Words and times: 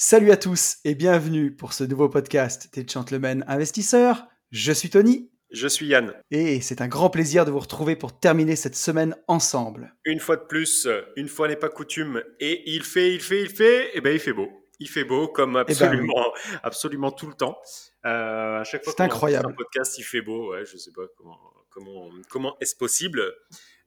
Salut 0.00 0.30
à 0.30 0.36
tous 0.36 0.76
et 0.84 0.94
bienvenue 0.94 1.50
pour 1.52 1.72
ce 1.72 1.82
nouveau 1.82 2.08
podcast 2.08 2.72
des 2.72 2.86
Gentlemen 2.86 3.44
Investisseurs. 3.48 4.28
Je 4.52 4.70
suis 4.70 4.90
Tony. 4.90 5.28
Je 5.50 5.66
suis 5.66 5.86
Yann. 5.88 6.14
Et 6.30 6.60
c'est 6.60 6.80
un 6.80 6.86
grand 6.86 7.10
plaisir 7.10 7.44
de 7.44 7.50
vous 7.50 7.58
retrouver 7.58 7.96
pour 7.96 8.16
terminer 8.16 8.54
cette 8.54 8.76
semaine 8.76 9.16
ensemble. 9.26 9.96
Une 10.04 10.20
fois 10.20 10.36
de 10.36 10.42
plus, 10.44 10.86
une 11.16 11.26
fois 11.26 11.48
n'est 11.48 11.56
pas 11.56 11.68
coutume, 11.68 12.22
et 12.38 12.70
il 12.70 12.84
fait, 12.84 13.12
il 13.12 13.20
fait, 13.20 13.42
il 13.42 13.50
fait, 13.50 13.96
et 13.96 14.00
ben 14.00 14.12
il 14.14 14.20
fait 14.20 14.32
beau. 14.32 14.48
Il 14.78 14.88
fait 14.88 15.02
beau 15.02 15.26
comme 15.26 15.54
ben 15.54 15.60
absolument, 15.62 16.32
absolument 16.62 17.10
tout 17.10 17.26
le 17.26 17.34
temps. 17.34 17.58
Euh, 18.06 18.60
à 18.60 18.62
chaque 18.62 18.84
fois 18.84 18.92
C'est 18.96 19.02
incroyable. 19.02 19.48
un 19.50 19.52
podcast, 19.52 19.98
il 19.98 20.04
fait 20.04 20.22
beau. 20.22 20.52
Ouais, 20.52 20.64
je 20.64 20.76
sais 20.76 20.92
pas 20.92 21.02
comment, 21.16 21.40
comment, 21.70 22.08
comment 22.30 22.56
est-ce 22.60 22.76
possible. 22.76 23.20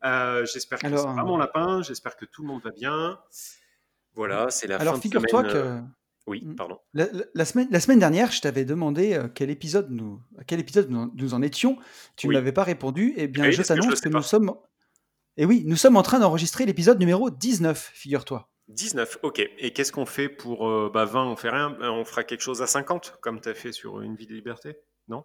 Euh, 0.04 0.46
j'espère 0.46 0.80
que 0.80 0.88
Alors, 0.88 1.00
c'est 1.00 1.16
pas 1.16 1.24
mon 1.24 1.38
lapin. 1.38 1.82
J'espère 1.84 2.18
que 2.18 2.26
tout 2.26 2.42
le 2.42 2.50
monde 2.50 2.64
va 2.64 2.72
bien. 2.72 3.18
Voilà, 4.14 4.50
c'est 4.50 4.68
la 4.68 4.76
Alors 4.76 4.96
fin 4.96 4.98
de 4.98 5.04
figure-toi 5.04 5.44
semaine. 5.44 5.56
euh, 5.56 5.80
que 5.80 5.86
Oui, 6.28 6.44
Mm. 6.46 6.56
pardon. 6.56 6.78
la, 6.94 7.06
la- 7.12 7.24
la 7.34 7.46
semaine, 7.46 7.68
la 7.72 7.80
semaine 7.80 8.00
dernière, 8.00 8.32
je 8.32 8.42
t'avais 8.42 8.64
demandé 8.66 9.14
euh, 9.14 9.28
quel 9.34 9.50
épisode 9.50 9.90
nous, 9.90 10.22
à 10.38 10.44
quel 10.44 10.60
épisode 10.60 10.90
nous, 10.90 11.00
en- 11.00 11.12
nous 11.16 11.34
en 11.34 11.42
étions. 11.42 11.78
Tu 12.16 12.28
ne 12.28 12.30
Oui. 12.32 12.36
m'avais 12.38 12.52
pas 12.52 12.64
répondu. 12.64 13.14
Eh 13.18 13.28
bien, 13.28 13.46
Oui, 13.46 13.52
je 13.54 13.62
que 13.64 13.68
t'annonce 13.68 14.00
que, 14.02 14.10
pas. 14.10 14.18
nous 14.20 14.24
sommes. 14.24 14.54
Et 15.38 15.46
oui, 15.46 15.64
nous 15.66 15.76
sommes 15.78 15.98
en 15.98 16.04
train 16.04 16.20
d'enregistrer 16.20 16.66
l'épisode 16.66 17.00
numéro 17.00 17.30
19, 17.32 17.92
figure-toi. 17.94 18.50
19, 18.68 19.18
ok. 19.24 19.40
Et 19.58 19.74
qu'est-ce 19.74 19.92
qu'on 19.92 20.06
fait 20.06 20.30
pour 20.30 20.68
euh, 20.70 20.92
bah, 20.94 21.06
20 21.06 21.26
On 21.26 21.36
fait 21.36 21.50
rien. 21.50 21.76
Euh, 21.82 21.90
On 21.90 22.06
fera 22.06 22.24
quelque 22.24 22.42
chose 22.42 22.62
à 22.62 22.68
50, 22.68 23.18
comme 23.22 23.42
tu 23.42 23.50
as 23.50 23.54
fait 23.56 23.72
sur 23.72 24.02
Une 24.02 24.16
vie 24.16 24.28
de 24.28 24.34
liberté 24.34 24.78
Non? 25.08 25.24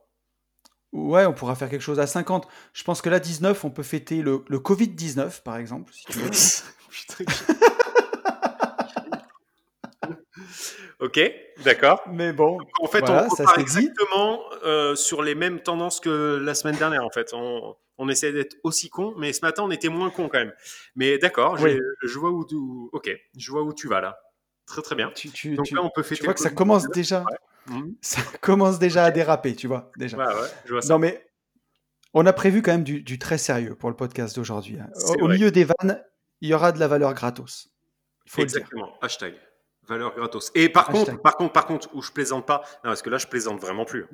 Ouais, 0.92 1.26
on 1.26 1.34
pourra 1.34 1.54
faire 1.56 1.68
quelque 1.68 1.82
chose 1.82 2.00
à 2.00 2.06
50. 2.06 2.48
Je 2.72 2.82
pense 2.84 3.02
que 3.02 3.10
là, 3.10 3.20
19, 3.20 3.64
on 3.64 3.70
peut 3.70 3.82
fêter 3.82 4.22
le, 4.22 4.42
le 4.48 4.58
Covid-19, 4.58 5.42
par 5.42 5.58
exemple. 5.58 5.92
si 5.92 6.04
tu 6.06 6.18
veux. 6.18 6.30
Putain. 6.90 7.24
ok, 11.00 11.20
d'accord. 11.64 12.02
Mais 12.10 12.32
bon, 12.32 12.58
En 12.80 12.86
fait, 12.86 13.00
Voilà, 13.00 13.26
on 13.26 13.28
repart 13.34 13.58
exactement 13.58 14.40
euh, 14.64 14.94
sur 14.94 15.22
les 15.22 15.34
mêmes 15.34 15.60
tendances 15.60 16.00
que 16.00 16.36
la 16.42 16.54
semaine 16.54 16.76
dernière. 16.76 17.04
En 17.04 17.10
fait, 17.10 17.32
on, 17.34 17.76
on 17.98 18.08
essaie 18.08 18.32
d'être 18.32 18.56
aussi 18.62 18.88
con, 18.90 19.14
mais 19.16 19.32
ce 19.32 19.40
matin, 19.44 19.62
on 19.64 19.70
était 19.70 19.88
moins 19.88 20.10
con 20.10 20.28
quand 20.28 20.38
même. 20.38 20.52
Mais 20.94 21.18
d'accord, 21.18 21.56
Oui. 21.60 21.78
je 22.02 22.18
vois 22.18 22.30
où 22.30 22.44
tu, 22.46 22.56
ok, 22.92 23.10
je 23.36 23.50
vois 23.50 23.62
où 23.62 23.72
tu 23.72 23.88
vas 23.88 24.00
là. 24.00 24.18
Très 24.66 24.82
très 24.82 24.96
bien. 24.96 25.10
tu, 25.14 25.30
tu- 25.30 25.54
Donc 25.54 25.66
tu- 25.66 25.74
là, 25.74 25.82
on 25.82 25.90
peut 25.90 26.02
tu 26.02 26.08
fêter. 26.08 26.24
vois 26.24 26.32
le 26.32 26.34
que 26.34 26.40
ça 26.42 26.50
commence 26.50 26.88
déjà, 26.88 27.24
Mhm. 27.68 27.94
ça 28.00 28.20
commence 28.40 28.78
déjà 28.78 29.04
à 29.04 29.10
déraper, 29.10 29.54
tu 29.54 29.66
vois, 29.66 29.90
déjà. 29.96 30.16
Ouais, 30.16 30.26
ouais, 30.26 30.48
je 30.64 30.72
vois 30.72 30.82
ça. 30.82 30.92
Non, 30.92 30.98
mais 30.98 31.24
on 32.14 32.26
a 32.26 32.32
prévu 32.32 32.62
quand 32.62 32.72
même 32.72 32.84
du, 32.84 33.02
du 33.02 33.18
très 33.18 33.38
sérieux 33.38 33.74
pour 33.74 33.90
le 33.90 33.96
podcast 33.96 34.34
d'aujourd'hui. 34.36 34.78
hein. 34.80 34.88
Au, 35.20 35.28
milieu 35.28 35.50
des 35.50 35.64
vannes, 35.64 36.02
il 36.40 36.48
y 36.48 36.54
aura 36.54 36.72
de 36.72 36.80
la 36.80 36.88
valeur 36.88 37.12
gratos. 37.14 37.68
Le 38.26 38.30
dire. 38.36 38.42
Exactement. 38.44 38.92
Hashtag 39.02 39.34
valeur 39.88 40.14
gratos. 40.14 40.50
Et 40.54 40.68
par 40.68 40.90
Hashtag. 40.90 41.06
contre, 41.06 41.22
par 41.22 41.36
contre, 41.36 41.52
par 41.52 41.66
contre, 41.66 41.94
où 41.94 42.02
je 42.02 42.10
plaisante 42.12 42.46
pas, 42.46 42.60
non, 42.84 42.90
parce 42.90 43.02
que 43.02 43.10
là, 43.10 43.18
je 43.18 43.26
plaisante 43.26 43.60
vraiment 43.60 43.84
plus. 43.84 44.06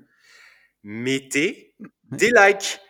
Mettez 0.85 1.75
des 2.11 2.31
likes, 2.35 2.81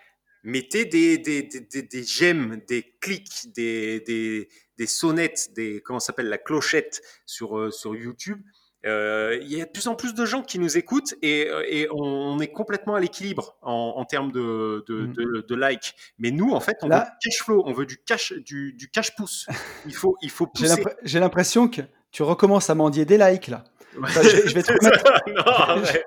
mettez 0.43 0.85
des, 0.87 1.19
des, 1.19 1.43
des, 1.43 1.83
des- 1.83 2.05
j'aime, 2.05 2.61
des 2.67 2.95
clics, 3.01 3.53
des, 3.55 4.01
des, 4.01 4.49
des 4.79 4.87
sonnettes, 4.87 5.53
des 5.55 5.81
comment 5.83 6.01
s'appelle 6.01 6.29
la 6.29 6.39
clochette 6.39 7.03
sur 7.27 7.59
euh, 7.59 7.71
sur 7.71 7.95
YouTube. 7.95 8.41
Euh, 8.85 9.39
Il 9.43 9.53
y 9.57 9.61
a 9.63 9.65
de 9.67 9.71
plus 9.71 9.87
en 9.87 9.95
plus 9.95 10.13
de 10.15 10.25
gens 10.25 10.43
qui 10.43 10.59
nous 10.59 10.77
écoutent 10.77 11.15
et, 11.23 11.49
euh, 11.49 11.63
et 11.69 11.87
on, 11.93 12.41
est 12.41 12.51
complètement 12.51 12.97
à 12.97 13.01
l'équilibre 13.01 13.57
en, 13.63 13.95
en 13.97 14.05
termes 14.07 14.33
de, 14.33 14.85
de, 14.89 15.03
Mm. 15.07 15.13
de, 15.13 15.45
de 15.49 15.55
likes. 15.55 15.95
Mais 16.19 16.33
nous, 16.33 16.51
en 16.51 16.59
fait, 16.61 16.79
on 16.83 16.89
Là- 16.89 17.05
veut 17.05 17.05
du 17.05 17.29
cash 17.31 17.45
flow, 17.45 17.63
on 17.65 17.73
veut 17.73 17.87
du 17.87 17.99
cash, 17.99 18.33
du, 18.33 18.73
du 18.73 18.89
cash 18.91 19.15
pouce. 19.15 19.47
Il 19.87 19.95
faut, 19.95 20.17
il 20.23 20.31
faut 20.31 20.47
pousser. 20.49 20.83
J'ai 21.05 21.21
l'impression 21.21 21.69
que 21.69 21.83
tu 22.13 22.23
recommences 22.23 22.71
à 22.71 22.75
mendier 22.75 23.05
des 23.05 23.19
likes 23.19 23.49
là. 23.49 23.65
Enfin, 24.03 24.23
je, 24.23 24.29
vais- 24.29 24.49
je 24.49 24.55
vais 24.55 24.63
te 24.63 24.73
remettre, 24.73 25.05
non, 25.29 25.43
arrête, 25.45 26.07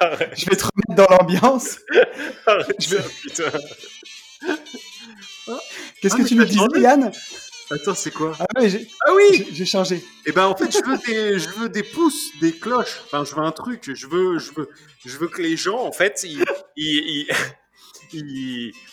arrête, 0.00 0.30
je 0.38 0.46
vais 0.48 0.56
te 0.56 0.64
remettre 0.64 0.94
dans 1.08 1.16
l'ambiance. 1.16 1.78
vais-. 2.46 2.98
Qu'est-ce 6.00 6.14
Ah, 6.14 6.18
que 6.18 6.22
tu 6.28 6.34
nous 6.34 6.44
t'as 6.44 6.50
disais, 6.50 6.80
Yann? 6.80 7.10
Attends, 7.70 7.94
c'est 7.94 8.12
quoi? 8.12 8.32
Ah 8.38 8.44
ouais, 8.60 8.68
j'ai 8.70 8.88
Ah 9.06 9.12
oui 9.14 9.46
j'ai- 9.52 9.64
changé. 9.66 10.02
Et 10.24 10.32
ben 10.32 10.46
en 10.46 10.54
fait, 10.56 10.70
je 10.70 10.78
veux 10.88 10.98
des, 10.98 11.38
je 11.38 11.48
veux 11.50 11.68
des 11.68 11.82
pouces, 11.82 12.30
des 12.40 12.52
cloches. 12.52 13.00
Enfin, 13.06 13.24
je 13.24 13.34
veux 13.34 13.42
un 13.42 13.50
truc. 13.52 13.90
Je 13.92 14.06
veux, 14.06 14.38
je 14.38 14.52
veux, 14.52 14.68
je 15.04 15.16
veux 15.18 15.26
que 15.28 15.42
les 15.42 15.56
gens, 15.56 15.78
en 15.84 15.90
fait, 15.92 16.20
ils, 16.22 16.44
ils, 16.76 17.26
ils- 17.28 17.28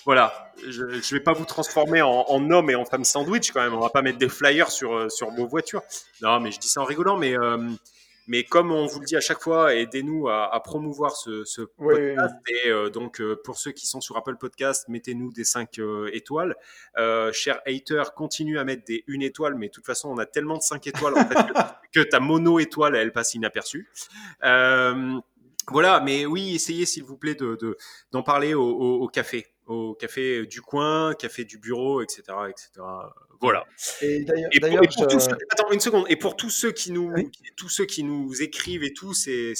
voilà. 0.05 0.51
Je, 0.67 1.01
je 1.01 1.15
vais 1.15 1.21
pas 1.21 1.33
vous 1.33 1.45
transformer 1.45 2.01
en, 2.01 2.25
en 2.27 2.51
homme 2.51 2.69
et 2.69 2.75
en 2.75 2.85
femme 2.85 3.03
sandwich 3.03 3.51
quand 3.51 3.61
même. 3.61 3.73
On 3.73 3.79
va 3.79 3.89
pas 3.89 4.01
mettre 4.01 4.17
des 4.17 4.29
flyers 4.29 4.71
sur 4.71 4.93
euh, 4.93 5.09
sur 5.09 5.31
vos 5.31 5.47
voitures. 5.47 5.81
Non, 6.21 6.39
mais 6.39 6.51
je 6.51 6.59
dis 6.59 6.69
ça 6.69 6.81
en 6.81 6.85
rigolant, 6.85 7.17
mais 7.17 7.37
euh, 7.37 7.57
mais 8.27 8.43
comme 8.43 8.71
on 8.71 8.85
vous 8.85 8.99
le 8.99 9.05
dit 9.05 9.17
à 9.17 9.21
chaque 9.21 9.41
fois, 9.41 9.75
aidez-nous 9.75 10.29
à, 10.29 10.53
à 10.53 10.59
promouvoir 10.61 11.15
ce, 11.15 11.43
ce 11.43 11.61
Oui, 11.79 11.95
podcast. 11.95 12.35
Et 12.47 12.69
euh, 12.69 12.89
donc, 12.89 13.19
euh, 13.19 13.39
pour 13.43 13.57
ceux 13.57 13.71
qui 13.71 13.85
sont 13.85 13.99
sur 13.99 14.15
Apple 14.15 14.37
Podcast, 14.37 14.87
mettez-nous 14.87 15.33
des 15.33 15.43
5 15.43 15.79
étoiles. 16.13 16.55
Cher 17.33 17.59
hater, 17.65 18.03
continue 18.15 18.59
à 18.59 18.63
mettre 18.63 18.85
des 18.85 19.03
1 19.09 19.19
étoile, 19.19 19.55
mais 19.55 19.67
de 19.67 19.73
toute 19.73 19.85
façon, 19.85 20.09
on 20.09 20.17
a 20.17 20.25
tellement 20.25 20.57
de 20.57 20.63
5 20.63 20.87
étoiles 20.87 21.15
en 21.15 21.25
fait, 21.25 21.35
que, 21.35 21.53
que 21.93 22.09
ta 22.09 22.21
mono 22.21 22.59
étoile, 22.59 22.95
elle 22.95 23.11
passe 23.11 23.33
inaperçue. 23.33 23.89
Euh, 24.45 25.19
voilà, 25.71 25.99
mais 26.01 26.25
oui, 26.25 26.55
essayez 26.55 26.85
s'il 26.85 27.03
vous 27.03 27.17
plaît 27.17 27.35
de, 27.35 27.55
de- 27.59 27.77
d'en 28.11 28.23
parler 28.23 28.53
au, 28.53 28.63
au- 28.63 29.01
au 29.03 29.07
café, 29.07 29.47
au 29.65 29.93
café 29.93 30.45
du 30.45 30.61
coin, 30.61 31.13
café 31.15 31.45
du 31.45 31.57
bureau, 31.57 32.01
etc., 32.01 32.23
etc. 32.49 32.69
Voilà. 33.41 33.65
Et 34.01 34.23
pour, 34.25 34.35
d'ailleurs, 34.61 34.83
et 34.83 34.87
pour 34.87 35.07
tous 35.07 35.19
ceux- 35.19 35.31
attends 35.49 35.71
une 35.71 35.79
seconde. 35.79 36.05
Et 36.09 36.15
pour 36.15 36.35
tous 36.37 36.49
ceux 36.49 36.71
qui 36.71 36.91
nous, 36.91 37.11
Oui. 37.13 37.29
tous 37.57 37.67
ceux 37.69 37.85
qui 37.85 38.03
nous 38.03 38.41
écrivent 38.41 38.83
et 38.83 38.93
tout, 38.93 39.13
c'est 39.13 39.53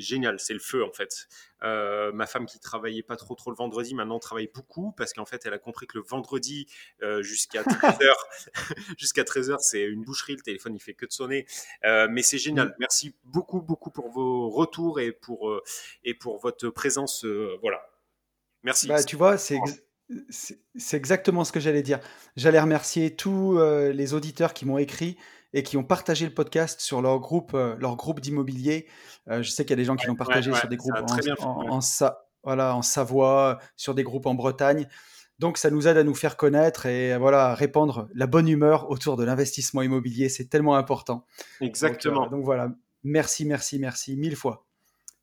génial, 0.00 0.40
c'est 0.40 0.54
le 0.54 0.60
feu 0.60 0.84
en 0.84 0.92
fait. 0.92 1.28
Euh, 1.62 2.12
ma 2.12 2.26
femme 2.26 2.46
qui 2.46 2.58
travaillait 2.58 3.02
pas 3.02 3.16
trop 3.16 3.34
trop 3.34 3.50
le 3.50 3.56
vendredi, 3.56 3.94
maintenant 3.94 4.18
travaille 4.18 4.50
beaucoup 4.52 4.92
parce 4.96 5.12
qu'en 5.12 5.24
fait 5.24 5.46
elle 5.46 5.54
a 5.54 5.58
compris 5.58 5.86
que 5.86 5.96
le 5.96 6.04
vendredi 6.04 6.66
euh, 7.02 7.22
jusqu'à 7.22 7.62
13h, 7.62 8.12
jusqu'à 8.98 9.22
13h 9.22 9.56
c'est 9.60 9.82
une 9.82 10.02
boucherie, 10.02 10.34
le 10.34 10.42
téléphone 10.42 10.74
il 10.74 10.80
fait 10.80 10.94
que 10.94 11.06
de 11.06 11.12
sonner. 11.12 11.46
Euh, 11.84 12.08
mais 12.10 12.22
c'est 12.22 12.38
génial. 12.38 12.68
Mm. 12.68 12.74
Merci 12.80 13.14
beaucoup 13.24 13.60
beaucoup 13.60 13.90
pour 13.90 14.10
vos 14.10 14.50
retours 14.50 15.00
et 15.00 15.12
pour 15.12 15.60
et 16.04 16.14
pour 16.14 16.38
votre 16.38 16.68
présence. 16.70 17.24
voilà. 17.60 17.88
Merci. 18.64 18.88
Bah, 18.88 19.02
tu 19.02 19.16
vois, 19.16 19.38
c'est 19.38 19.58
c'est 20.28 20.96
exactement 20.96 21.44
ce 21.44 21.52
que 21.52 21.60
j'allais 21.60 21.82
dire. 21.82 22.00
J'allais 22.36 22.60
remercier 22.60 23.14
tous 23.14 23.58
les 23.58 24.14
auditeurs 24.14 24.52
qui 24.52 24.66
m'ont 24.66 24.78
écrit 24.78 25.16
et 25.54 25.62
qui 25.62 25.76
ont 25.76 25.84
partagé 25.84 26.26
le 26.26 26.32
podcast 26.34 26.80
sur 26.80 27.02
leur 27.02 27.18
groupe, 27.20 27.52
euh, 27.54 27.76
leur 27.78 27.96
groupe 27.96 28.20
d'immobilier. 28.20 28.86
Euh, 29.28 29.42
je 29.42 29.50
sais 29.50 29.64
qu'il 29.64 29.70
y 29.70 29.74
a 29.74 29.76
des 29.76 29.84
gens 29.84 29.96
qui 29.96 30.06
l'ont 30.06 30.14
partagé 30.16 30.50
ouais, 30.50 30.58
sur 30.58 30.68
des 30.68 30.76
groupes 30.76 30.96
en, 30.96 31.04
très 31.06 31.22
bien 31.22 31.36
fait, 31.36 31.42
en- 31.44 31.62
ouais. 31.62 31.68
en 31.70 31.80
Sa- 31.80 32.26
voilà, 32.42 32.74
en 32.74 32.82
Savoie, 32.82 33.58
sur 33.76 33.94
des 33.94 34.02
groupes 34.02 34.26
en 34.26 34.34
Bretagne. 34.34 34.88
Donc, 35.38 35.58
ça 35.58 35.70
nous 35.70 35.86
aide 35.88 35.96
à 35.96 36.04
nous 36.04 36.14
faire 36.14 36.36
connaître 36.36 36.86
et 36.86 37.16
voilà, 37.18 37.50
à 37.50 37.54
répandre 37.54 38.08
la 38.14 38.26
bonne 38.26 38.48
humeur 38.48 38.90
autour 38.90 39.16
de 39.16 39.24
l'investissement 39.24 39.82
immobilier. 39.82 40.28
C'est 40.28 40.46
tellement 40.46 40.76
important. 40.76 41.24
Donc, 41.60 41.68
Exactement. 41.68 42.26
euh, 42.26 42.28
donc 42.28 42.44
voilà, 42.44 42.68
merci, 43.04 43.44
merci, 43.44 43.78
merci, 43.78 44.16
mille 44.16 44.36
fois. 44.36 44.64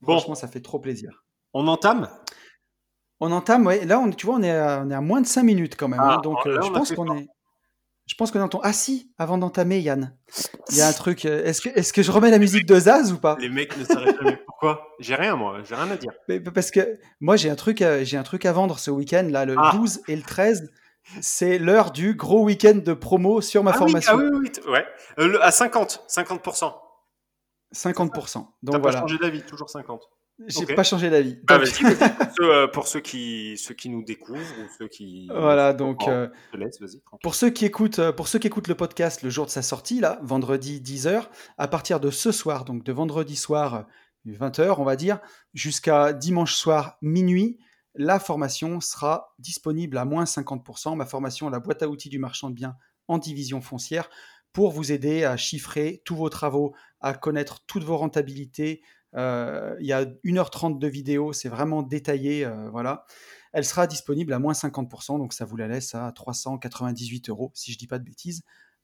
Bon. 0.02 0.14
Franchement, 0.18 0.36
ça 0.36 0.48
fait 0.48 0.62
trop 0.62 0.80
plaisir. 0.80 1.24
On 1.54 1.68
entame? 1.68 2.10
On 3.20 3.32
entame, 3.32 3.66
ouais. 3.66 3.84
Là, 3.86 4.00
on, 4.00 4.10
tu 4.12 4.26
vois, 4.26 4.36
on 4.36 4.44
est, 4.44 4.52
à, 4.52 4.82
on 4.86 4.90
est 4.90 4.96
à 4.96 5.02
moins 5.02 5.20
de 5.22 5.28
5 5.28 5.44
minutes 5.44 5.76
quand 5.76 5.88
même. 5.90 6.00
hein. 6.00 6.18
Ah, 6.18 6.22
donc, 6.24 6.46
là, 6.46 6.52
euh, 6.54 6.58
on 6.62 6.66
je 6.68 6.72
pense 6.72 6.92
qu'on 6.94 7.18
est. 7.18 7.28
Je 8.10 8.16
pense 8.16 8.32
qu'on 8.32 8.42
entend. 8.42 8.60
Ah 8.64 8.74
si, 8.74 9.12
avant 9.20 9.38
d'entamer, 9.38 9.80
Yann, 9.80 10.18
il 10.72 10.78
y 10.78 10.82
a 10.82 10.88
un 10.88 10.94
truc. 11.04 11.26
euh, 11.26 11.44
Est-ce 11.46 11.62
que, 11.62 11.70
est-ce 11.70 11.94
que 11.94 12.02
je 12.02 12.12
remets 12.12 12.32
la 12.32 12.40
musique 12.40 12.66
de 12.66 12.80
Zaz 12.80 13.14
ou 13.14 13.20
pas? 13.20 13.38
Les 13.40 13.50
mecs 13.50 13.78
ne 13.78 13.84
s'arrêtent 13.86 14.18
jamais. 14.18 14.38
Pourquoi? 14.48 14.88
J'ai 15.00 15.14
rien, 15.14 15.36
moi. 15.36 15.60
J'ai 15.64 15.76
rien 15.76 15.90
à 15.92 15.96
dire. 15.96 16.12
Mais- 16.28 16.40
Parce 16.40 16.72
que 16.72 17.00
moi, 17.20 17.36
j'ai 17.38 17.52
un 17.52 17.56
truc, 17.56 17.84
à- 17.84 18.04
j'ai 18.04 18.18
un 18.18 18.24
truc 18.24 18.46
à 18.46 18.52
vendre 18.52 18.80
ce 18.80 18.90
week-end 18.90 19.28
là, 19.30 19.46
le 19.46 19.56
Ah. 19.60 19.72
12 19.76 20.02
et 20.08 20.16
le 20.16 20.24
13. 20.24 20.72
C'est 21.22 21.60
l'heure 21.60 21.92
du 21.92 22.16
gros 22.16 22.44
week-end 22.44 22.76
de 22.84 22.94
promo 22.94 23.42
sur 23.42 23.64
ma 23.64 23.72
ah, 23.72 23.74
oui, 23.76 23.80
formation. 23.80 24.14
ah 24.14 24.18
oui, 24.18 24.26
oui, 24.32 24.40
oui, 24.44 24.52
t- 24.52 24.68
ouais. 24.68 24.86
Euh, 25.20 25.28
le- 25.28 25.44
à 25.44 25.52
50, 25.52 26.04
50%. 26.08 26.74
50%. 27.74 28.40
Donc 28.64 28.74
T'as 28.74 28.80
voilà, 28.80 28.98
pas 28.98 29.02
changé 29.02 29.18
d'avis, 29.20 29.44
toujours 29.44 29.70
50. 29.70 30.02
J'ai 30.48 30.64
ok. 30.64 30.76
pas 30.76 30.84
changé 30.84 31.10
d'avis. 31.10 31.38
Ah, 31.48 31.58
Donc, 31.58 31.68
vas-y, 31.68 31.84
vas-y. 31.84 32.16
pour, 32.16 32.28
ceux, 32.36 32.52
euh, 32.52 32.68
pour 32.68 32.88
ceux 32.88 33.00
qui, 33.02 33.58
ceux 33.58 33.74
qui 33.74 33.90
nous 33.90 34.04
découvrent 34.04 34.40
ou 34.40 34.68
ceux 34.78 34.88
qui. 34.88 35.28
voilà, 35.28 35.74
donc. 35.74 36.04
Oh, 36.06 36.10
euh, 36.10 36.28
laisse. 36.54 36.80
Pour 37.22 37.36
ceux, 37.36 37.50
qui 37.50 37.66
écoutent, 37.66 38.00
euh, 38.00 38.12
pour 38.12 38.28
ceux 38.28 38.40
qui 38.40 38.48
écoutent 38.48 38.68
le 38.68 38.76
podcast 38.76 39.22
le 39.24 39.30
jour 39.30 39.46
de 39.46 39.52
sa 39.52 39.62
sortie, 39.62 40.00
là, 40.00 40.20
vendredi 40.24 40.80
10h, 40.82 41.28
à 41.58 41.68
partir 41.68 42.00
de 42.00 42.10
ce 42.10 42.32
soir, 42.32 42.66
donc 42.66 42.84
de 42.84 42.92
vendredi 42.92 43.36
soir 43.36 43.86
20h, 44.26 44.76
on 44.78 44.84
va 44.84 44.96
dire, 44.96 45.20
jusqu'à 45.54 46.14
dimanche 46.14 46.54
soir 46.54 46.98
minuit, 47.02 47.60
la 47.96 48.20
formation 48.20 48.80
sera 48.80 49.34
disponible 49.40 49.98
à 49.98 50.06
moins 50.06 50.24
50%. 50.24 50.96
Ma 50.96 51.06
formation, 51.06 51.50
la 51.50 51.60
boîte 51.60 51.84
à 51.84 51.90
outils 51.90 52.10
du 52.10 52.20
marchand 52.20 52.50
de 52.50 52.56
biens 52.56 52.76
en 53.08 53.18
division 53.18 53.60
foncière, 53.60 54.10
pour 54.54 54.72
vous 54.72 54.92
aider 54.92 55.24
à 55.24 55.38
chiffrer 55.38 56.02
tous 56.06 56.16
vos 56.16 56.30
travaux, 56.30 56.74
à 57.02 57.14
connaître 57.14 57.66
toutes 57.66 57.84
vos 57.84 57.98
rentabilités. 57.98 58.82
Euh, 59.16 59.76
il 59.80 59.88
y 59.88 59.94
a 59.94 60.06
1h30 60.24 60.80
de 60.80 60.88
vidéo, 60.88 61.34
c'est 61.34 61.50
vraiment 61.50 61.82
détaillé. 61.82 62.46
euh, 62.46 62.70
voilà. 62.70 63.06
Elle 63.54 63.66
sera 63.66 63.88
disponible 63.88 64.34
à 64.34 64.40
moins 64.40 64.54
50%, 64.54 65.18
donc 65.18 65.34
ça 65.34 65.46
vous 65.46 65.58
la 65.58 65.68
laisse 65.68 65.96
à 65.96 66.12
398 66.12 67.30
euros, 67.30 67.52
si 67.56 67.72
je 67.72 67.78
dis 67.78 67.88
pas 67.88 67.98
de 67.98 68.04
bêtises, 68.04 68.44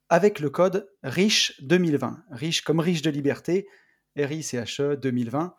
avec 0.10 0.40
le 0.40 0.50
code 0.50 0.90
RICHE 1.04 1.62
2020. 1.62 2.24
Riche 2.32 2.62
comme 2.62 2.80
riche 2.80 3.04
de 3.04 3.12
liberté, 3.12 3.68
RICHE 4.16 4.96
2020. 5.02 5.56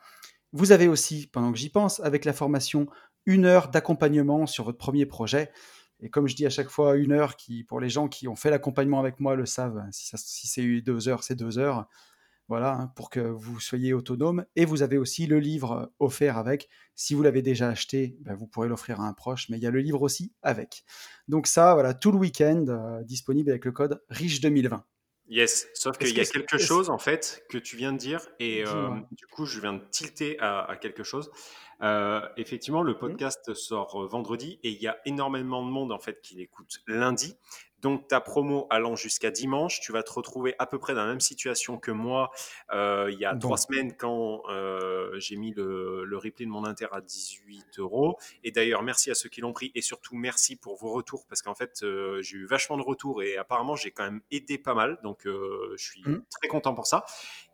Vous 0.53 0.73
avez 0.73 0.89
aussi, 0.89 1.29
pendant 1.29 1.53
que 1.53 1.59
j'y 1.59 1.71
pense, 1.71 2.01
avec 2.01 2.25
la 2.25 2.33
formation, 2.33 2.87
une 3.27 3.45
heure 3.45 3.69
d'accompagnement 3.69 4.47
sur 4.47 4.65
votre 4.65 4.79
premier 4.79 5.07
projet. 5.07 5.51
Et 6.01 6.11
comme 6.11 6.27
je 6.27 6.35
dis 6.37 6.47
à 6.47 6.51
chaque 6.51 6.69
fois, 6.69 6.97
une 6.97 7.13
heure 7.13 7.37
qui, 7.37 7.65
pour 7.65 7.81
les 7.81 7.89
gens 7.89 8.09
qui 8.09 8.29
ont 8.29 8.37
fait 8.37 8.51
l'accompagnement 8.51 9.01
avec 9.01 9.21
moi, 9.21 9.35
le 9.35 9.47
savent. 9.47 9.83
Si, 9.93 10.11
si 10.17 10.47
c'est 10.47 10.81
deux 10.81 11.09
heures, 11.09 11.23
c'est 11.23 11.37
deux 11.37 11.59
heures. 11.59 11.87
Voilà, 12.49 12.75
hein, 12.75 12.93
pour 12.95 13.11
que 13.11 13.21
vous 13.21 13.59
soyez 13.59 13.93
autonome. 13.93 14.45
Et 14.55 14.65
vous 14.65 14.83
avez 14.83 14.99
aussi 14.99 15.27
le 15.27 15.41
livre 15.41 15.93
offert 15.99 16.39
avec. 16.39 16.69
Si 16.95 17.15
vous 17.15 17.23
l'avez 17.23 17.43
déjà 17.43 17.69
acheté, 17.69 18.17
ben, 18.21 18.35
vous 18.35 18.47
pourrez 18.47 18.69
l'offrir 18.69 19.01
à 19.01 19.09
un 19.09 19.13
proche, 19.13 19.49
mais 19.49 19.57
il 19.57 19.63
y 19.63 19.67
a 19.67 19.71
le 19.71 19.81
livre 19.81 20.03
aussi 20.03 20.33
avec. 20.43 20.85
Donc 21.29 21.49
ça, 21.49 21.75
voilà, 21.75 21.93
tout 21.93 22.13
le 22.13 22.19
week-end, 22.19 22.65
euh, 22.69 23.03
disponible 23.03 23.51
avec 23.51 23.65
le 23.65 23.73
code 23.73 24.03
RICHE 24.11 24.41
2020. 24.41 24.85
Yes, 25.29 25.67
sauf 25.75 25.99
qu'il 25.99 26.17
y 26.17 26.21
a 26.21 26.25
quelque 26.25 26.57
chose 26.57 26.89
en 26.89 26.99
fait 26.99 27.45
que 27.51 27.59
tu 27.59 27.77
viens 27.77 27.93
de 27.93 27.99
dire 27.99 28.21
et 28.39 28.65
euh, 28.65 28.91
du 29.11 29.27
coup 29.27 29.45
je 29.45 29.61
viens 29.61 29.73
de 29.73 29.83
tilter 29.91 30.39
à, 30.39 30.77
quelque 30.81 31.03
chose. 31.03 31.33
Euh, 31.83 32.21
effectivement, 32.37 32.83
le 32.83 32.93
mmh. 32.93 32.99
podcast 32.99 33.55
sort 33.55 34.07
vendredi 34.07 34.61
et 34.63 34.71
il 34.71 34.81
y 34.81 34.87
a 34.87 34.97
énormément 35.05 35.67
de 35.67 35.71
monde 35.71 35.91
en 35.91 35.99
fait 35.99 36.21
qui 36.23 36.37
l'écoute 36.37 36.81
lundi. 36.87 37.35
Donc 37.87 38.09
ta 38.09 38.21
promo 38.21 38.67
allant 38.69 38.97
jusqu'à 38.97 39.31
dimanche, 39.31 39.79
tu 39.79 39.93
vas 39.93 40.03
te 40.03 40.13
retrouver 40.13 40.57
à 40.59 40.67
peu 40.67 40.77
près 40.77 40.93
dans 40.93 41.03
la 41.03 41.07
même 41.07 41.21
situation 41.21 41.79
que 41.79 41.93
moi 41.93 42.33
euh, 42.73 43.09
il 43.13 43.21
y 43.21 43.25
a 43.25 43.33
trois 43.37 43.59
semaines 43.59 43.97
quand 43.97 44.43
euh, 44.51 45.17
j'ai 45.21 45.37
mis 45.37 45.53
le, 45.53 46.05
replay 46.17 46.47
de 46.47 46.51
mon 46.51 46.65
inter 46.65 46.89
à 46.91 47.01
18 47.01 47.79
euros. 47.79 48.19
Et 48.43 48.51
d'ailleurs, 48.51 48.83
merci 48.83 49.13
à 49.13 49.15
ceux 49.15 49.29
qui 49.29 49.41
l'ont 49.41 49.53
pris 49.53 49.71
et 49.77 49.83
surtout 49.83 50.17
merci 50.17 50.57
pour 50.57 50.75
vos 50.75 50.91
retours 50.91 51.27
parce 51.29 51.43
qu'en 51.43 51.55
fait 51.55 51.85
euh, 51.85 52.21
j'ai 52.23 52.39
eu 52.39 52.47
vachement 52.47 52.77
de 52.77 52.83
retours 52.83 53.23
et 53.23 53.37
apparemment 53.37 53.77
j'ai 53.77 53.93
quand 53.93 54.03
même 54.03 54.21
aidé 54.33 54.59
pas 54.59 54.75
mal. 54.75 54.99
Donc 55.05 55.21
je 55.25 55.77
suis 55.77 56.03
mmh. 56.05 56.25
très 56.29 56.49
content 56.49 56.75
pour 56.75 56.89
ça. 56.89 57.05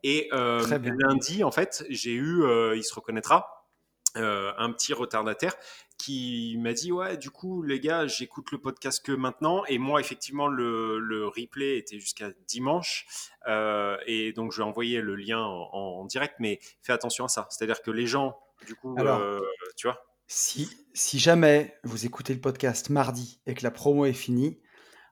Et 0.02 0.30
lundi, 0.32 1.44
en 1.44 1.50
fait, 1.50 1.84
j'ai 1.90 2.14
eu, 2.14 2.42
il 2.74 2.82
se 2.82 2.94
reconnaîtra, 2.94 3.62
euh, 4.18 4.52
un 4.58 4.70
petit 4.72 4.92
retardataire 4.92 5.54
qui 6.02 6.56
m'a 6.58 6.72
dit 6.72 6.90
ouais 6.90 7.16
du 7.16 7.30
coup 7.30 7.62
les 7.62 7.78
gars 7.78 8.06
j'écoute 8.06 8.50
le 8.50 8.58
podcast 8.58 9.04
que 9.04 9.12
maintenant. 9.12 9.64
Et 9.66 9.78
moi 9.78 10.00
effectivement 10.00 10.48
le, 10.48 11.26
replay 11.28 11.78
était 11.78 11.98
jusqu'à 11.98 12.30
dimanche. 12.48 13.06
Euh, 13.46 13.96
et 14.06 14.32
donc 14.32 14.52
je 14.52 14.58
vais 14.58 14.64
envoyer 14.64 15.00
le 15.00 15.14
lien 15.14 15.40
en, 15.40 16.04
direct. 16.04 16.34
Mais 16.40 16.58
fais 16.82 16.92
attention 16.92 17.26
à 17.26 17.28
ça. 17.28 17.46
C'est 17.50 17.64
à 17.64 17.66
dire 17.66 17.82
que 17.82 17.90
les 17.90 18.06
gens 18.06 18.36
du 18.66 18.74
coup 18.74 18.96
euh, 18.98 19.40
tu 19.76 19.86
vois. 19.86 20.04
si, 20.26 20.70
si 20.92 21.18
jamais 21.18 21.78
vous 21.84 22.04
écoutez 22.06 22.34
le 22.34 22.40
podcast 22.40 22.90
mardi 22.90 23.40
et 23.46 23.54
que 23.54 23.62
la 23.62 23.70
promo 23.70 24.04
est 24.04 24.12
finie 24.12 24.60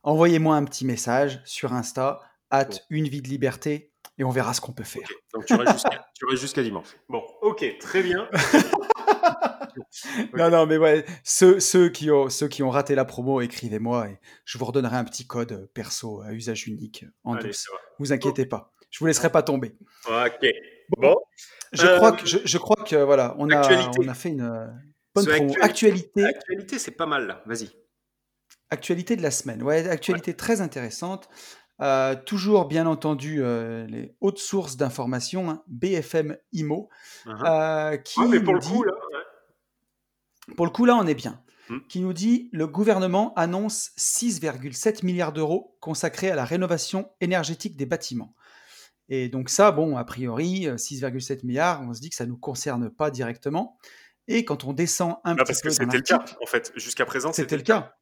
envoyez-moi 0.02 0.56
un 0.56 0.64
petit 0.64 0.84
message 0.84 1.40
sur 1.44 1.72
Insta 1.72 2.20
at 2.50 2.69
une 2.88 3.08
vie 3.08 3.22
de 3.22 3.28
liberté 3.28 3.93
et 4.19 4.25
on 4.25 4.31
verra 4.31 4.54
ce 4.54 4.60
qu'on 4.60 4.72
peut 4.72 4.84
faire. 4.84 5.08
Donc 5.32 5.46
tu 5.46 5.54
restes 5.54 6.40
jusqu'à 6.40 6.62
dimanche. 6.62 6.96
Bon, 7.08 7.22
ok, 7.50 7.79
très 7.79 8.02
bien. 8.02 8.29
Non, 10.37 10.50
non, 10.50 10.67
mais 10.67 10.79
ouais, 10.79 11.05
ceux, 11.25 11.61
ceux, 11.61 11.88
qui 11.88 12.11
ont, 12.11 12.29
ceux 12.29 12.49
qui 12.49 12.62
ont 12.62 12.70
raté 12.70 12.94
la 12.94 13.05
promo, 13.05 13.41
écrivez-moi 13.41 14.08
et 14.08 14.20
je 14.44 14.58
vous 14.58 14.64
redonnerai 14.64 14.97
un 14.97 15.05
petit 15.05 15.26
code 15.26 15.69
perso 15.75 16.23
à 16.23 16.32
usage 16.32 16.67
unique 16.67 17.05
en 17.25 17.37
douce. 17.37 17.69
Vous 17.99 18.12
inquiétez 18.12 18.47
pas, 18.47 18.73
je 18.91 18.99
vous 18.99 19.06
laisserai 19.06 19.31
pas 19.31 19.43
tomber. 19.43 19.76
Ok. 20.06 20.47
Bon. 20.99 21.17
Je, 21.73 21.87
crois 21.97 22.12
que, 22.12 22.26
je, 22.26 22.58
crois 22.58 22.85
que 22.85 22.97
voilà, 22.97 23.35
on 23.38 23.50
a, 23.50 23.91
on 23.99 24.08
a 24.08 24.14
fait 24.14 24.31
une 24.31 24.43
euh, 24.43 24.67
bonne 25.14 25.26
promo. 25.26 25.55
Actualité. 25.61 26.25
Actualité, 26.25 26.79
c'est 26.79 26.91
pas 26.93 27.06
mal 27.06 27.26
là. 27.26 27.43
Vas-y. 27.46 27.70
Actualité 28.70 29.17
de 29.17 29.23
la 29.23 29.31
semaine. 29.31 29.62
Ouais, 29.62 29.88
actualité 29.88 30.35
très 30.35 30.61
intéressante. 30.61 31.29
Euh, 31.81 32.15
toujours, 32.15 32.67
bien 32.67 32.87
entendu, 32.87 33.43
euh, 33.43 33.87
les 33.87 34.15
hautes 34.21 34.38
sources 34.38 34.77
d'informations, 34.77 35.50
hein, 35.50 35.62
BFM 35.67 36.37
IMO, 36.53 36.91
uh-huh. 37.25 37.93
euh, 37.93 37.97
qui 37.97 38.21
pour 38.44 38.55
le 38.55 38.61
coup, 38.61 38.82
là, 38.82 38.93
pour 40.56 40.67
le 40.67 40.73
coup, 40.73 40.85
là, 40.85 40.97
on 40.97 41.06
est 41.06 41.15
bien. 41.15 41.43
Hmm. 41.71 41.79
Qui 41.88 42.00
nous 42.00 42.12
dit 42.12 42.50
le 42.53 42.67
gouvernement 42.67 43.32
annonce 43.35 43.93
6,7 43.97 45.06
milliards 45.06 45.32
d'euros 45.32 45.77
consacrés 45.81 46.31
à 46.31 46.35
la 46.35 46.44
rénovation 46.44 47.11
énergétique 47.21 47.77
des 47.77 47.87
bâtiments. 47.87 48.35
Et 49.09 49.29
donc 49.29 49.49
ça, 49.49 49.71
bon, 49.71 49.97
a 49.97 50.05
priori, 50.05 50.67
6,7 50.67 51.47
milliards, 51.47 51.82
on 51.82 51.94
se 51.94 52.00
dit 52.00 52.11
que 52.11 52.17
ça 52.17 52.25
ne 52.25 52.31
nous 52.31 52.37
concerne 52.37 52.91
pas 52.91 53.11
directement. 53.11 53.79
Et 54.29 54.44
quand 54.44 54.65
on 54.65 54.73
descend 54.73 55.17
un 55.25 55.35
bah, 55.35 55.44
petit 55.44 55.53
peu... 55.62 55.69
Parce 55.69 55.79
que 55.79 55.85
c'était 55.85 55.97
le 55.97 56.03
cas, 56.03 56.25
en 56.43 56.47
fait. 56.47 56.73
Jusqu'à 56.77 57.06
présent, 57.06 57.32
c'était 57.32 57.56
le 57.56 57.62
cas. 57.62 57.97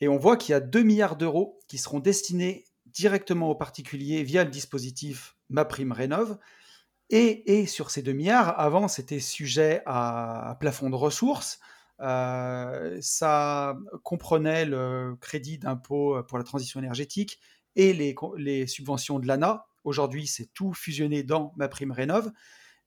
Et 0.00 0.08
on 0.08 0.16
voit 0.16 0.36
qu'il 0.36 0.52
y 0.52 0.56
a 0.56 0.60
2 0.60 0.82
milliards 0.82 1.16
d'euros 1.16 1.58
qui 1.68 1.78
seront 1.78 2.00
destinés 2.00 2.64
directement 2.92 3.50
aux 3.50 3.54
particuliers 3.54 4.22
via 4.22 4.44
le 4.44 4.50
dispositif 4.50 5.36
Ma 5.48 5.64
Prime 5.64 5.92
Rénov. 5.92 6.38
Et, 7.12 7.66
sur 7.66 7.90
ces 7.90 8.02
2 8.02 8.12
milliards, 8.12 8.58
avant, 8.60 8.86
c'était 8.86 9.18
sujet 9.18 9.82
à, 9.84 10.56
plafond 10.60 10.90
de 10.90 10.94
ressources. 10.94 11.58
Euh, 12.00 12.96
ça 13.00 13.76
comprenait 14.04 14.64
le 14.64 15.16
crédit 15.20 15.58
d'impôt 15.58 16.22
pour 16.28 16.38
la 16.38 16.44
transition 16.44 16.78
énergétique 16.78 17.40
et 17.74 17.92
les, 17.92 18.66
subventions 18.68 19.18
de 19.18 19.26
l'ANA. 19.26 19.66
Aujourd'hui, 19.82 20.28
c'est 20.28 20.52
tout 20.54 20.72
fusionné 20.72 21.24
dans 21.24 21.52
Ma 21.56 21.66
Prime 21.68 21.90
Rénov. 21.90 22.30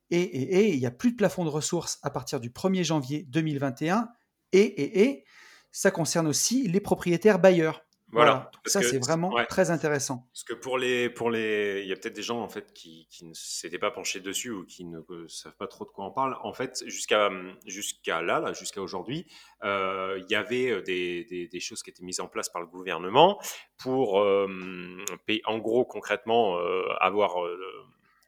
Et 0.10 0.74
il 0.74 0.80
n'y 0.80 0.86
a 0.86 0.92
plus 0.92 1.12
de 1.12 1.18
plafond 1.18 1.44
de 1.44 1.50
ressources 1.50 2.00
à 2.02 2.10
partir 2.10 2.40
du 2.40 2.50
1er 2.50 2.84
janvier 2.84 3.24
2021. 3.24 4.08
Et, 4.54 5.02
et, 5.02 5.26
ça 5.72 5.92
concerne 5.92 6.28
aussi 6.28 6.68
les 6.68 6.80
propriétaires 6.80 7.40
bailleurs. 7.40 7.83
Voilà. 8.14 8.52
Ça, 8.66 8.82
c'est 8.82 9.00
vraiment 9.00 9.34
très 9.50 9.72
intéressant. 9.72 10.28
Parce 10.32 10.44
que 10.44 10.54
pour 10.54 10.78
les, 10.78 11.10
pour 11.10 11.32
les, 11.32 11.82
il 11.82 11.88
y 11.88 11.92
a 11.92 11.96
peut-être 11.96 12.16
des 12.16 12.22
gens 12.22 12.42
en 12.42 12.48
fait 12.48 12.72
qui, 12.74 13.08
qui 13.10 13.26
ne 13.26 13.34
s'étaient 13.34 13.80
pas 13.80 13.90
penchés 13.90 14.20
dessus 14.20 14.52
ou 14.52 14.66
qui 14.66 14.86
ne 14.86 15.02
savent 15.28 15.56
pas 15.56 15.68
trop 15.68 15.84
de 15.84 15.90
quoi 15.90 16.06
on 16.06 16.12
parle. 16.12 16.38
En 16.44 16.54
fait, 16.54 16.84
jusqu'à 16.86 17.32
jusqu'à 17.66 18.22
là, 18.22 18.40
là 18.40 18.54
jusqu'à 18.54 18.82
aujourd'hui, 18.82 19.26
euh, 19.64 20.20
il 20.24 20.32
y 20.32 20.36
avait 20.36 20.70
euh, 20.70 20.82
des, 20.82 21.26
des, 21.26 21.48
des, 21.48 21.60
choses 21.60 21.82
qui 21.82 21.90
étaient 21.90 22.04
mises 22.04 22.20
en 22.20 22.28
place 22.28 22.50
par 22.50 22.62
le 22.62 22.68
gouvernement 22.68 23.42
pour, 23.78 24.22
euh, 24.22 24.48
en 25.46 25.58
gros, 25.58 25.86
concrètement, 25.86 26.58
avoir 27.00 27.36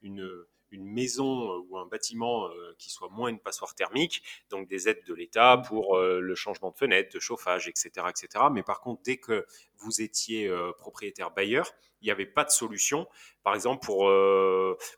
une 0.02 0.28
une 0.76 0.86
maison 0.86 1.52
euh, 1.52 1.66
ou 1.70 1.78
un 1.78 1.86
bâtiment 1.86 2.48
euh, 2.48 2.76
qui 2.78 2.90
soit 2.90 3.10
moins 3.10 3.30
une 3.30 3.40
passoire 3.40 3.74
thermique, 3.74 4.22
donc 4.50 4.68
des 4.68 4.88
aides 4.88 5.04
de 5.06 5.14
l'État 5.14 5.58
mmh. 5.58 5.62
pour 5.64 5.98
euh, 5.98 6.20
le 6.20 6.36
changement 6.36 6.70
de 6.70 6.76
fenêtre, 6.76 7.14
de 7.14 7.20
chauffage, 7.20 7.68
etc., 7.68 7.90
etc. 8.10 8.46
Mais 8.52 8.64
par 8.64 8.82
contre, 8.82 9.02
dès 9.04 9.18
que 9.18 9.46
vous 9.78 10.02
étiez 10.02 10.50
propriétaire 10.78 11.32
bailleur, 11.32 11.70
il 11.95 11.95
n'y 12.06 12.12
avait 12.12 12.26
pas 12.26 12.44
de 12.44 12.50
solution. 12.50 13.08
Par 13.44 13.54
exemple, 13.54 13.86
pour, 13.86 14.12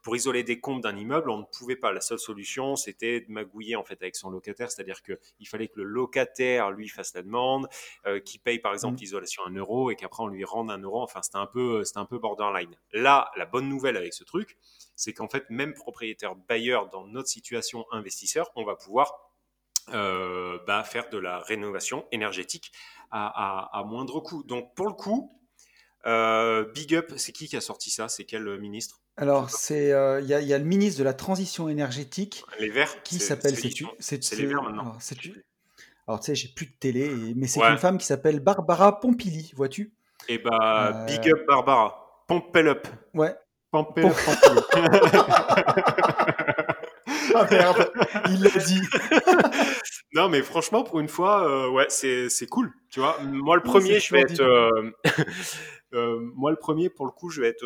pour 0.03 0.15
isoler 0.15 0.43
des 0.43 0.59
comptes 0.59 0.81
d'un 0.81 0.95
immeuble, 0.95 1.29
on 1.29 1.39
ne 1.39 1.43
pouvait 1.43 1.75
pas. 1.75 1.91
La 1.91 1.99
seule 1.99 2.19
solution, 2.19 2.75
c'était 2.77 3.21
de 3.21 3.31
magouiller 3.31 3.75
en 3.75 3.83
fait 3.83 4.01
avec 4.01 4.15
son 4.15 4.29
locataire, 4.29 4.71
c'est-à-dire 4.71 5.01
qu'il 5.01 5.47
fallait 5.47 5.67
que 5.67 5.77
le 5.77 5.83
locataire 5.83 6.71
lui 6.71 6.87
fasse 6.87 7.13
la 7.13 7.23
demande, 7.23 7.67
euh, 8.05 8.19
qu'il 8.19 8.39
paye 8.39 8.59
par 8.59 8.73
exemple 8.73 8.95
mmh. 8.95 9.01
l'isolation 9.01 9.43
un 9.45 9.53
euro 9.53 9.91
et 9.91 9.95
qu'après 9.95 10.23
on 10.23 10.27
lui 10.27 10.45
rende 10.45 10.71
un 10.71 10.79
euro. 10.79 11.01
Enfin, 11.01 11.21
c'était 11.21 11.37
un 11.37 11.45
peu, 11.45 11.83
c'était 11.83 11.99
un 11.99 12.05
peu 12.05 12.19
borderline. 12.19 12.75
Là, 12.93 13.31
la 13.35 13.45
bonne 13.45 13.67
nouvelle 13.67 13.97
avec 13.97 14.13
ce 14.13 14.23
truc, 14.23 14.57
c'est 14.95 15.13
qu'en 15.13 15.27
fait, 15.27 15.45
même 15.49 15.73
propriétaire 15.73 16.35
bailleur 16.35 16.89
dans 16.89 17.05
notre 17.05 17.27
situation 17.27 17.85
investisseur, 17.91 18.51
on 18.55 18.63
va 18.63 18.75
pouvoir 18.75 19.27
euh, 19.93 20.57
bah, 20.67 20.83
faire 20.83 21.09
de 21.09 21.17
la 21.17 21.39
rénovation 21.39 22.05
énergétique 22.11 22.73
à, 23.11 23.83
moindre 23.85 24.19
coût. 24.19 24.43
Donc 24.43 24.73
pour 24.75 24.87
le 24.87 24.93
coup, 24.93 25.36
euh, 26.07 26.65
Big 26.73 26.95
Up, 26.95 27.13
c'est 27.17 27.31
qui 27.31 27.47
qui 27.47 27.55
a 27.57 27.61
sorti 27.61 27.89
ça? 27.89 28.07
C'est 28.09 28.23
quel 28.23 28.59
ministre? 28.59 29.01
Alors 29.17 29.49
c'est 29.49 29.89
il 30.21 30.27
y, 30.27 30.33
a 30.53 30.57
le 30.57 30.63
ministre 30.63 30.99
de 30.99 31.03
la 31.03 31.13
transition 31.13 31.69
énergétique. 31.69 32.43
Les 32.59 32.69
Verts. 32.69 33.03
Qui 33.03 33.19
s'appelle 33.19 33.55
C'est 33.99 34.35
les 34.35 34.45
Verts 34.45 34.63
maintenant. 34.63 34.97
Alors, 36.07 36.21
tu 36.21 36.27
sais, 36.27 36.35
j'ai 36.35 36.47
plus 36.47 36.67
de 36.67 36.71
télé, 36.79 37.33
mais 37.35 37.47
c'est 37.47 37.61
une 37.61 37.77
femme 37.77 37.97
qui 37.97 38.05
s'appelle 38.05 38.39
Barbara 38.39 38.99
Pompili, 38.99 39.51
vois-tu? 39.55 39.91
Et 40.29 40.35
eh 40.35 40.37
bah, 40.37 41.05
Big 41.05 41.29
Up 41.29 41.45
Barbara. 41.47 42.07
Pompel 42.27 42.67
up. 42.67 42.87
Ouais, 43.13 43.33
Pampé, 43.71 44.01
ah 47.35 47.47
merde, 47.49 47.91
il 48.29 48.41
l'a 48.41 48.49
dit. 48.49 48.81
non, 50.13 50.27
mais 50.27 50.41
franchement, 50.41 50.83
pour 50.83 50.99
une 50.99 51.07
fois, 51.07 51.47
euh, 51.49 51.69
ouais, 51.69 51.85
c'est, 51.89 52.47
cool. 52.49 52.71
Tu 52.89 52.99
vois, 52.99 53.17
moi 53.23 53.55
le 53.55 53.63
premier, 53.63 53.99
je 53.99 54.13
vais 54.13 54.21
être. 54.21 54.41
Euh, 55.93 55.97
euh, 55.97 56.31
moi 56.35 56.51
le 56.51 56.57
premier, 56.57 56.89
pour 56.89 57.05
le 57.05 57.11
coup, 57.11 57.29
je 57.29 57.41
vais 57.41 57.47
être. 57.47 57.65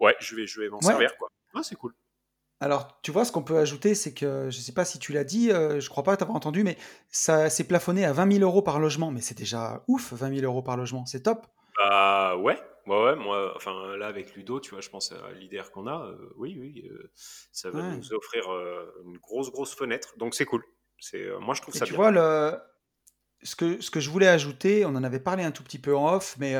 ouais, 0.00 0.16
je 0.20 0.36
vais, 0.36 0.46
je 0.46 0.60
vais 0.60 0.68
m'en 0.68 0.80
servir, 0.80 1.16
quoi. 1.16 1.30
Ouais, 1.54 1.62
c'est 1.62 1.76
cool. 1.76 1.94
Alors, 2.60 3.00
tu 3.02 3.12
vois, 3.12 3.24
ce 3.24 3.30
qu'on 3.30 3.44
peut 3.44 3.58
ajouter, 3.58 3.94
c'est 3.94 4.12
que, 4.12 4.50
je 4.50 4.58
ne 4.58 4.62
sais 4.62 4.72
pas 4.72 4.84
si 4.84 4.98
tu 4.98 5.12
l'as 5.12 5.22
dit, 5.22 5.50
je 5.50 5.76
ne 5.76 5.88
crois 5.88 6.02
pas 6.02 6.16
t'avoir 6.16 6.36
entendu, 6.36 6.64
mais 6.64 6.76
ça 7.08 7.50
s'est 7.50 7.64
plafonné 7.64 8.04
à 8.04 8.12
20 8.12 8.32
000 8.38 8.44
euros 8.44 8.62
par 8.62 8.80
logement. 8.80 9.12
Mais 9.12 9.20
c'est 9.20 9.38
déjà 9.38 9.84
ouf, 9.86 10.12
20 10.12 10.40
000 10.40 10.44
euros 10.44 10.62
par 10.62 10.76
logement, 10.76 11.06
c'est 11.06 11.22
top. 11.22 11.46
Bah 11.76 12.36
ouais, 12.36 12.58
Ouais, 12.88 13.02
ouais, 13.04 13.16
moi, 13.16 13.52
enfin 13.54 13.96
là 13.98 14.06
avec 14.06 14.34
Ludo, 14.34 14.60
tu 14.60 14.70
vois, 14.70 14.80
je 14.80 14.88
pense 14.88 15.12
à 15.12 15.32
l'idée 15.32 15.60
qu'on 15.74 15.86
a. 15.86 16.06
Euh, 16.06 16.32
oui, 16.36 16.56
oui, 16.58 16.88
euh, 16.90 17.10
ça 17.52 17.70
va 17.70 17.82
nous 17.82 18.14
offrir 18.14 18.50
euh, 18.50 18.90
une 19.04 19.18
grosse, 19.18 19.50
grosse 19.52 19.74
fenêtre. 19.74 20.14
Donc 20.16 20.34
c'est 20.34 20.46
cool. 20.46 20.64
C'est, 20.98 21.28
moi, 21.38 21.54
je 21.54 21.60
trouve 21.60 21.74
ça 21.74 21.84
tu 21.84 21.92
bien. 21.92 21.98
vois, 21.98 22.10
le... 22.10 22.56
ce, 23.42 23.56
que, 23.56 23.80
ce 23.80 23.90
que 23.90 24.00
je 24.00 24.10
voulais 24.10 24.28
ajouter, 24.28 24.84
on 24.84 24.90
en 24.90 25.04
avait 25.04 25.20
parlé 25.20 25.44
un 25.44 25.50
tout 25.50 25.62
petit 25.62 25.78
peu 25.78 25.96
en 25.96 26.14
off, 26.14 26.36
mais 26.38 26.56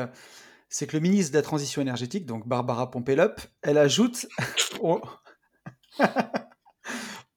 c'est 0.69 0.87
que 0.87 0.95
le 0.95 1.01
ministre 1.01 1.31
de 1.33 1.37
la 1.37 1.43
Transition 1.43 1.81
énergétique, 1.81 2.25
donc 2.25 2.47
Barbara 2.47 2.89
Pompelup, 2.91 3.41
elle 3.61 3.77
ajoute. 3.77 4.27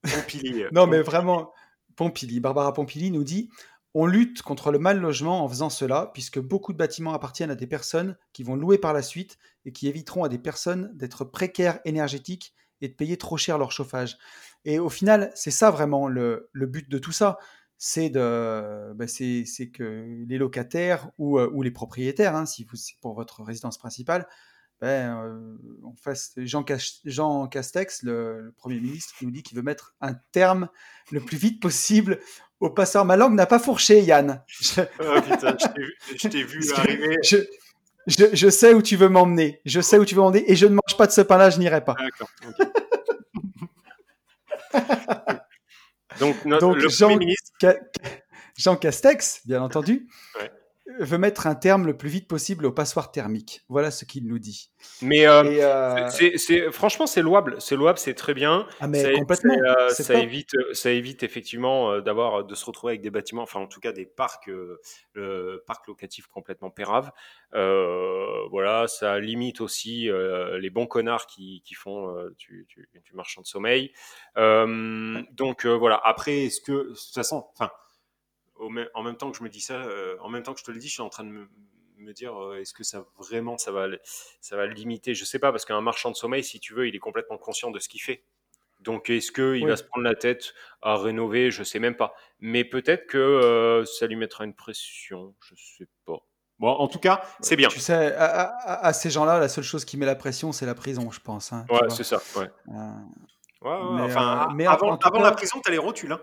Pompili. 0.02 0.64
non, 0.72 0.86
mais 0.86 1.00
vraiment, 1.00 1.52
Pompili, 1.96 2.40
Barbara 2.40 2.72
Pompili 2.72 3.10
nous 3.10 3.24
dit 3.24 3.48
on 3.94 4.06
lutte 4.06 4.42
contre 4.42 4.70
le 4.70 4.78
mal 4.78 4.98
logement 4.98 5.44
en 5.44 5.48
faisant 5.48 5.68
cela, 5.68 6.10
puisque 6.14 6.38
beaucoup 6.38 6.72
de 6.72 6.78
bâtiments 6.78 7.12
appartiennent 7.12 7.50
à 7.50 7.54
des 7.54 7.66
personnes 7.66 8.16
qui 8.32 8.42
vont 8.42 8.56
louer 8.56 8.78
par 8.78 8.94
la 8.94 9.02
suite 9.02 9.38
et 9.66 9.72
qui 9.72 9.86
éviteront 9.86 10.24
à 10.24 10.30
des 10.30 10.38
personnes 10.38 10.90
d'être 10.94 11.24
précaires 11.24 11.78
énergétiques 11.84 12.54
et 12.80 12.88
de 12.88 12.94
payer 12.94 13.18
trop 13.18 13.36
cher 13.36 13.58
leur 13.58 13.70
chauffage. 13.70 14.16
Et 14.64 14.78
au 14.78 14.88
final, 14.88 15.30
c'est 15.34 15.50
ça 15.50 15.70
vraiment 15.70 16.08
le, 16.08 16.48
but 16.54 16.88
de 16.88 16.98
tout 16.98 17.12
ça. 17.12 17.38
C'est 17.84 18.10
de, 18.10 18.92
bah, 18.94 19.08
c'est, 19.08 19.44
que 19.74 20.06
les 20.28 20.38
locataires 20.38 21.10
ou, 21.18 21.40
ou 21.40 21.62
les 21.62 21.72
propriétaires, 21.72 22.36
hein, 22.36 22.46
si 22.46 22.62
vous, 22.62 22.76
c'est 22.76 22.94
pour 23.00 23.12
votre 23.14 23.42
résidence 23.42 23.76
principale, 23.76 24.28
ben, 24.80 25.16
euh, 25.16 25.56
on 25.82 25.96
fasse 25.96 26.32
Jean, 26.36 26.64
Jean 27.04 27.48
Castex, 27.48 28.04
le, 28.04 28.54
Premier 28.56 28.78
ministre, 28.78 29.14
qui 29.18 29.26
nous 29.26 29.32
dit 29.32 29.42
qu'il 29.42 29.56
veut 29.56 29.64
mettre 29.64 29.96
un 30.00 30.14
terme 30.30 30.68
le 31.10 31.18
plus 31.18 31.36
vite 31.36 31.60
possible 31.60 32.20
au 32.60 32.70
passeur. 32.70 33.04
Ma 33.04 33.16
langue 33.16 33.34
n'a 33.34 33.46
pas 33.46 33.58
fourché, 33.58 34.00
Yann. 34.00 34.44
Je... 34.46 34.82
Oh, 35.00 35.20
putain, 35.20 35.56
je 36.16 36.28
t'ai 36.28 36.44
vu, 36.44 36.62
arriver. 36.76 37.16
Je, 37.24 37.38
je, 38.06 38.26
je, 38.32 38.48
sais 38.48 38.74
où 38.74 38.82
tu 38.82 38.94
veux 38.94 39.08
m'emmener. 39.08 39.60
Je 39.64 39.80
sais 39.80 39.98
où 39.98 40.04
tu 40.04 40.14
veux 40.14 40.20
m'emmener 40.20 40.48
et 40.48 40.54
je 40.54 40.66
ne 40.66 40.74
mange 40.74 40.96
pas 40.96 41.08
de 41.08 41.12
ce 41.12 41.20
pain-là, 41.20 41.50
je 41.50 41.58
n'irai 41.58 41.84
pas. 41.84 41.96
D'accord. 41.98 42.28
Donc, 46.20 46.44
notre, 46.44 46.74
le 46.74 46.88
Jean, 46.88 47.16
ministre... 47.16 47.50
Jean 48.56 48.76
Castex, 48.76 49.46
bien 49.46 49.62
entendu, 49.62 50.08
veut 50.98 51.18
mettre 51.18 51.46
un 51.46 51.54
terme 51.54 51.86
le 51.86 51.96
plus 51.96 52.08
vite 52.08 52.28
possible 52.28 52.66
au 52.66 52.72
passoire 52.72 53.10
thermique. 53.10 53.62
Voilà 53.68 53.90
ce 53.90 54.04
qu'il 54.04 54.26
nous 54.26 54.38
dit. 54.38 54.70
Mais 55.00 55.26
euh, 55.26 55.42
euh, 55.42 56.70
franchement, 56.72 57.06
c'est 57.06 57.22
louable. 57.22 57.56
C'est 57.60 57.76
louable, 57.76 57.98
c'est 57.98 58.14
très 58.14 58.34
bien. 58.34 58.66
Ah, 58.80 58.88
mais 58.88 59.02
ça, 59.02 59.12
complètement. 59.12 59.54
Euh, 59.54 59.88
ça, 59.90 60.14
évite, 60.14 60.52
ça 60.72 60.90
évite 60.90 61.22
effectivement 61.22 62.00
d'avoir, 62.00 62.44
de 62.44 62.54
se 62.54 62.64
retrouver 62.64 62.92
avec 62.92 63.02
des 63.02 63.10
bâtiments, 63.10 63.42
enfin 63.42 63.60
en 63.60 63.66
tout 63.66 63.80
cas 63.80 63.92
des 63.92 64.06
parcs, 64.06 64.50
parcs 65.66 65.86
locatifs 65.86 66.26
complètement 66.26 66.70
péraves. 66.70 67.10
voilà, 67.52 68.86
ça 68.88 69.18
limite 69.18 69.60
aussi 69.60 70.08
les 70.60 70.70
bons 70.70 70.86
connards 70.86 71.26
qui, 71.26 71.62
qui 71.64 71.74
font 71.74 72.12
du, 72.38 72.66
du, 72.68 72.88
du, 73.04 73.14
marchand 73.14 73.42
de 73.42 73.46
sommeil. 73.46 73.92
donc 74.36 75.66
voilà. 75.66 76.00
Après, 76.04 76.44
est-ce 76.44 76.60
que 76.60 76.72
de 76.72 76.94
toute 76.94 77.14
façon, 77.14 77.46
enfin 77.54 77.70
en 78.94 79.02
même 79.02 79.16
temps 79.16 79.30
que 79.30 79.38
je 79.38 79.42
me 79.42 79.48
dis 79.48 79.60
ça, 79.60 79.74
euh, 79.74 80.16
en 80.20 80.28
même 80.28 80.42
temps 80.42 80.54
que 80.54 80.60
je 80.60 80.64
te 80.64 80.70
le 80.70 80.78
dis, 80.78 80.88
je 80.88 80.94
suis 80.94 81.02
en 81.02 81.08
train 81.08 81.24
de 81.24 81.30
me, 81.30 82.12
dire 82.12 82.36
euh, 82.36 82.60
est-ce 82.60 82.74
que 82.74 82.82
ça 82.82 83.04
vraiment 83.16 83.58
ça 83.58 83.70
va 83.70 83.86
ça 84.40 84.56
va 84.56 84.66
limiter? 84.66 85.14
Je 85.14 85.24
sais 85.24 85.38
pas 85.38 85.52
parce 85.52 85.64
qu'un 85.64 85.80
marchand 85.80 86.10
de 86.10 86.16
sommeil, 86.16 86.42
si 86.42 86.58
tu 86.60 86.74
veux, 86.74 86.88
il 86.88 86.96
est 86.96 87.00
complètement 87.00 87.38
conscient 87.38 87.70
de 87.70 87.78
ce 87.78 87.88
qu'il 87.88 88.02
fait. 88.02 88.24
Donc 88.80 89.08
est-ce 89.10 89.30
qu'il 89.30 89.62
il 89.62 89.66
va 89.68 89.76
se 89.76 89.84
prendre 89.84 90.04
la 90.04 90.14
tête 90.14 90.54
à 90.82 90.96
rénover? 90.96 91.50
Je 91.50 91.62
sais 91.62 91.78
même 91.78 91.96
pas. 91.96 92.14
Mais 92.40 92.64
peut-être 92.64 93.06
que 93.06 93.18
euh, 93.18 93.84
ça 93.84 94.06
lui 94.06 94.16
mettra 94.16 94.44
une 94.44 94.54
pression. 94.54 95.34
Je 95.44 95.54
sais 95.54 95.88
pas. 96.04 96.18
Bon, 96.58 96.68
en 96.68 96.88
tout 96.88 96.98
cas, 96.98 97.22
c'est 97.40 97.56
bien. 97.56 97.68
Tu 97.68 97.80
sais, 97.80 98.14
à, 98.14 98.92
ces 98.92 99.10
gens-là, 99.10 99.40
la 99.40 99.48
seule 99.48 99.64
chose 99.64 99.84
qui 99.84 99.96
met 99.96 100.06
la 100.06 100.14
pression, 100.14 100.52
c'est 100.52 100.66
la 100.66 100.74
prison, 100.74 101.10
je 101.10 101.18
pense. 101.18 101.52
Hein, 101.52 101.66
ouais, 101.70 101.88
c'est 101.88 102.04
ça. 102.04 102.20
Ouais. 102.36 102.48
enfin, 103.62 104.48
mais 104.54 104.66
avant, 104.66 104.98
la 105.20 105.32
prison, 105.32 105.60
tu 105.64 105.68
as 105.70 105.72
les 105.72 105.78
rotules. 105.78 106.12
Hein. 106.12 106.20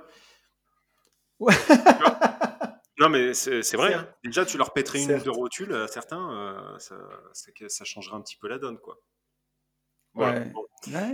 Ouais. 1.40 1.54
Non, 3.00 3.10
mais 3.10 3.34
c'est 3.34 3.76
vrai. 3.76 3.94
Hein. 3.94 4.08
Déjà, 4.24 4.46
tu 4.46 4.58
leur 4.58 4.74
pèterais 4.74 5.02
une 5.02 5.14
ou 5.14 5.24
deux 5.24 5.32
rotules 5.32 5.74
à 5.74 5.88
certains, 5.88 6.32
euh, 6.32 6.80
ça, 6.80 6.98
ça, 7.34 7.86
changerait 7.86 8.18
un 8.18 8.22
petit 8.22 8.38
peu 8.38 8.48
la 8.48 8.58
donne, 8.58 8.78
quoi. 8.78 9.00
Ouais. 10.16 10.52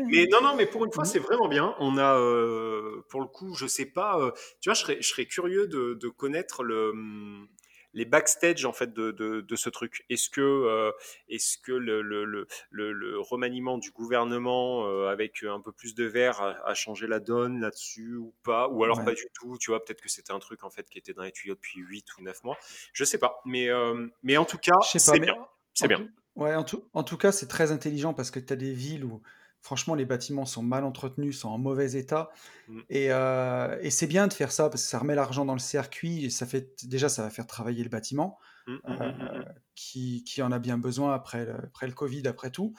Mais 0.07 0.25
non, 0.31 0.41
non, 0.41 0.55
mais 0.55 0.65
pour 0.65 0.83
une 0.85 0.91
fois, 0.91 1.05
c'est 1.05 1.19
vraiment 1.19 1.47
bien. 1.47 1.75
On 1.79 1.97
a, 1.97 2.17
euh, 2.17 3.03
pour 3.09 3.21
le 3.21 3.27
coup, 3.27 3.53
je 3.53 3.67
sais 3.67 3.85
pas, 3.85 4.19
euh, 4.19 4.31
tu 4.61 4.69
vois, 4.69 4.73
je 4.73 4.81
serais, 4.81 4.97
je 4.99 5.07
serais 5.07 5.25
curieux 5.25 5.67
de, 5.67 5.93
de 5.93 6.07
connaître 6.09 6.63
le, 6.63 6.89
hum, 6.89 7.47
les 7.95 8.05
backstage 8.05 8.65
en 8.65 8.73
fait 8.73 8.93
de, 8.93 9.11
de, 9.11 9.55
ce 9.55 9.69
truc. 9.69 10.05
Est-ce 10.09 10.29
que, 10.29 10.41
euh, 10.41 10.91
est-ce 11.29 11.57
que 11.57 11.71
le, 11.71 12.01
le, 12.01 12.25
le, 12.25 12.45
le, 12.91 13.19
remaniement 13.19 13.77
du 13.77 13.91
gouvernement 13.91 14.85
euh, 14.85 15.07
avec 15.07 15.43
un 15.43 15.61
peu 15.61 15.71
plus 15.71 15.95
de 15.95 16.03
verre 16.03 16.41
a, 16.41 16.73
changé 16.73 17.07
la 17.07 17.21
donne 17.21 17.61
là-dessus 17.61 18.17
ou 18.17 18.35
pas? 18.43 18.67
Ou 18.67 18.83
alors 18.83 19.03
pas 19.03 19.13
du 19.13 19.25
tout 19.33 19.57
Tu 19.57 19.71
vois, 19.71 19.83
peut-être 19.83 20.01
que 20.01 20.09
c'était 20.09 20.33
un 20.33 20.39
truc 20.39 20.63
en 20.63 20.69
fait 20.69 20.87
qui 20.89 20.99
était 20.99 21.13
dans 21.13 21.23
les 21.23 21.31
tuyaux 21.31 21.55
depuis 21.55 21.79
8 21.79 22.05
ou 22.17 22.23
9 22.23 22.43
mois. 22.43 22.57
Je 22.93 23.05
sais 23.05 23.17
pas. 23.17 23.41
Mais, 23.45 23.69
euh, 23.69 24.07
mais 24.23 24.35
en 24.35 24.45
tout 24.45 24.59
cas, 24.59 24.75
c'est 24.83 25.19
bien. 25.19 25.35
C'est 25.73 25.87
bien. 25.87 26.07
Ouais, 26.35 26.53
en 26.53 26.65
tout, 26.65 26.83
en 26.93 27.03
tout 27.03 27.17
cas, 27.17 27.31
c'est 27.31 27.47
très 27.47 27.71
intelligent 27.71 28.13
parce 28.13 28.29
que 28.29 28.39
tu 28.39 28.51
as 28.51 28.57
des 28.57 28.73
villes 28.73 29.05
où 29.05 29.21
franchement, 29.65 29.95
les 29.95 30.05
bâtiments 30.05 30.45
sont 30.45 30.61
mal 30.61 30.83
entretenus, 30.83 31.39
sont 31.39 31.49
en 31.49 31.57
mauvais 31.57 31.93
état. 31.93 32.29
Mmh. 32.67 32.79
Euh, 32.93 33.77
et, 33.81 33.89
c'est 33.89 34.05
bien 34.05 34.27
de 34.27 34.33
faire 34.33 34.51
ça 34.51 34.69
parce 34.69 34.83
que 34.83 34.87
ça 34.87 34.99
remet 34.99 35.15
l'argent 35.15 35.43
dans 35.43 35.53
le 35.53 35.59
circuit 35.59 36.25
et 36.25 36.29
ça 36.29 36.45
fait 36.45 36.85
déjà 36.85 37.09
ça 37.09 37.23
va 37.23 37.31
faire 37.31 37.47
travailler 37.47 37.83
le 37.83 37.89
bâtiment 37.89 38.37
mmh, 38.67 38.73
mmh, 38.73 38.79
euh, 39.01 39.43
qui, 39.73 40.41
en 40.43 40.51
a 40.51 40.59
bien 40.59 40.77
besoin 40.77 41.15
après 41.15 41.45
le, 41.45 41.55
après 41.55 41.87
le 41.87 41.93
Covid, 41.93 42.27
après 42.27 42.51
tout. 42.51 42.75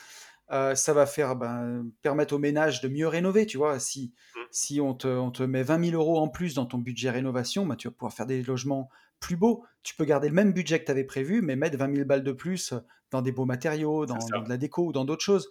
Euh, 0.52 0.76
ça 0.76 0.93
va 0.93 1.07
faire 1.07 1.35
ben, 1.35 1.90
permettre 2.02 2.35
aux 2.35 2.38
ménages 2.38 2.81
de 2.81 2.88
mieux 2.88 3.09
rénover. 3.09 3.47
Tu 3.47 3.57
vois, 3.57 3.81
si, 3.81 4.14
si 4.52 4.81
on, 4.81 4.95
te, 4.95 5.09
on 5.09 5.33
te 5.33 5.43
met 5.43 5.64
20 5.64 5.90
000 5.90 6.00
euros 6.00 6.21
en 6.21 6.28
plus 6.28 6.55
dans 6.55 6.66
ton 6.66 6.78
budget 6.78 7.11
rénovation, 7.11 7.66
ben, 7.66 7.75
tu 7.75 7.88
vas 7.88 7.93
pouvoir 7.93 8.12
faire 8.12 8.26
des 8.26 8.45
logements 8.45 8.90
plus 9.19 9.35
beaux. 9.35 9.64
Tu 9.83 9.97
peux 9.97 10.05
garder 10.05 10.28
le 10.28 10.35
même 10.35 10.52
budget 10.52 10.78
que 10.78 10.85
tu 10.85 10.93
avais 10.93 11.02
prévu, 11.02 11.43
mais 11.43 11.57
mettre 11.57 11.76
20 11.78 11.97
000 11.97 12.07
balles 12.07 12.23
de 12.23 12.33
plus 12.33 12.75
dans 13.11 13.23
des 13.23 13.33
beaux 13.33 13.45
matériaux, 13.45 14.07
dans, 14.07 14.19
dans 14.31 14.43
de 14.43 14.49
la 14.49 14.57
déco 14.57 14.87
ou 14.87 14.93
dans 14.93 15.05
d'autres 15.05 15.25
choses. 15.25 15.50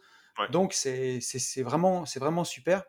Donc 0.51 0.73
c'est 0.73 1.21
vraiment, 1.63 2.03
vraiment 2.15 2.43
super. 2.43 2.83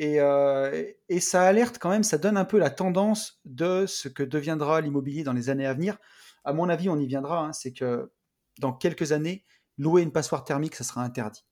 Euh, 0.00 0.84
et, 1.08 1.20
ça 1.20 1.42
alerte 1.42 1.78
quand 1.78 1.90
même, 1.90 2.02
ça 2.02 2.18
donne 2.18 2.36
un 2.36 2.44
peu 2.44 2.58
la 2.58 2.70
tendance 2.70 3.40
de 3.44 3.86
ce 3.86 4.08
que 4.08 4.22
deviendra 4.22 4.80
l'immobilier 4.80 5.22
dans 5.22 5.32
les 5.32 5.50
années 5.50 5.66
à 5.66 5.74
venir. 5.74 5.98
À 6.44 6.52
mon 6.52 6.68
avis, 6.68 6.88
on 6.88 6.98
y 6.98 7.06
viendra. 7.06 7.46
Hein, 7.46 7.52
c'est 7.52 7.72
que 7.72 8.10
dans 8.58 8.72
quelques 8.72 9.12
années, 9.12 9.44
louer 9.78 10.02
une 10.02 10.12
passoire 10.12 10.44
thermique, 10.44 10.74
ça 10.74 10.84
sera 10.84 11.02
interdit. 11.02 11.44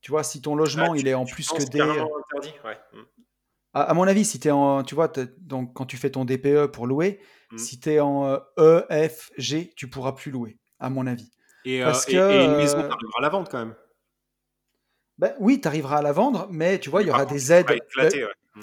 Tu 0.00 0.10
vois, 0.10 0.22
si 0.22 0.40
ton 0.40 0.54
ah, 0.54 0.58
logement, 0.58 0.94
il 0.94 1.08
est 1.08 1.14
en 1.14 1.24
plus 1.24 1.48
que 1.48 1.62
des. 1.64 1.80
Interdit, 1.80 2.54
mmh. 2.62 2.98
à, 3.72 3.94
mon 3.94 4.06
avis, 4.06 4.24
si 4.24 4.38
tu 4.38 4.48
es 4.48 4.50
en. 4.50 4.84
Tu 4.84 4.94
vois, 4.94 5.10
donc, 5.38 5.74
quand 5.74 5.86
tu 5.86 5.96
fais 5.96 6.10
ton 6.10 6.24
DPE 6.24 6.66
pour 6.66 6.86
louer, 6.86 7.20
mmh. 7.50 7.58
si 7.58 7.80
tu 7.80 7.90
es 7.90 8.00
en 8.00 8.38
E, 8.58 8.86
F, 8.90 9.30
G, 9.38 9.72
tu 9.76 9.88
pourras 9.88 10.12
plus 10.12 10.30
louer, 10.30 10.58
à 10.78 10.90
mon 10.90 11.06
avis. 11.06 11.30
Et, 11.64 11.82
euh, 11.82 11.92
et 12.08 12.44
une 12.44 12.56
maison, 12.56 12.78
euh, 12.78 12.88
arrivera 12.88 13.18
à 13.18 13.22
la 13.22 13.28
vente 13.28 13.50
quand 13.50 13.58
même. 13.58 13.74
Ben, 15.18 15.34
oui, 15.40 15.60
tu 15.60 15.68
arriveras 15.68 15.98
à 15.98 16.02
la 16.02 16.12
vendre, 16.12 16.48
mais 16.50 16.78
tu 16.78 16.90
vois, 16.90 17.02
il 17.02 17.08
y 17.08 17.10
aura 17.10 17.26
des 17.26 17.52
aides. 17.52 17.66
Mmh. 17.96 18.62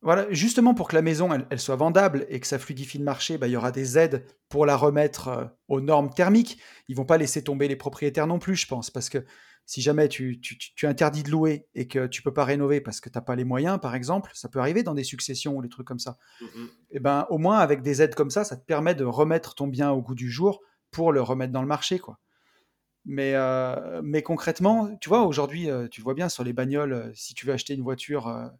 Voilà, 0.00 0.26
justement 0.30 0.74
pour 0.74 0.88
que 0.88 0.94
la 0.94 1.02
maison 1.02 1.28
elle, 1.50 1.58
soit 1.58 1.76
vendable 1.76 2.26
et 2.28 2.38
que 2.38 2.46
ça 2.46 2.58
fluidifie 2.58 2.98
le 2.98 3.04
marché, 3.04 3.38
ben, 3.38 3.46
il 3.46 3.52
y 3.52 3.56
aura 3.56 3.72
des 3.72 3.98
aides 3.98 4.24
pour 4.48 4.64
la 4.66 4.76
remettre 4.76 5.28
euh, 5.28 5.44
aux 5.66 5.80
normes 5.80 6.10
thermiques. 6.10 6.58
Ils 6.88 6.96
vont 6.96 7.04
pas 7.04 7.18
laisser 7.18 7.42
tomber 7.42 7.68
les 7.68 7.76
propriétaires 7.76 8.26
non 8.26 8.38
plus, 8.38 8.54
je 8.54 8.66
pense, 8.66 8.90
parce 8.90 9.08
que 9.08 9.24
si 9.64 9.82
jamais 9.82 10.08
tu, 10.08 10.40
tu, 10.40 10.56
tu 10.56 10.86
interdis 10.86 11.22
de 11.22 11.30
louer 11.30 11.66
et 11.74 11.88
que 11.88 12.06
tu 12.06 12.22
peux 12.22 12.32
pas 12.32 12.44
rénover 12.44 12.80
parce 12.80 13.00
que 13.00 13.10
tu 13.10 13.18
n'as 13.18 13.22
pas 13.22 13.36
les 13.36 13.44
moyens, 13.44 13.78
par 13.80 13.94
exemple, 13.94 14.30
ça 14.34 14.48
peut 14.48 14.60
arriver 14.60 14.82
dans 14.82 14.94
des 14.94 15.04
successions 15.04 15.56
ou 15.56 15.62
des 15.62 15.68
trucs 15.68 15.86
comme 15.86 15.98
ça. 15.98 16.16
Mmh 16.40 16.46
et 16.90 16.96
eh 16.96 17.00
ben, 17.00 17.26
au 17.28 17.36
moins 17.36 17.58
avec 17.58 17.82
des 17.82 18.00
aides 18.00 18.14
comme 18.14 18.30
ça, 18.30 18.44
ça 18.44 18.56
te 18.56 18.64
permet 18.64 18.94
de 18.94 19.04
remettre 19.04 19.54
ton 19.54 19.66
bien 19.66 19.90
au 19.90 20.00
goût 20.00 20.14
du 20.14 20.30
jour 20.30 20.62
pour 20.90 21.12
le 21.12 21.20
remettre 21.20 21.52
dans 21.52 21.60
le 21.60 21.68
marché, 21.68 21.98
quoi. 21.98 22.18
Mais, 23.10 23.32
euh, 23.34 24.02
mais 24.04 24.20
concrètement, 24.20 24.94
tu 25.00 25.08
vois, 25.08 25.22
aujourd'hui, 25.22 25.70
euh, 25.70 25.88
tu 25.88 26.02
vois 26.02 26.12
bien 26.12 26.28
sur 26.28 26.44
les 26.44 26.52
bagnoles, 26.52 26.92
euh, 26.92 27.10
si 27.14 27.32
tu 27.32 27.46
veux 27.46 27.54
acheter 27.54 27.72
une 27.72 27.80
voiture 27.80 28.50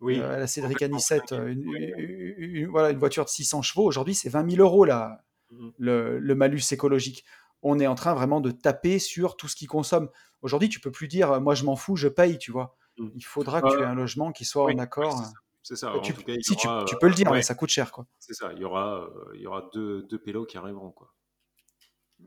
oui, 0.00 0.20
à 0.20 0.38
la 0.38 0.46
Cédric 0.46 0.80
Anissette, 0.80 1.32
une, 1.32 2.68
voilà, 2.68 2.90
une 2.90 2.98
voiture 2.98 3.24
de 3.24 3.30
600 3.30 3.62
chevaux, 3.62 3.82
aujourd'hui, 3.82 4.14
c'est 4.14 4.28
20 4.28 4.48
000 4.48 4.62
euros 4.62 4.84
là, 4.84 5.24
mmh 5.50 5.70
le, 5.78 6.34
malus 6.36 6.62
écologique. 6.70 7.24
On 7.62 7.80
est 7.80 7.88
en 7.88 7.96
train 7.96 8.14
vraiment 8.14 8.40
de 8.40 8.52
taper 8.52 9.00
sur 9.00 9.36
tout 9.36 9.48
ce 9.48 9.56
qui 9.56 9.66
consomme. 9.66 10.08
Aujourd'hui, 10.40 10.68
tu 10.68 10.78
peux 10.78 10.92
plus 10.92 11.08
dire, 11.08 11.40
moi 11.40 11.56
je 11.56 11.64
m'en 11.64 11.74
fous, 11.74 11.96
je 11.96 12.06
paye, 12.06 12.38
tu 12.38 12.52
vois. 12.52 12.76
Mmh. 12.96 13.08
Il 13.16 13.24
faudra 13.24 13.60
que 13.60 13.76
tu 13.76 13.82
aies 13.82 13.86
un 13.86 13.96
logement 13.96 14.30
qui 14.30 14.44
soit 14.44 14.72
en 14.72 14.78
accord. 14.78 15.20
C'est 15.64 15.74
ça. 15.74 15.92
tu, 16.04 16.14
si 16.42 16.54
tu, 16.54 16.96
peux 17.00 17.08
le 17.08 17.14
dire, 17.14 17.28
mais 17.32 17.42
ça 17.42 17.56
coûte 17.56 17.70
cher, 17.70 17.90
quoi. 17.90 18.06
C'est 18.20 18.34
ça. 18.34 18.52
Il 18.52 18.60
y 18.60 18.64
aura, 18.64 19.10
il 19.34 19.40
y 19.40 19.48
aura 19.48 19.68
deux, 19.74 20.04
deux 20.04 20.18
pélos 20.18 20.46
qui 20.46 20.56
arriveront, 20.58 20.92
quoi. 20.92 21.12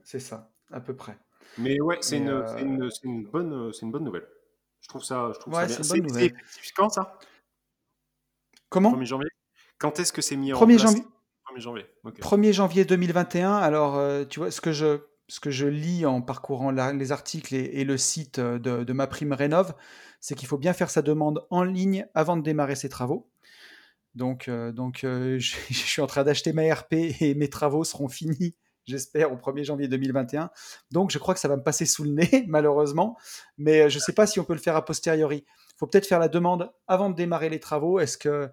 C'est 0.04 0.20
ça, 0.20 0.52
à 0.70 0.82
peu 0.82 0.94
près. 0.94 1.18
Mais 1.58 1.80
ouais, 1.80 1.98
c'est 2.02 2.18
une, 2.18 2.30
euh, 2.30 2.58
une, 2.58 2.90
une, 3.04 3.24
bonne, 3.26 3.72
une 3.82 3.92
bonne 3.92 4.04
nouvelle. 4.04 4.28
Je 4.82 4.90
trouve 4.90 5.04
ça, 5.04 5.32
je 5.34 5.40
trouve 5.40 5.54
ça 5.54 5.66
bien. 5.66 5.78
C'est 5.82 6.74
quand 6.76 6.90
ça? 6.90 7.18
Comment? 8.70 8.94
1er 8.96 9.06
janvier? 9.06 9.30
Quand 9.78 10.00
est-ce 10.00 10.12
que 10.12 10.22
c'est 10.22 10.36
mis 10.36 10.54
en 10.54 10.60
1er 10.60 10.80
janvier 10.80 11.04
1er 11.52 11.60
janvier. 11.60 11.86
1er 12.06 12.54
janvier 12.54 12.86
2021. 12.86 13.54
Alors, 13.54 13.98
euh, 13.98 14.26
tu 14.26 14.40
vois, 14.40 14.50
ce 14.50 14.62
que 14.62 14.72
je, 14.72 15.02
ce 15.28 15.40
que 15.40 15.52
je 15.52 15.68
lis 15.68 16.06
en 16.06 16.22
parcourant 16.22 16.72
les 16.72 17.12
articles 17.12 17.54
et, 17.54 17.84
le 17.84 17.98
site 17.98 18.40
de, 18.40 18.84
de 18.84 18.94
ma 18.94 19.08
prime 19.08 19.34
Rénov, 19.34 19.74
c'est 20.20 20.36
qu'il 20.36 20.48
faut 20.48 20.58
bien 20.58 20.74
faire 20.74 20.90
sa 20.90 21.02
demande 21.02 21.46
en 21.50 21.64
ligne 21.64 22.08
avant 22.16 22.38
de 22.38 22.42
démarrer 22.42 22.76
ses 22.76 22.90
travaux. 22.90 23.30
Donc, 24.16 24.48
euh, 24.48 24.72
donc 24.72 25.00
je, 25.02 25.38
je, 25.38 25.74
suis 25.74 26.02
en 26.02 26.08
train 26.08 26.24
d'acheter 26.24 26.54
ma 26.54 26.74
RP 26.74 26.94
et 26.94 27.36
mes 27.36 27.50
travaux 27.50 27.84
seront 27.84 28.10
finis 28.10 28.56
j'espère, 28.86 29.32
au 29.32 29.36
1er 29.36 29.64
janvier 29.64 29.88
2021. 29.88 30.50
Donc, 30.92 31.12
je 31.12 31.20
crois 31.20 31.34
que 31.34 31.40
ça 31.40 31.48
va 31.48 31.58
me 31.58 31.64
passer 31.64 31.86
sous 31.86 32.04
le 32.04 32.12
nez, 32.12 32.46
malheureusement. 32.48 33.18
Mais 33.58 33.90
je 33.90 33.98
ne 33.98 34.02
sais 34.02 34.14
pas 34.14 34.28
si 34.28 34.40
on 34.40 34.44
peut 34.44 34.54
le 34.54 34.60
faire 34.60 34.76
a 34.76 34.86
posteriori. 34.86 35.46
Il 35.48 35.78
faut 35.78 35.88
peut-être 35.88 36.08
faire 36.08 36.20
la 36.20 36.30
demande 36.30 36.72
avant 36.88 37.10
de 37.10 37.16
démarrer 37.16 37.50
les 37.50 37.60
travaux. 37.60 38.00
Est-ce 38.00 38.18
que, 38.18 38.46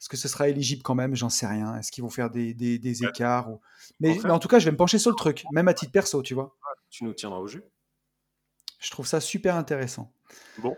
est-ce 0.00 0.08
que 0.08 0.16
ce 0.16 0.28
sera 0.28 0.48
éligible 0.48 0.82
quand 0.82 0.94
même? 0.94 1.14
J'en 1.14 1.30
sais 1.30 1.46
rien. 1.46 1.76
Est-ce 1.76 1.90
qu'ils 1.90 2.04
vont 2.04 2.10
faire 2.10 2.30
des, 2.30 2.54
des, 2.54 3.04
écarts 3.04 3.50
ou... 3.50 3.60
mais, 4.00 4.24
en 4.26 4.38
tout 4.38 4.48
cas, 4.48 4.58
je 4.58 4.66
vais 4.66 4.72
me 4.72 4.76
pencher 4.76 4.98
sur 4.98 5.10
le 5.10 5.16
truc, 5.16 5.44
même 5.52 5.68
à 5.68 5.74
titre 5.74 5.92
perso, 5.92 6.22
tu 6.22 6.34
vois. 6.34 6.56
Tu 6.90 7.04
nous 7.04 7.14
tiendras 7.14 7.40
au 7.40 7.46
jus. 7.46 7.64
Je 8.78 8.90
trouve 8.90 9.06
ça 9.06 9.20
super 9.20 9.56
intéressant. 9.56 10.12
Bon. 10.58 10.76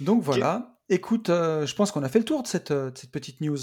Donc 0.00 0.22
voilà. 0.22 0.78
Écoute, 0.90 1.28
euh, 1.28 1.66
je 1.66 1.74
pense 1.74 1.92
qu'on 1.92 2.02
a 2.02 2.08
fait 2.08 2.18
le 2.18 2.24
tour 2.24 2.42
de 2.42 2.46
cette, 2.46 2.70
euh, 2.70 2.90
cette 2.94 3.10
petite 3.10 3.40
news. 3.40 3.58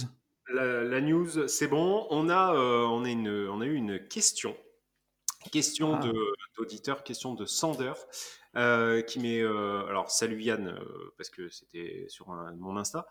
La, 0.54 1.02
news, 1.02 1.48
c'est 1.48 1.68
bon. 1.68 2.06
On 2.10 2.30
a, 2.30 2.54
euh, 2.54 2.86
on, 2.86 3.04
a 3.04 3.10
une, 3.10 3.30
on 3.50 3.62
a 3.62 3.66
eu 3.66 3.74
une 3.74 4.06
question. 4.08 4.56
Question 5.52 5.96
ah. 5.96 6.12
d'auditeur, 6.58 7.04
question 7.04 7.34
de 7.34 7.46
Sander, 7.46 7.94
qui 9.08 9.20
met. 9.20 9.42
alors, 9.42 10.10
salut 10.10 10.42
Yann, 10.42 10.80
parce 11.18 11.30
que 11.30 11.50
c'était 11.50 12.06
sur 12.08 12.28
mon 12.28 12.78
Insta. 12.78 13.08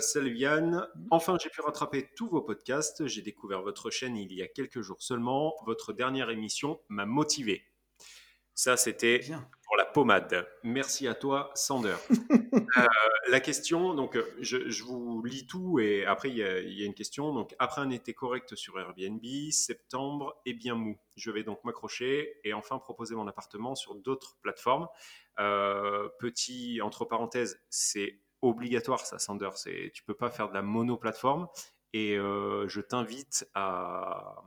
salut 0.00 0.36
Yann, 0.36 0.86
mmh. 0.94 1.06
enfin 1.10 1.36
j'ai 1.42 1.50
pu 1.50 1.60
rattraper 1.60 2.08
tous 2.14 2.28
vos 2.28 2.42
podcasts. 2.42 3.06
J'ai 3.06 3.22
découvert 3.22 3.62
votre 3.62 3.90
chaîne 3.90 4.16
il 4.16 4.32
y 4.32 4.42
a 4.42 4.48
quelques 4.48 4.80
jours 4.80 5.02
seulement. 5.02 5.54
Votre 5.64 5.92
dernière 5.92 6.30
émission 6.30 6.80
m'a 6.88 7.06
motivé. 7.06 7.64
Ça, 8.58 8.76
c'était 8.76 9.20
pour 9.64 9.76
la 9.76 9.85
pommade. 9.96 10.46
Merci 10.62 11.08
à 11.08 11.14
toi, 11.14 11.50
Sander. 11.54 11.96
Euh, 12.78 12.86
la 13.28 13.40
question, 13.40 13.94
donc, 13.94 14.18
je, 14.40 14.82
vous 14.82 15.22
lis 15.22 15.46
tout 15.46 15.78
et 15.78 16.04
après, 16.04 16.28
il 16.30 16.36
y, 16.36 16.42
a, 16.42 16.84
une 16.84 16.94
question. 16.94 17.32
Donc, 17.32 17.54
après 17.58 17.80
un 17.80 17.90
été 17.90 18.12
correct 18.12 18.54
sur 18.54 18.78
Airbnb, 18.78 19.24
septembre 19.50 20.38
est 20.44 20.52
bien 20.52 20.74
mou. 20.74 20.98
Je 21.16 21.30
vais 21.30 21.42
donc 21.42 21.62
m'accrocher 21.64 22.38
et 22.44 22.52
enfin 22.52 22.78
proposer 22.78 23.14
mon 23.14 23.26
appartement 23.26 23.74
sur 23.74 23.94
d'autres 23.94 24.36
plateformes. 24.42 24.88
Euh, 25.38 26.08
petit, 26.18 26.80
entre 26.82 27.04
parenthèses, 27.04 27.62
c'est 27.70 28.20
obligatoire, 28.42 29.00
ça, 29.00 29.18
Sander. 29.18 29.50
Tu 29.94 30.02
peux 30.02 30.16
pas 30.16 30.30
faire 30.30 30.48
de 30.48 30.54
la 30.54 30.62
mono-plateforme. 30.62 31.48
Et 31.92 32.18
euh, 32.18 32.68
je 32.68 32.80
t'invite 32.82 33.48
à, 33.54 34.42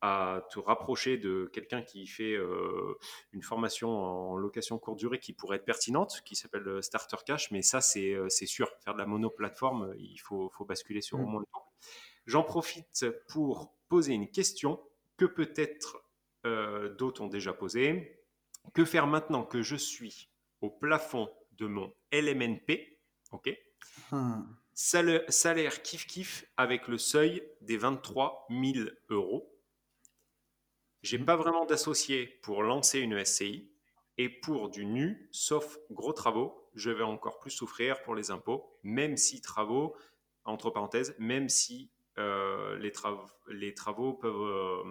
à 0.00 0.42
te 0.50 0.58
rapprocher 0.58 1.16
de 1.16 1.50
quelqu'un 1.52 1.82
qui 1.82 2.06
fait 2.06 2.34
euh, 2.34 2.96
une 3.32 3.42
formation 3.42 3.90
en 3.90 4.36
location 4.36 4.78
courte 4.78 4.98
durée 4.98 5.18
qui 5.18 5.32
pourrait 5.32 5.56
être 5.56 5.64
pertinente, 5.64 6.22
qui 6.24 6.36
s'appelle 6.36 6.66
euh, 6.68 6.82
Starter 6.82 7.16
Cash, 7.26 7.50
mais 7.50 7.62
ça 7.62 7.80
c'est 7.80 8.14
euh, 8.14 8.28
sûr, 8.28 8.70
faire 8.84 8.94
de 8.94 8.98
la 8.98 9.06
monoplateforme, 9.06 9.94
il 9.98 10.18
faut, 10.18 10.50
faut 10.50 10.64
basculer 10.64 11.00
sur 11.00 11.18
au 11.18 11.26
mm. 11.26 11.30
moins 11.30 11.40
le 11.40 11.46
temps. 11.52 11.66
J'en 12.26 12.42
profite 12.42 13.06
pour 13.28 13.74
poser 13.88 14.12
une 14.12 14.30
question 14.30 14.80
que 15.16 15.24
peut-être 15.24 16.04
d'autres 16.96 17.22
ont 17.22 17.26
déjà 17.26 17.52
posée. 17.52 18.24
Que 18.72 18.84
faire 18.84 19.06
maintenant 19.06 19.44
que 19.44 19.60
je 19.60 19.76
suis 19.76 20.30
au 20.60 20.70
plafond 20.70 21.30
de 21.52 21.66
mon 21.66 21.92
LMNP 22.12 22.98
Ok? 23.32 23.50
Hmm. 24.10 24.42
Salaire, 24.74 25.22
salaire 25.28 25.82
kiff 25.82 26.06
kiff 26.06 26.44
avec 26.56 26.88
le 26.88 26.98
seuil 26.98 27.42
des 27.60 27.76
23 27.76 28.46
000 28.50 28.88
euros 29.10 29.57
j'ai 31.02 31.18
pas 31.18 31.36
vraiment 31.36 31.64
d'associé 31.64 32.26
pour 32.42 32.62
lancer 32.62 33.00
une 33.00 33.24
SCI 33.24 33.70
et 34.16 34.28
pour 34.28 34.68
du 34.68 34.84
nu, 34.84 35.28
sauf 35.30 35.78
gros 35.90 36.12
travaux, 36.12 36.68
je 36.74 36.90
vais 36.90 37.04
encore 37.04 37.38
plus 37.38 37.50
souffrir 37.50 38.02
pour 38.02 38.14
les 38.14 38.30
impôts, 38.30 38.78
même 38.82 39.16
si 39.16 39.40
travaux, 39.40 39.96
entre 40.44 40.70
parenthèses, 40.70 41.14
même 41.18 41.48
si 41.48 41.90
euh, 42.18 42.76
les, 42.78 42.92
les, 43.48 43.74
travaux 43.74 44.12
peuvent 44.12 44.34
euh, 44.34 44.82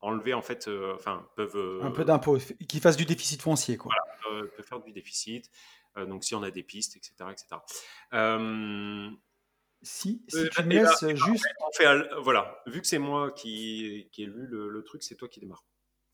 enlever 0.00 0.32
en 0.32 0.40
fait, 0.40 0.68
euh, 0.68 0.94
enfin 0.94 1.28
peuvent 1.36 1.80
un 1.82 1.90
peu 1.90 2.04
d'impôts, 2.04 2.38
qui 2.66 2.80
fassent 2.80 2.96
du 2.96 3.04
déficit 3.04 3.42
foncier 3.42 3.76
quoi. 3.76 3.92
Voilà, 4.22 4.46
peut 4.56 4.62
faire 4.62 4.80
du 4.80 4.92
déficit. 4.92 5.50
donc 5.96 6.24
si 6.24 6.34
on 6.34 6.42
a 6.42 6.50
des 6.50 6.62
pistes, 6.62 6.96
etc., 6.96 7.14
etc. 7.30 7.56
Si, 9.82 10.24
si 10.28 10.48
tu 10.50 10.62
me 10.64 10.74
laisses 10.74 11.06
juste. 11.14 11.46
voilà, 12.22 12.62
vu 12.66 12.80
que 12.80 12.86
c'est 12.86 12.98
moi 12.98 13.30
qui, 13.30 14.08
qui 14.12 14.24
ai 14.24 14.26
lu 14.26 14.46
le, 14.48 14.82
truc, 14.84 15.02
c'est 15.02 15.14
toi 15.14 15.28
qui 15.28 15.40
démarre. 15.40 15.64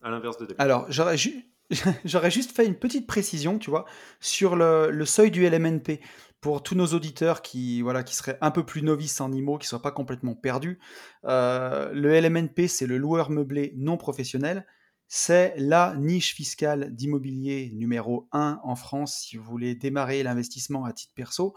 À 0.02 0.10
l'inverse 0.10 0.36
de 0.36 0.46
Alors, 0.58 0.84
j'aurais, 0.90 1.16
j'aurais 2.04 2.30
juste 2.30 2.54
fait 2.54 2.66
une 2.66 2.78
petite 2.78 3.06
précision, 3.06 3.58
tu 3.58 3.70
vois, 3.70 3.86
sur 4.20 4.56
le, 4.56 4.90
le, 4.90 5.06
seuil 5.06 5.30
du 5.30 5.48
LMNP. 5.48 6.00
Pour 6.40 6.62
tous 6.62 6.74
nos 6.74 6.88
auditeurs 6.88 7.40
qui, 7.40 7.80
voilà, 7.80 8.02
qui 8.02 8.14
seraient 8.14 8.36
un 8.42 8.50
peu 8.50 8.66
plus 8.66 8.82
novices 8.82 9.18
en 9.22 9.32
IMO, 9.32 9.56
qui 9.56 9.64
ne 9.64 9.68
soient 9.68 9.80
pas 9.80 9.92
complètement 9.92 10.34
perdus, 10.34 10.78
euh, 11.24 11.90
le 11.94 12.20
LMNP, 12.20 12.68
c'est 12.68 12.86
le 12.86 12.98
loueur 12.98 13.30
meublé 13.30 13.72
non 13.76 13.96
professionnel. 13.96 14.66
C'est 15.06 15.54
la 15.56 15.94
niche 15.96 16.34
fiscale 16.34 16.94
d'immobilier 16.94 17.70
numéro 17.74 18.28
1 18.32 18.60
en 18.62 18.74
France 18.74 19.20
si 19.20 19.36
vous 19.36 19.44
voulez 19.44 19.74
démarrer 19.74 20.22
l'investissement 20.22 20.84
à 20.84 20.92
titre 20.92 21.12
perso 21.14 21.54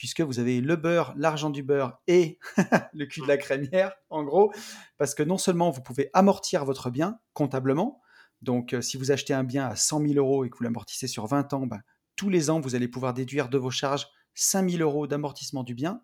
puisque 0.00 0.22
vous 0.22 0.38
avez 0.38 0.62
le 0.62 0.76
beurre, 0.76 1.12
l'argent 1.18 1.50
du 1.50 1.62
beurre 1.62 2.00
et 2.06 2.38
le 2.94 3.04
cul 3.04 3.20
de 3.20 3.26
la 3.26 3.36
crémière, 3.36 3.92
en 4.08 4.24
gros, 4.24 4.50
parce 4.96 5.14
que 5.14 5.22
non 5.22 5.36
seulement 5.36 5.70
vous 5.70 5.82
pouvez 5.82 6.08
amortir 6.14 6.64
votre 6.64 6.88
bien 6.88 7.18
comptablement, 7.34 8.00
donc 8.40 8.72
euh, 8.72 8.80
si 8.80 8.96
vous 8.96 9.10
achetez 9.12 9.34
un 9.34 9.44
bien 9.44 9.66
à 9.66 9.76
100 9.76 10.00
000 10.00 10.14
euros 10.14 10.46
et 10.46 10.48
que 10.48 10.56
vous 10.56 10.64
l'amortissez 10.64 11.06
sur 11.06 11.26
20 11.26 11.52
ans, 11.52 11.66
ben, 11.66 11.82
tous 12.16 12.30
les 12.30 12.48
ans, 12.48 12.60
vous 12.60 12.74
allez 12.74 12.88
pouvoir 12.88 13.12
déduire 13.12 13.50
de 13.50 13.58
vos 13.58 13.70
charges 13.70 14.06
5 14.32 14.70
000 14.70 14.82
euros 14.82 15.06
d'amortissement 15.06 15.64
du 15.64 15.74
bien, 15.74 16.00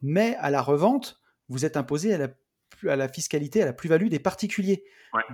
mais 0.00 0.36
à 0.36 0.48
la 0.48 0.62
revente, 0.62 1.20
vous 1.50 1.66
êtes 1.66 1.76
imposé 1.76 2.14
à 2.14 2.16
la, 2.16 2.28
à 2.90 2.96
la 2.96 3.10
fiscalité, 3.10 3.60
à 3.60 3.66
la 3.66 3.74
plus-value 3.74 4.08
des 4.08 4.20
particuliers. 4.20 4.84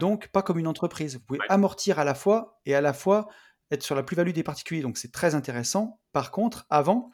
Donc, 0.01 0.27
pas 0.33 0.43
comme 0.43 0.59
une 0.59 0.67
entreprise. 0.67 1.15
Vous 1.15 1.21
pouvez 1.21 1.41
amortir 1.49 2.01
à 2.01 2.05
la 2.05 2.15
fois 2.15 2.61
et 2.67 2.75
à 2.75 2.81
la 2.81 2.93
fois 2.93 3.29
être 3.71 3.85
sur 3.85 3.95
la 3.95 4.03
plus-value 4.03 4.33
des 4.33 4.43
particuliers. 4.43 4.83
Donc, 4.83 4.99
c'est 4.99 5.13
très 5.13 5.37
intéressant. 5.37 6.01
Par 6.11 6.33
contre, 6.33 6.67
avant, 6.71 7.13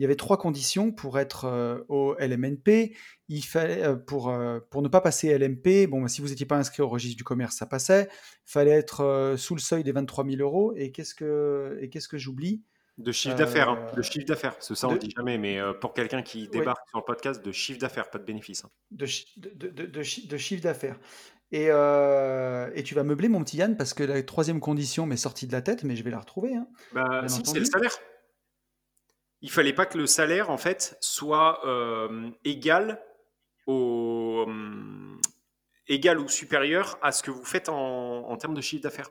il 0.00 0.02
y 0.02 0.06
avait 0.06 0.16
trois 0.16 0.38
conditions 0.38 0.92
pour 0.92 1.18
être 1.18 1.44
euh, 1.44 1.84
au 1.90 2.16
LMNP. 2.18 2.96
Il 3.28 3.42
fallait, 3.42 3.84
euh, 3.84 3.96
pour, 3.96 4.30
euh, 4.30 4.58
pour 4.70 4.80
ne 4.80 4.88
pas 4.88 5.02
passer 5.02 5.36
LMP, 5.36 5.86
bon, 5.86 6.00
bah, 6.00 6.08
si 6.08 6.22
vous 6.22 6.28
n'étiez 6.28 6.46
pas 6.46 6.56
inscrit 6.56 6.80
au 6.80 6.88
registre 6.88 7.18
du 7.18 7.22
commerce, 7.22 7.54
ça 7.54 7.66
passait. 7.66 8.08
Il 8.48 8.50
fallait 8.50 8.70
être 8.70 9.34
sous 9.36 9.54
le 9.54 9.60
seuil 9.60 9.84
des 9.84 9.92
23 9.92 10.24
000 10.24 10.40
euros. 10.40 10.72
Et 10.74 10.90
qu'est-ce 10.90 11.14
que, 11.14 11.76
et 11.82 11.90
qu'est-ce 11.90 12.08
que 12.08 12.16
j'oublie? 12.16 12.62
De 12.96 13.12
chiffre 13.12 13.36
d'affaires, 13.36 13.68
hein. 13.68 13.86
de 13.94 14.00
chiffre 14.00 14.24
d'affaires, 14.24 14.56
c'est 14.58 14.74
ça 14.74 14.88
on 14.88 14.92
ne 14.92 14.98
dit 14.98 15.10
jamais, 15.14 15.38
mais 15.38 15.58
pour 15.80 15.94
quelqu'un 15.94 16.22
qui 16.22 16.48
débarque 16.48 16.86
sur 16.88 16.98
le 16.98 17.04
podcast, 17.04 17.42
de 17.42 17.52
chiffre 17.52 17.78
d'affaires, 17.78 18.10
pas 18.10 18.18
de 18.18 18.24
bénéfice. 18.24 18.64
Hein. 18.64 18.70
De, 18.90 19.06
de, 19.36 19.86
de, 19.86 20.36
chiffre 20.36 20.62
d'affaires. 20.62 20.98
Et, 21.52 21.66
et, 21.66 22.82
tu 22.82 22.94
vas 22.94 23.02
meubler 23.02 23.28
mon 23.28 23.42
petit 23.42 23.58
Yann 23.58 23.76
parce 23.76 23.94
que 23.94 24.02
la 24.02 24.22
troisième 24.22 24.60
condition 24.60 25.04
m'est 25.04 25.16
sortie 25.16 25.46
de 25.46 25.52
la 25.52 25.62
tête, 25.62 25.84
mais 25.84 25.94
je 25.94 26.02
vais 26.02 26.10
la 26.10 26.20
retrouver. 26.20 26.54
Hein, 26.54 26.66
bah, 26.92 27.24
c'est 27.28 27.58
le 27.58 27.64
salaire 27.64 27.98
il 29.42 29.50
fallait 29.50 29.72
pas 29.72 29.86
que 29.86 29.98
le 29.98 30.06
salaire 30.06 30.50
en 30.50 30.58
fait 30.58 30.96
soit 31.00 31.66
euh, 31.66 32.30
égal 32.44 33.02
au 33.66 34.44
euh, 34.48 35.16
égal 35.88 36.18
ou 36.18 36.28
supérieur 36.28 36.98
à 37.02 37.12
ce 37.12 37.22
que 37.22 37.30
vous 37.30 37.44
faites 37.44 37.68
en, 37.68 38.36
termes 38.36 38.54
de 38.54 38.60
chiffre 38.60 38.82
d'affaires. 38.82 39.10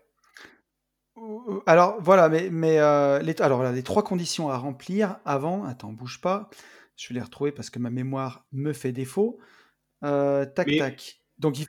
Alors 1.66 2.02
voilà, 2.02 2.30
mais, 2.30 2.50
mais 2.50 2.80
euh, 2.80 3.20
les, 3.20 3.40
alors 3.42 3.64
les 3.72 3.84
trois 3.84 4.04
conditions 4.04 4.50
à 4.50 4.58
remplir 4.58 5.18
avant. 5.26 5.66
Attends, 5.66 5.92
bouge 5.92 6.22
pas. 6.22 6.50
Je 6.96 7.10
vais 7.10 7.16
les 7.16 7.22
retrouver 7.22 7.52
parce 7.52 7.70
que 7.70 7.80
ma 7.80 7.90
mémoire 7.90 8.46
me 8.52 8.72
fait 8.74 8.92
défaut. 8.92 9.40
tac 10.02 10.56
tac. 10.56 11.22
Donc 11.38 11.60
il... 11.60 11.68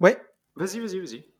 ouais. 0.00 0.20
Vas-y, 0.56 0.80
vas-y, 0.80 0.98
vas-y. 0.98 1.31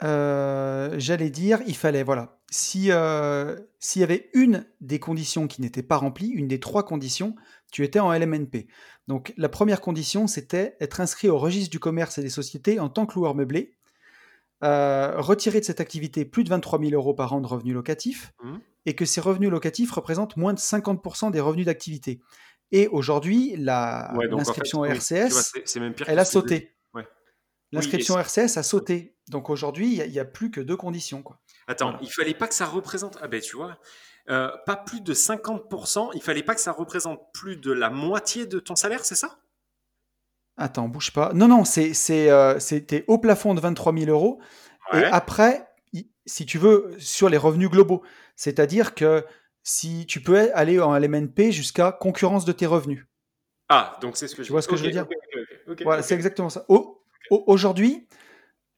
J'allais 0.00 1.30
dire, 1.30 1.60
il 1.66 1.76
fallait 1.76 2.02
voilà 2.02 2.40
si 2.50 2.90
euh, 2.90 3.56
s'il 3.78 4.00
y 4.00 4.02
avait 4.02 4.28
une 4.34 4.66
des 4.80 4.98
conditions 4.98 5.46
qui 5.46 5.62
n'était 5.62 5.84
pas 5.84 5.96
remplie, 5.96 6.28
une 6.28 6.48
des 6.48 6.60
trois 6.60 6.84
conditions, 6.84 7.36
tu 7.70 7.84
étais 7.84 8.00
en 8.00 8.12
LMNP. 8.12 8.66
Donc 9.06 9.32
la 9.36 9.48
première 9.48 9.80
condition, 9.80 10.26
c'était 10.26 10.76
être 10.80 11.00
inscrit 11.00 11.28
au 11.28 11.38
registre 11.38 11.70
du 11.70 11.78
commerce 11.78 12.18
et 12.18 12.22
des 12.22 12.30
sociétés 12.30 12.80
en 12.80 12.88
tant 12.88 13.06
que 13.06 13.14
loueur 13.14 13.36
meublé, 13.36 13.76
euh, 14.64 15.14
retirer 15.20 15.60
de 15.60 15.64
cette 15.64 15.80
activité 15.80 16.24
plus 16.24 16.44
de 16.44 16.50
23 16.50 16.80
000 16.80 16.92
euros 16.92 17.14
par 17.14 17.32
an 17.32 17.40
de 17.40 17.46
revenus 17.46 17.74
locatifs, 17.74 18.32
mmh. 18.42 18.56
et 18.86 18.94
que 18.94 19.04
ces 19.04 19.20
revenus 19.20 19.50
locatifs 19.50 19.92
représentent 19.92 20.36
moins 20.36 20.52
de 20.52 20.58
50% 20.58 21.30
des 21.30 21.40
revenus 21.40 21.66
d'activité. 21.66 22.20
Et 22.72 22.88
aujourd'hui, 22.88 23.54
l'inscription 23.56 24.84
RCS, 24.84 25.52
elle 26.06 26.18
a 26.18 26.24
sauté. 26.24 26.76
L'inscription 27.72 28.18
RCS 28.18 28.56
a 28.56 28.62
sauté. 28.64 29.14
Donc 29.30 29.48
aujourd'hui, 29.48 29.96
il 30.04 30.10
n'y 30.10 30.18
a, 30.18 30.24
plus 30.24 30.50
que 30.50 30.60
deux 30.60 30.76
conditions. 30.76 31.22
Quoi. 31.22 31.38
Attends, 31.68 31.96
il 32.02 32.10
fallait 32.10 32.34
pas 32.34 32.48
que 32.48 32.54
ça 32.54 32.66
représente. 32.66 33.16
Ah 33.22 33.28
ben 33.28 33.40
tu 33.40 33.56
vois, 33.56 33.78
euh, 34.28 34.50
pas 34.66 34.76
plus 34.76 35.00
de 35.00 35.14
50%. 35.14 36.10
Il 36.14 36.22
fallait 36.22 36.42
pas 36.42 36.54
que 36.54 36.60
ça 36.60 36.72
représente 36.72 37.20
plus 37.32 37.56
de 37.56 37.72
la 37.72 37.90
moitié 37.90 38.46
de 38.46 38.58
ton 38.58 38.74
salaire, 38.74 39.04
c'est 39.04 39.14
ça? 39.14 39.38
Attends, 40.56 40.88
bouge 40.88 41.12
pas. 41.12 41.32
Non, 41.32 41.48
non, 41.48 41.64
c'est, 41.64 41.94
euh, 42.10 42.58
c'était 42.58 43.04
au 43.06 43.18
plafond 43.18 43.54
de 43.54 43.60
23 43.60 43.94
000 43.96 44.10
euros. 44.10 44.40
Et 44.92 45.04
après, 45.04 45.66
si 46.26 46.44
tu 46.44 46.58
veux, 46.58 46.94
sur 46.98 47.28
les 47.28 47.36
revenus 47.36 47.70
globaux. 47.70 48.02
C'est-à-dire 48.34 48.94
que 48.94 49.24
si 49.62 50.06
tu 50.06 50.20
peux 50.20 50.50
aller 50.54 50.80
en 50.80 50.96
LMNP 50.96 51.52
jusqu'à 51.52 51.92
concurrence 51.92 52.44
de 52.44 52.52
tes 52.52 52.66
revenus. 52.66 53.06
Ah, 53.68 53.96
donc 54.00 54.16
c'est 54.16 54.26
ce 54.26 54.34
que 54.34 54.42
tu 54.42 54.50
vois 54.50 54.62
ce 54.62 54.68
que 54.68 54.76
je 54.76 54.84
veux 54.84 54.90
dire? 54.90 55.06
Voilà, 55.82 56.02
c'est 56.02 56.14
exactement 56.14 56.48
ça. 56.48 56.66
Aujourd'hui, 57.30 58.08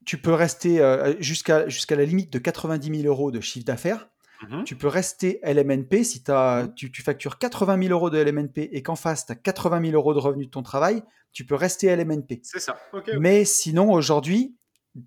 tu 0.05 0.17
peux 0.17 0.33
rester 0.33 0.79
euh, 0.79 1.15
jusqu'à 1.19 1.67
jusqu'à 1.67 1.95
la 1.95 2.05
limite 2.05 2.31
de 2.31 2.39
90 2.39 3.01
000 3.01 3.07
euros 3.07 3.31
de 3.31 3.41
chiffre 3.41 3.65
d'affaires. 3.65 4.09
Mhm. 4.49 4.63
Tu 4.65 4.75
peux 4.75 4.87
rester 4.87 5.39
LMNP 5.43 6.03
si 6.03 6.23
as, 6.27 6.63
mhm. 6.63 6.73
tu, 6.75 6.91
tu, 6.91 7.01
factures 7.01 7.37
80 7.37 7.81
000 7.81 7.93
euros 7.93 8.09
de 8.09 8.17
LMNP 8.17 8.69
et 8.71 8.83
qu'en 8.83 8.95
face, 8.95 9.25
tu 9.25 9.31
as 9.31 9.35
80 9.35 9.81
000 9.81 9.93
euros 9.93 10.13
de 10.13 10.19
revenus 10.19 10.47
de 10.47 10.51
ton 10.51 10.63
travail, 10.63 11.01
tu 11.31 11.45
peux 11.45 11.55
rester 11.55 11.95
LMNP. 11.95 12.41
C'est 12.43 12.59
ça. 12.59 12.77
Mais 13.19 13.45
sinon, 13.45 13.91
aujourd'hui, 13.91 14.57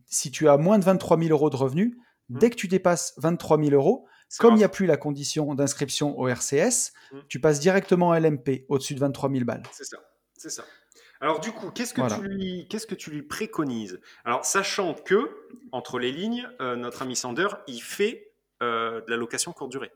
si 0.07 0.31
tu 0.31 0.49
as 0.49 0.57
moins 0.57 0.79
de 0.79 0.85
23 0.85 1.19
000 1.19 1.31
euros 1.31 1.51
de 1.51 1.57
revenus, 1.57 1.97
mhm. 2.31 2.39
dès 2.39 2.51
que 2.51 2.57
tu 2.57 2.69
dépasses 2.69 3.13
23 3.19 3.59
000 3.63 3.71
euros, 3.71 4.07
comme 4.39 4.55
il 4.55 4.59
n'y 4.59 4.65
a 4.65 4.69
plus 4.69 4.87
la 4.87 4.97
condition 4.97 5.55
d'inscription 5.55 6.19
au 6.19 6.29
RCS, 6.29 6.93
tu 7.29 7.41
passes 7.41 7.61
directement 7.61 8.13
à 8.13 8.21
LMP 8.21 8.65
au-dessus 8.69 8.95
de 8.95 9.01
23 9.01 9.31
000 9.31 9.45
balles. 9.45 9.63
C'est 9.71 9.85
ça. 9.85 9.99
C'est 10.37 10.51
ça. 10.51 10.65
Alors 11.21 11.41
du 11.41 11.53
coup, 11.53 11.71
qu'est-ce 11.71 11.95
que, 11.95 12.15
tu 12.15 12.29
lui, 12.29 12.67
qu'est-ce 12.69 12.87
que 12.87 12.95
tu 12.95 13.11
lui 13.11 13.23
préconises? 13.23 14.01
Alors 14.25 14.45
sachant 14.45 14.95
que, 14.95 15.31
entre 15.73 15.99
les 15.99 16.13
lignes, 16.13 16.49
euh, 16.61 16.77
notre 16.77 17.03
ami 17.03 17.17
Sander, 17.17 17.49
il 17.67 17.81
fait 17.81 18.33
euh, 18.63 19.01
de 19.01 19.11
la 19.11 19.17
location 19.17 19.53
courte 19.53 19.71
durée. 19.71 19.93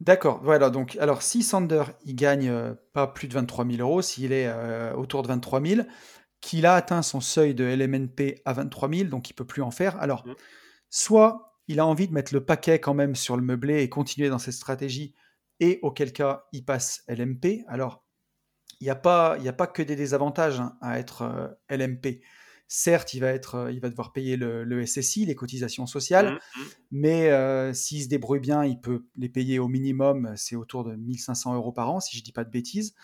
D'accord, 0.00 0.40
voilà, 0.42 0.70
donc 0.70 0.96
alors 0.96 1.20
si 1.20 1.42
Sander, 1.42 1.84
il 2.06 2.14
gagne 2.14 2.48
euh, 2.48 2.74
pas 2.94 3.06
plus 3.06 3.28
de 3.28 3.34
23 3.34 3.66
000 3.66 3.78
euros, 3.80 4.00
s'il 4.00 4.32
est 4.32 4.50
autour 4.94 5.22
de 5.22 5.28
23 5.28 5.60
000, 5.60 5.82
qu'il 6.40 6.64
a 6.64 6.74
atteint 6.74 7.02
son 7.02 7.20
seuil 7.20 7.54
de 7.54 7.64
LMNP 7.64 8.40
à 8.46 8.54
23 8.54 8.88
000, 8.88 9.10
donc 9.10 9.28
il 9.28 9.34
peut 9.34 9.44
plus 9.44 9.60
en 9.60 9.70
faire, 9.70 10.00
alors 10.00 10.26
mmh. 10.26 10.34
soit 10.88 11.58
il 11.68 11.80
a 11.80 11.86
envie 11.86 12.08
de 12.08 12.14
mettre 12.14 12.32
le 12.32 12.42
paquet 12.42 12.80
quand 12.80 12.94
même 12.94 13.14
sur 13.14 13.36
le 13.36 13.42
meublé 13.42 13.82
et 13.82 13.90
continuer 13.90 14.30
dans 14.30 14.38
cette 14.38 14.54
stratégie, 14.54 15.14
et 15.60 15.78
auquel 15.82 16.14
cas 16.14 16.46
il 16.52 16.64
passe 16.64 17.04
LMP, 17.06 17.64
alors 17.68 18.02
il 18.80 18.84
n'y 18.84 18.90
a, 18.90 18.96
pas, 18.96 19.36
a 19.36 19.52
pas 19.52 19.66
que 19.66 19.82
des 19.82 19.96
désavantages 19.96 20.60
hein, 20.60 20.76
à 20.80 20.98
être 20.98 21.22
euh, 21.22 21.48
LMP. 21.76 22.22
Certes, 22.66 23.14
il 23.14 23.20
va, 23.20 23.28
être, 23.28 23.56
euh, 23.56 23.72
il 23.72 23.80
va 23.80 23.90
devoir 23.90 24.12
payer 24.12 24.36
le, 24.36 24.86
SSI, 24.86 25.26
les 25.26 25.34
cotisations 25.34 25.86
sociales, 25.86 26.34
mmh, 26.34 26.60
mmh. 26.60 26.64
mais 26.92 27.30
euh, 27.30 27.74
s'il 27.74 28.02
se 28.02 28.08
débrouille 28.08 28.40
bien, 28.40 28.64
il 28.64 28.80
peut 28.80 29.04
les 29.16 29.28
payer 29.28 29.58
au 29.58 29.68
minimum, 29.68 30.32
c'est 30.36 30.56
autour 30.56 30.84
de 30.84 30.94
1500 30.94 31.54
euros 31.54 31.72
par 31.72 31.90
an, 31.90 32.00
si 32.00 32.16
je 32.16 32.22
ne 32.22 32.24
dis 32.24 32.32
pas 32.32 32.44
de 32.44 32.50
bêtises. 32.50 32.94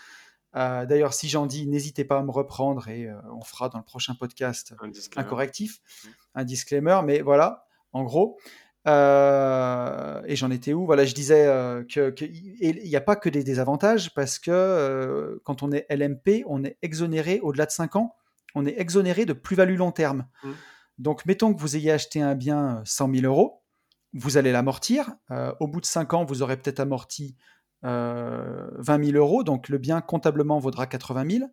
D'ailleurs, 0.54 1.12
si 1.12 1.28
j'en 1.28 1.44
dis, 1.44 1.66
n'hésitez 1.66 2.06
pas 2.06 2.16
à 2.16 2.22
me 2.22 2.30
reprendre 2.30 2.88
et 2.88 3.10
on 3.30 3.42
fera 3.42 3.68
dans 3.68 3.76
le 3.76 3.84
prochain 3.84 4.14
podcast 4.14 4.74
un, 5.16 5.24
correctif, 5.24 5.82
mmh. 5.82 6.08
un 6.36 6.44
disclaimer, 6.44 7.00
mais 7.04 7.20
voilà, 7.20 7.66
en 7.92 8.04
gros. 8.04 8.38
Euh, 8.87 10.22
et 10.27 10.37
j'en 10.37 10.51
étais 10.51 10.72
où? 10.72 10.87
Voilà, 10.87 11.05
je 11.05 11.14
disais 11.14 11.46
euh, 11.46 11.83
que 11.85 12.11
qu'il 12.11 12.83
n'y 12.85 12.96
a 12.96 13.01
pas 13.01 13.16
que 13.16 13.29
des 13.29 13.42
désavantages 13.42 14.14
parce 14.14 14.38
que 14.38 14.51
euh, 14.53 15.38
quand 15.44 15.62
on 15.62 15.72
est 15.72 15.87
LMP, 15.90 16.44
on 16.46 16.62
est 16.64 16.79
exonéré 16.83 17.40
au-delà 17.42 17.66
de 17.66 17.72
5 17.72 17.96
ans, 17.96 18.14
on 18.55 18.64
est 18.64 18.79
exonéré 18.79 19.27
de 19.27 19.33
plus-value 19.33 19.77
long 19.77 19.90
terme. 19.90 20.27
Mmh. 20.44 20.51
Donc, 20.99 21.27
mettons 21.27 21.53
que 21.53 21.61
vous 21.61 21.77
ayez 21.77 21.90
acheté 21.90 22.22
un 22.22 22.35
bien 22.35 22.81
100 22.85 23.12
000 23.14 23.27
euros, 23.27 23.62
vous 24.14 24.38
allez 24.38 24.53
l'amortir. 24.53 25.11
au 25.61 25.66
bout 25.66 25.83
de 25.83 25.87
5 25.87 26.14
ans, 26.14 26.25
vous 26.25 26.40
aurez 26.40 26.57
peut-être 26.57 26.81
amorti 26.81 27.37
20 27.83 29.05
000 29.05 29.18
euros, 29.18 29.44
donc 29.44 29.68
le 29.68 29.77
bien 29.77 30.01
comptablement 30.01 30.59
vaudra 30.59 30.87
80 30.87 31.38
000. 31.38 31.51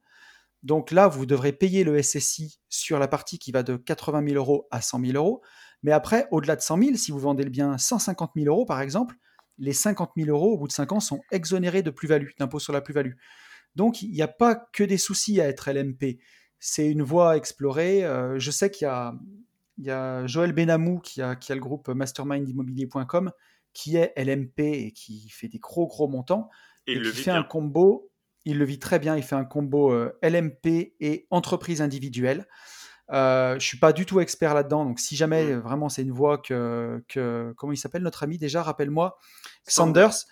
Donc 0.61 0.91
là, 0.91 1.09
vous 1.09 1.25
devrez 1.25 1.51
payer 1.51 1.83
le 1.83 2.01
SSI 2.01 2.61
sur 2.69 2.99
la 2.99 3.09
partie 3.09 3.37
qui 3.37 3.51
va 3.51 3.63
de 3.63 3.75
80 3.75 4.25
000 4.25 4.37
euros 4.37 4.67
à 4.71 4.79
100 4.79 5.01
000 5.01 5.17
euros. 5.17 5.41
Mais 5.83 5.91
après, 5.91 6.27
au-delà 6.31 6.55
de 6.55 6.61
100 6.61 6.81
000, 6.81 6.95
si 6.95 7.11
vous 7.11 7.19
vendez 7.19 7.43
le 7.43 7.49
bien 7.49 7.77
150 7.77 8.31
000 8.35 8.47
euros, 8.47 8.65
par 8.65 8.81
exemple, 8.81 9.15
les 9.57 9.73
50 9.73 10.11
000 10.17 10.29
euros, 10.29 10.53
au 10.53 10.57
bout 10.57 10.67
de 10.67 10.73
5 10.73 10.93
ans, 10.93 10.99
sont 10.99 11.21
exonérés 11.31 11.83
de 11.83 11.91
plus-value, 11.91 12.29
d'impôt 12.39 12.59
sur 12.59 12.73
la 12.73 12.81
plus-value. 12.81 13.13
Donc, 13.75 14.01
il 14.01 14.11
n'y 14.11 14.21
a 14.21 14.27
pas 14.27 14.55
que 14.55 14.83
des 14.83 14.97
soucis 14.97 15.41
à 15.41 15.47
être 15.47 15.71
LMP. 15.71 16.19
C'est 16.59 16.89
une 16.89 17.01
voie 17.03 17.31
à 17.31 17.37
explorer. 17.37 18.05
Euh, 18.05 18.39
je 18.39 18.51
sais 18.51 18.71
qu'il 18.71 18.85
y 18.85 18.89
a, 18.89 19.13
il 19.77 19.85
y 19.85 19.91
a 19.91 20.25
Joël 20.27 20.53
Benamou 20.53 20.99
qui 20.99 21.21
a, 21.21 21.35
qui 21.35 21.51
a 21.51 21.55
le 21.55 21.61
groupe 21.61 21.89
mastermindimmobilier.com 21.89 23.31
qui 23.73 23.97
est 23.97 24.13
LMP 24.15 24.59
et 24.59 24.91
qui 24.91 25.29
fait 25.29 25.47
des 25.47 25.59
gros, 25.59 25.87
gros 25.87 26.07
montants. 26.07 26.49
Et, 26.87 26.93
il 26.93 27.05
fait 27.05 27.31
un 27.31 27.43
combo. 27.43 28.11
Il 28.45 28.59
le 28.59 28.65
vit 28.65 28.79
très 28.79 28.99
bien. 28.99 29.17
Il 29.17 29.23
fait 29.23 29.35
un 29.35 29.45
combo 29.45 29.91
euh, 29.91 30.17
LMP 30.21 30.93
et 30.99 31.27
entreprise 31.31 31.81
individuelle. 31.81 32.47
Euh, 33.13 33.59
je 33.59 33.65
suis 33.65 33.77
pas 33.77 33.93
du 33.93 34.05
tout 34.05 34.19
expert 34.19 34.55
là-dedans, 34.55 34.85
donc 34.85 34.99
si 34.99 35.15
jamais 35.15 35.45
mmh. 35.45 35.59
vraiment 35.59 35.87
c'est 35.87 36.01
une 36.01 36.11
voie 36.11 36.39
que, 36.39 37.03
que 37.07 37.53
comment 37.57 37.71
il 37.71 37.77
s'appelle 37.77 38.01
notre 38.01 38.23
ami 38.23 38.39
déjà, 38.39 38.63
rappelle-moi, 38.63 39.19
Sanders, 39.67 40.25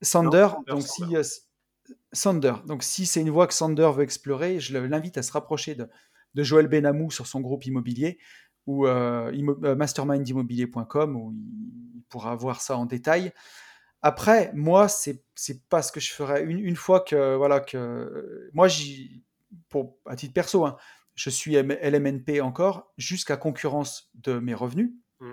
Sander, 0.00 0.48
mmh. 0.48 0.70
donc 0.70 0.82
si 0.82 1.16
euh, 1.16 1.22
Sander, 2.12 2.54
donc 2.66 2.82
si 2.82 3.04
c'est 3.04 3.20
une 3.20 3.28
voie 3.28 3.46
que 3.46 3.52
Sander 3.52 3.90
veut 3.94 4.02
explorer, 4.02 4.60
je 4.60 4.78
l'invite 4.78 5.18
à 5.18 5.22
se 5.22 5.30
rapprocher 5.30 5.74
de, 5.74 5.90
de 6.34 6.42
Joël 6.42 6.68
Benamou 6.68 7.10
sur 7.10 7.26
son 7.26 7.40
groupe 7.40 7.66
immobilier 7.66 8.18
ou 8.66 8.86
euh, 8.86 9.30
euh 9.64 9.76
mastermindimmobilier.com 9.76 11.16
où 11.16 11.32
il, 11.32 12.02
pourra 12.08 12.36
voir 12.36 12.60
ça 12.60 12.76
en 12.76 12.86
détail. 12.86 13.32
Après, 14.00 14.52
moi, 14.54 14.86
c'est 14.86 15.24
c'est 15.34 15.66
pas 15.68 15.82
ce 15.82 15.90
que 15.90 15.98
je 15.98 16.12
ferais 16.12 16.44
une, 16.44 16.60
une 16.60 16.76
fois 16.76 17.00
que 17.00 17.34
voilà 17.34 17.58
que 17.58 18.48
moi 18.54 18.68
pour 19.68 19.98
à 20.06 20.14
titre 20.14 20.32
perso, 20.32 20.64
hein, 20.64 20.76
je 21.16 21.30
suis 21.30 21.54
LMNP 21.54 22.40
encore 22.40 22.92
jusqu'à 22.98 23.36
concurrence 23.36 24.10
de 24.14 24.38
mes 24.38 24.54
revenus. 24.54 24.92
Mmh. 25.20 25.32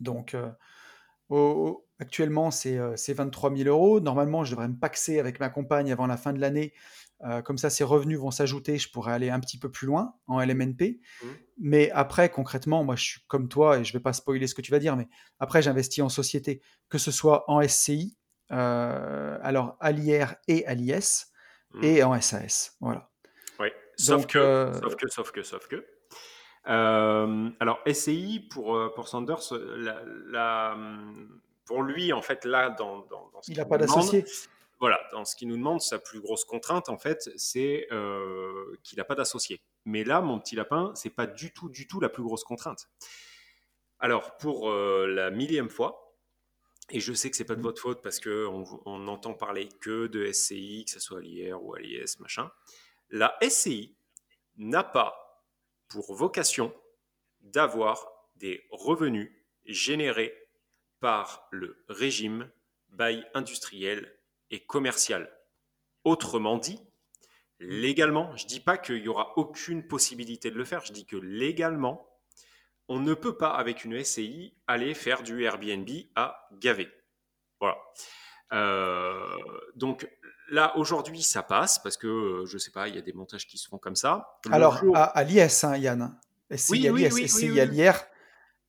Donc, 0.00 0.34
euh, 0.34 1.72
actuellement, 2.00 2.50
c'est 2.50 2.78
23 3.12 3.54
000 3.54 3.68
euros. 3.68 4.00
Normalement, 4.00 4.44
je 4.44 4.52
devrais 4.52 4.68
me 4.68 4.76
paxer 4.76 5.20
avec 5.20 5.38
ma 5.38 5.50
compagne 5.50 5.92
avant 5.92 6.06
la 6.06 6.16
fin 6.16 6.32
de 6.32 6.40
l'année. 6.40 6.72
Euh, 7.24 7.42
comme 7.42 7.58
ça, 7.58 7.68
ces 7.68 7.84
revenus 7.84 8.18
vont 8.18 8.30
s'ajouter. 8.30 8.78
Je 8.78 8.90
pourrais 8.90 9.12
aller 9.12 9.28
un 9.28 9.40
petit 9.40 9.58
peu 9.58 9.70
plus 9.70 9.86
loin 9.86 10.14
en 10.26 10.40
LMNP. 10.40 11.00
Mmh. 11.22 11.26
Mais 11.58 11.90
après, 11.90 12.30
concrètement, 12.30 12.82
moi, 12.82 12.96
je 12.96 13.04
suis 13.04 13.20
comme 13.28 13.48
toi 13.48 13.78
et 13.78 13.84
je 13.84 13.92
ne 13.92 13.98
vais 13.98 14.02
pas 14.02 14.14
spoiler 14.14 14.46
ce 14.46 14.54
que 14.54 14.62
tu 14.62 14.70
vas 14.70 14.78
dire. 14.78 14.96
Mais 14.96 15.08
après, 15.40 15.60
j'investis 15.60 16.02
en 16.02 16.08
société, 16.08 16.62
que 16.88 16.96
ce 16.96 17.10
soit 17.10 17.44
en 17.50 17.60
SCI, 17.60 18.16
euh, 18.50 19.38
alors 19.42 19.76
à 19.80 19.92
l'IR 19.92 20.36
et 20.46 20.64
à 20.66 20.74
l'IS, 20.74 21.32
mmh. 21.74 21.84
et 21.84 22.02
en 22.02 22.18
SAS. 22.18 22.76
Voilà. 22.80 23.07
Sauf, 23.98 24.26
que, 24.26 24.38
euh, 24.38 24.72
sauf 24.80 24.94
que, 24.96 25.08
sauf 25.08 25.32
que, 25.32 25.42
sauf 25.42 25.66
que, 25.66 25.84
euh, 26.68 27.50
alors, 27.58 27.80
SCI, 27.86 28.46
pour, 28.50 28.76
euh, 28.76 28.92
pour 28.94 29.08
Sanders, 29.08 29.52
la, 29.52 30.76
pour 31.64 31.82
lui, 31.82 32.12
en 32.12 32.22
fait, 32.22 32.44
là, 32.44 32.70
dans, 32.70 33.00
dans, 33.06 33.30
ce 33.42 33.50
Il 33.50 33.56
n'a 33.56 33.64
pas 33.64 33.78
d'associé. 33.78 34.24
Voilà, 34.80 35.00
dans 35.10 35.24
ce 35.24 35.34
qu'il 35.34 35.48
nous 35.48 35.56
demande, 35.56 35.80
sa 35.80 35.98
plus 35.98 36.20
grosse 36.20 36.44
contrainte, 36.44 36.88
en 36.88 36.98
fait, 36.98 37.28
c'est 37.36 37.88
qu'il 38.84 38.98
n'a 38.98 39.04
pas 39.04 39.16
d'associé. 39.16 39.60
Mais 39.84 40.04
là, 40.04 40.20
mon 40.20 40.38
petit 40.38 40.54
lapin, 40.54 40.92
c'est 40.94 41.10
pas 41.10 41.26
du 41.26 41.52
tout, 41.52 41.68
du 41.68 41.88
tout 41.88 41.98
la 41.98 42.08
plus 42.08 42.22
grosse 42.22 42.44
contrainte. 42.44 42.88
Alors, 43.98 44.36
pour 44.36 44.70
la 44.70 45.30
millième 45.30 45.70
fois, 45.70 46.14
et 46.90 47.00
je 47.00 47.12
sais 47.12 47.30
que 47.30 47.36
c'est 47.36 47.44
pas 47.44 47.54
de 47.54 47.60
mmh. 47.60 47.62
votre 47.64 47.82
faute 47.82 48.02
parce 48.02 48.18
qu'on 48.20 48.64
on 48.86 49.08
entend 49.08 49.34
parler 49.34 49.68
que 49.80 50.06
de 50.06 50.30
SCI, 50.32 50.84
que 50.86 50.92
ce 50.92 51.00
soit 51.00 51.18
à 51.18 51.20
l'IR 51.20 51.62
ou 51.62 51.74
à 51.74 51.80
l'IS, 51.80 52.18
machin. 52.20 52.50
La 53.10 53.36
SCI 53.42 53.96
n'a 54.56 54.84
pas 54.84 55.46
pour 55.88 56.14
vocation 56.14 56.74
d'avoir 57.40 58.06
des 58.36 58.66
revenus 58.70 59.32
générés 59.64 60.34
par 61.00 61.48
le 61.50 61.84
régime 61.88 62.50
bail 62.88 63.26
industriel 63.34 64.18
et 64.50 64.60
commercial. 64.60 65.32
Autrement 66.04 66.58
dit, 66.58 66.80
légalement, 67.60 68.34
je 68.36 68.44
ne 68.44 68.48
dis 68.48 68.60
pas 68.60 68.78
qu'il 68.78 69.00
n'y 69.00 69.08
aura 69.08 69.36
aucune 69.36 69.86
possibilité 69.86 70.50
de 70.50 70.56
le 70.56 70.64
faire, 70.64 70.84
je 70.84 70.92
dis 70.92 71.06
que 71.06 71.16
légalement, 71.16 72.08
on 72.88 73.00
ne 73.00 73.14
peut 73.14 73.36
pas, 73.36 73.50
avec 73.50 73.84
une 73.84 74.02
SCI, 74.02 74.54
aller 74.66 74.94
faire 74.94 75.22
du 75.22 75.42
Airbnb 75.44 75.88
à 76.14 76.48
gaver. 76.52 76.88
Voilà. 77.60 77.78
Euh, 78.52 79.36
donc, 79.76 80.08
là, 80.50 80.76
aujourd'hui, 80.76 81.22
ça 81.22 81.42
passe 81.42 81.78
parce 81.78 81.96
que, 81.96 82.06
euh, 82.06 82.46
je 82.46 82.58
sais 82.58 82.70
pas, 82.70 82.88
il 82.88 82.94
y 82.94 82.98
a 82.98 83.02
des 83.02 83.12
montages 83.12 83.46
qui 83.46 83.58
se 83.58 83.68
font 83.68 83.78
comme 83.78 83.96
ça. 83.96 84.38
Alors, 84.50 84.82
à, 84.94 85.22
l'IS, 85.24 85.64
hein, 85.64 85.76
Yann. 85.76 86.18
SCI 86.50 86.90
oui, 86.90 87.08
oui, 87.12 87.28
SCI 87.28 87.60
à 87.60 87.64
l'IR. 87.64 87.94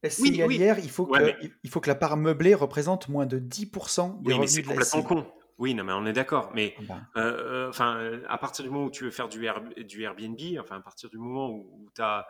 L'IR, 0.03 0.79
il, 0.79 0.89
faut 0.89 1.05
que, 1.05 1.35
il 1.63 1.69
faut 1.69 1.81
que 1.81 1.89
la 1.89 1.95
part 1.95 2.17
meublée 2.17 2.55
représente 2.55 3.09
moins 3.09 3.25
de 3.25 3.37
10% 3.39 4.21
des 4.21 4.33
revenus 4.33 4.51
c'est 4.51 4.63
complètement 4.63 5.03
con. 5.03 5.27
Oui, 5.57 5.73
non, 5.73 5.83
mais 5.83 5.91
on 5.91 6.05
est 6.05 6.13
d'accord. 6.13 6.51
Mais 6.53 6.73
ah 6.77 6.81
ben. 6.87 7.07
euh, 7.17 7.67
enfin, 7.67 8.21
à 8.29 8.37
partir 8.37 8.63
du 8.63 8.71
moment 8.71 8.85
où 8.85 8.91
tu 8.91 9.03
veux 9.03 9.11
faire 9.11 9.27
du, 9.27 9.45
du 9.83 10.03
Airbnb, 10.03 10.39
enfin, 10.57 10.77
à 10.77 10.79
partir 10.79 11.09
du 11.09 11.17
moment 11.17 11.49
où, 11.49 11.89
tu 11.93 12.01
as. 12.01 12.25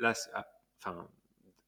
là, 0.00 0.14
enfin, 0.80 1.06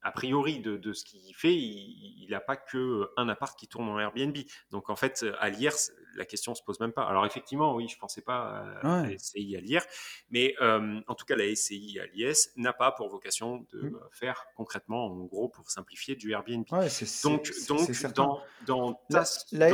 a 0.03 0.11
priori 0.11 0.59
de, 0.59 0.93
ce 0.93 1.03
qu'il 1.05 1.35
fait, 1.35 1.53
il 1.53 2.27
n'a 2.29 2.39
pas 2.39 2.57
que 2.57 3.09
un 3.17 3.29
appart 3.29 3.57
qui 3.57 3.67
tourne 3.67 3.87
en 3.87 3.99
Airbnb. 3.99 4.35
Donc 4.71 4.89
en 4.89 4.95
fait, 4.95 5.25
à 5.39 5.49
l'IR, 5.49 5.73
la 6.15 6.25
question 6.25 6.55
se 6.55 6.63
pose 6.63 6.79
même 6.79 6.91
pas. 6.91 7.03
Alors 7.03 7.25
effectivement, 7.25 7.75
oui, 7.75 7.87
je 7.87 7.97
pensais 7.97 8.21
pas 8.21 8.79
à 8.81 9.03
la 9.03 9.17
SCI 9.17 9.55
à 9.55 9.61
l'IR, 9.61 9.83
mais 10.29 10.55
euh, 10.61 10.99
en 11.07 11.15
tout 11.15 11.25
cas, 11.25 11.35
la 11.35 11.55
SCI 11.55 11.99
à 11.99 12.05
l'IS 12.07 12.51
n'a 12.55 12.73
pas 12.73 12.91
pour 12.91 13.09
vocation 13.09 13.65
de 13.71 13.81
mmh. 13.81 13.99
faire 14.11 14.45
concrètement, 14.55 15.05
en 15.05 15.25
gros, 15.25 15.49
pour 15.49 15.69
simplifier, 15.69 16.15
du 16.15 16.31
Airbnb. 16.31 16.65
donc, 17.23 17.51
donc 17.67 17.91
dans, 18.15 18.41
dans, 18.65 18.93
ta, 19.09 19.23
la, 19.51 19.69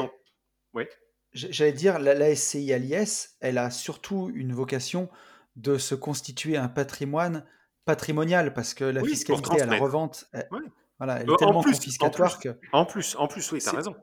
ouais. 0.74 0.90
J'allais 1.34 1.74
dire, 1.74 2.00
la, 2.00 2.14
la 2.14 2.36
SCI 2.36 2.74
à 2.74 2.78
l'IS, 2.78 3.38
elle 3.40 3.58
a 3.58 3.70
surtout 3.70 4.32
une 4.34 4.54
vocation 4.54 5.10
de 5.56 5.78
se 5.78 5.96
constituer 5.96 6.58
un 6.58 6.68
patrimoine 6.68 7.46
patrimonial 7.88 8.54
parce 8.54 8.76
que 8.76 8.84
la 8.86 9.02
Oui, 9.02 9.12
fiscalité 9.12 9.60
à 9.62 9.66
la 9.66 9.76
revente, 9.76 10.28
elle, 10.34 10.52
voilà, 11.00 11.22
elle 11.22 11.30
Euh, 11.30 11.34
est 11.34 11.36
en 11.36 11.38
tellement 11.38 11.64
plus, 11.64 11.74
en 12.00 12.10
confiscatoire 12.10 12.10
plus, 12.10 12.38
que 12.40 12.50
en 12.72 12.86
plus, 12.86 13.16
en 13.18 13.28
plus, 13.28 13.52
oui, 13.52 13.62
tu 13.62 13.70
as 13.70 13.72
c'est 13.72 13.78
raison. 13.78 13.96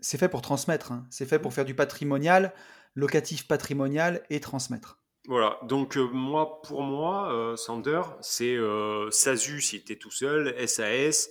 c'est 0.00 0.18
fait 0.18 0.28
pour 0.28 0.42
transmettre. 0.42 0.92
hein. 0.92 1.06
C'est 1.10 1.24
fait 1.24 1.38
pour 1.38 1.54
faire 1.54 1.64
du 1.64 1.74
patrimonial, 1.74 2.52
locatif 2.94 3.48
patrimonial 3.48 4.22
et 4.28 4.38
transmettre. 4.40 5.02
Voilà, 5.28 5.60
donc 5.62 5.96
euh, 5.96 6.02
moi, 6.12 6.60
pour 6.62 6.82
moi, 6.82 7.32
euh, 7.32 7.56
Sander, 7.56 8.02
c'est 8.22 8.56
euh, 8.56 9.08
SASU 9.12 9.60
si 9.60 9.84
tu 9.84 9.92
es 9.92 9.96
tout 9.96 10.10
seul, 10.10 10.52
SAS, 10.68 11.30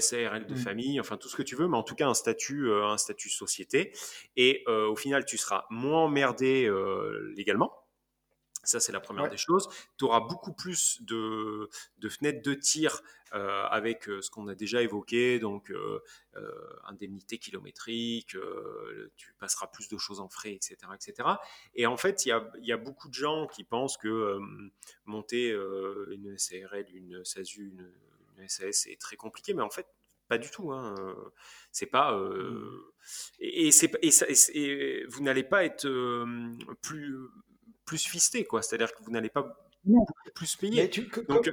SARL 0.00 0.46
de 0.46 0.54
Mm. 0.54 0.56
famille, 0.56 0.98
enfin 0.98 1.18
tout 1.18 1.28
ce 1.28 1.36
que 1.36 1.42
tu 1.42 1.54
veux, 1.54 1.68
mais 1.68 1.76
en 1.76 1.82
tout 1.82 1.94
cas 1.94 2.08
un 2.08 2.14
statut, 2.14 2.72
un 2.72 2.96
statut 2.96 3.28
société. 3.28 3.92
Et 4.36 4.64
au 4.66 4.96
final, 4.96 5.26
tu 5.26 5.36
seras 5.36 5.66
moins 5.68 6.04
emmerdé 6.04 6.70
légalement. 7.36 7.81
Ça, 8.64 8.78
c'est 8.80 8.92
la 8.92 9.00
première 9.00 9.24
Ouais, 9.24 9.30
des 9.30 9.36
choses. 9.36 9.68
Tu 9.98 10.04
auras 10.04 10.20
beaucoup 10.20 10.52
plus 10.52 11.02
de, 11.02 11.68
de 11.98 12.08
fenêtres 12.08 12.42
de 12.42 12.54
tir 12.54 13.02
euh, 13.34 13.64
avec 13.64 14.08
euh, 14.08 14.20
ce 14.22 14.30
qu'on 14.30 14.46
a 14.46 14.54
déjà 14.54 14.82
évoqué, 14.82 15.38
donc 15.40 15.70
euh, 15.70 16.00
euh, 16.36 16.52
indemnité 16.84 17.38
kilométrique, 17.38 18.36
tu 19.16 19.32
passeras 19.40 19.66
plus 19.68 19.88
de 19.88 19.98
choses 19.98 20.20
en 20.20 20.28
frais, 20.28 20.52
etc. 20.52 20.76
etc. 20.94 21.28
Et 21.74 21.86
en 21.86 21.96
fait, 21.96 22.24
il 22.24 22.28
y 22.60 22.66
y 22.66 22.72
a 22.72 22.76
beaucoup 22.76 23.08
de 23.08 23.14
gens 23.14 23.46
qui 23.48 23.64
pensent 23.64 23.96
que 23.96 24.38
monter 25.06 25.50
une 26.10 26.36
SARL, 26.38 26.86
une 26.94 27.24
SASU, 27.24 27.68
une, 27.68 27.90
une 28.38 28.48
SAS, 28.48 28.82
c'est 28.84 28.96
très 28.96 29.16
compliqué, 29.16 29.54
mais 29.54 29.62
en 29.62 29.70
fait, 29.70 29.86
pas 30.28 30.38
du 30.38 30.50
tout. 30.50 30.72
Hein. 30.72 30.94
Euh, 31.00 31.14
C'est 31.72 31.86
pas. 31.86 32.16
et, 33.40 33.66
et 33.68 33.72
c'est- 33.72 33.98
et 34.02 34.10
ça- 34.10 34.26
vous 35.08 35.22
n'allez 35.22 35.42
pas 35.44 35.64
être 35.64 35.88
plus, 36.82 37.16
plus 37.84 38.04
fisté, 38.06 38.44
quoi. 38.44 38.62
C'est-à-dire 38.62 38.92
que 38.94 39.02
vous 39.02 39.10
n'allez 39.10 39.30
pas 39.30 39.56
Non. 39.84 40.04
plus 40.34 40.56
payer. 40.56 40.88
tu, 40.90 41.08
co- 41.08 41.22
Donc, 41.28 41.44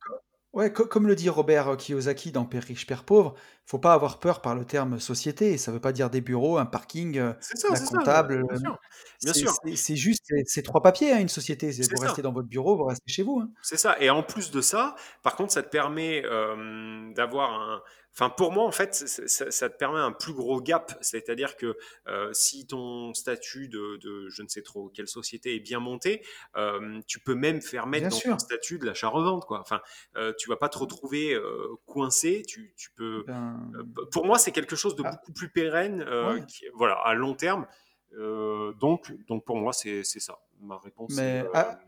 co- 0.00 0.12
ouais, 0.52 0.72
co- 0.72 0.86
comme 0.86 1.06
le 1.06 1.14
dit 1.14 1.28
Robert 1.28 1.76
Kiyosaki 1.76 2.32
dans 2.32 2.44
Père 2.44 2.62
riche, 2.64 2.86
Père 2.86 3.04
pauvre, 3.04 3.34
faut 3.64 3.78
pas 3.78 3.94
avoir 3.94 4.18
peur 4.20 4.42
par 4.42 4.54
le 4.54 4.64
terme 4.64 4.98
société. 5.00 5.56
Ça 5.58 5.70
veut 5.72 5.80
pas 5.80 5.92
dire 5.92 6.10
des 6.10 6.20
bureaux, 6.20 6.58
un 6.58 6.66
parking, 6.66 7.16
euh, 7.18 7.32
c'est 7.40 7.56
ça, 7.56 7.74
ça, 7.76 7.86
comptable. 7.98 8.42
bien 8.44 8.54
euh, 8.56 8.58
sûr. 8.58 8.78
Bien 9.22 9.32
C'est 9.32 9.38
sûr, 9.38 9.52
c'est- 9.64 9.76
c'est 9.76 9.96
juste 9.96 10.26
ces 10.46 10.62
trois 10.62 10.82
papiers, 10.82 11.12
hein, 11.12 11.20
une 11.20 11.28
société. 11.28 11.70
Vous 11.70 11.82
ça. 11.96 12.06
restez 12.06 12.22
dans 12.22 12.32
votre 12.32 12.48
bureau, 12.48 12.76
vous 12.76 12.84
restez 12.84 13.10
chez 13.10 13.22
vous. 13.22 13.40
hein. 13.40 13.50
C'est 13.62 13.76
ça. 13.78 13.96
Et 14.00 14.10
en 14.10 14.22
plus 14.22 14.50
de 14.50 14.60
ça, 14.60 14.96
par 15.22 15.36
contre, 15.36 15.52
ça 15.52 15.62
te 15.62 15.68
permet 15.70 16.22
euh, 16.24 17.12
d'avoir 17.14 17.52
un. 17.52 17.82
Enfin, 18.14 18.28
pour 18.28 18.52
moi, 18.52 18.64
en 18.64 18.72
fait, 18.72 18.94
ça, 18.94 19.70
te 19.70 19.76
permet 19.76 19.98
un 19.98 20.12
plus 20.12 20.34
gros 20.34 20.60
gap. 20.60 20.98
C'est-à-dire 21.00 21.56
que 21.56 21.78
euh, 22.08 22.30
si 22.34 22.66
ton 22.66 23.14
statut 23.14 23.68
de, 23.68 23.96
de 24.02 24.28
je 24.28 24.42
ne 24.42 24.48
sais 24.48 24.60
trop 24.60 24.90
quelle 24.90 25.08
société 25.08 25.54
est 25.56 25.60
bien 25.60 25.80
monté, 25.80 26.22
euh, 26.56 27.00
tu 27.06 27.20
peux 27.20 27.34
même 27.34 27.62
faire 27.62 27.86
mettre 27.86 28.08
Bien 28.08 28.18
dans 28.28 28.36
ton 28.36 28.38
statut 28.38 28.78
de 28.78 28.84
l'achat-revente. 28.84 29.46
Quoi. 29.46 29.60
Enfin, 29.60 29.80
euh, 30.16 30.34
tu 30.38 30.50
vas 30.50 30.56
pas 30.56 30.68
te 30.68 30.76
retrouver 30.76 31.32
euh, 31.32 31.68
coincé. 31.86 32.42
Tu, 32.46 32.74
tu 32.76 32.90
peux. 32.90 33.24
Ben, 33.26 33.70
euh, 33.76 34.04
Pour 34.10 34.26
moi, 34.26 34.38
c'est 34.38 34.52
quelque 34.52 34.76
chose 34.76 34.94
de 34.94 35.04
ah, 35.06 35.12
beaucoup 35.12 35.32
plus 35.32 35.48
pérenne, 35.48 36.02
ouais. 36.02 36.44
qui, 36.46 36.66
voilà, 36.74 36.96
à 36.96 37.14
long 37.14 37.34
terme. 37.34 37.66
Donc, 38.14 39.10
donc, 39.26 39.46
pour 39.46 39.56
moi, 39.56 39.72
c'est 39.72 40.04
ça. 40.04 40.38
Ma 40.60 40.76
réponse, 40.76 41.14
Mais 41.16 41.46
A- 41.54 41.80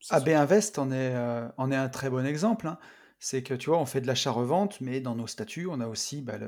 c'est 0.00 0.14
AB. 0.14 0.30
Invest 0.30 0.76
en 0.80 0.90
est, 0.90 1.14
en 1.56 1.70
est 1.70 1.76
un 1.76 1.88
très 1.88 2.10
bon 2.10 2.26
exemple. 2.26 2.66
hein. 2.66 2.78
C'est 3.20 3.42
que 3.42 3.54
tu 3.54 3.70
vois, 3.70 3.78
on 3.78 3.86
fait 3.86 4.00
de 4.00 4.06
l'achat-revente, 4.08 4.80
mais 4.80 5.00
dans 5.00 5.14
nos 5.14 5.26
statuts, 5.28 5.66
on 5.70 5.80
a 5.80 5.86
aussi 5.86 6.22
bah, 6.22 6.38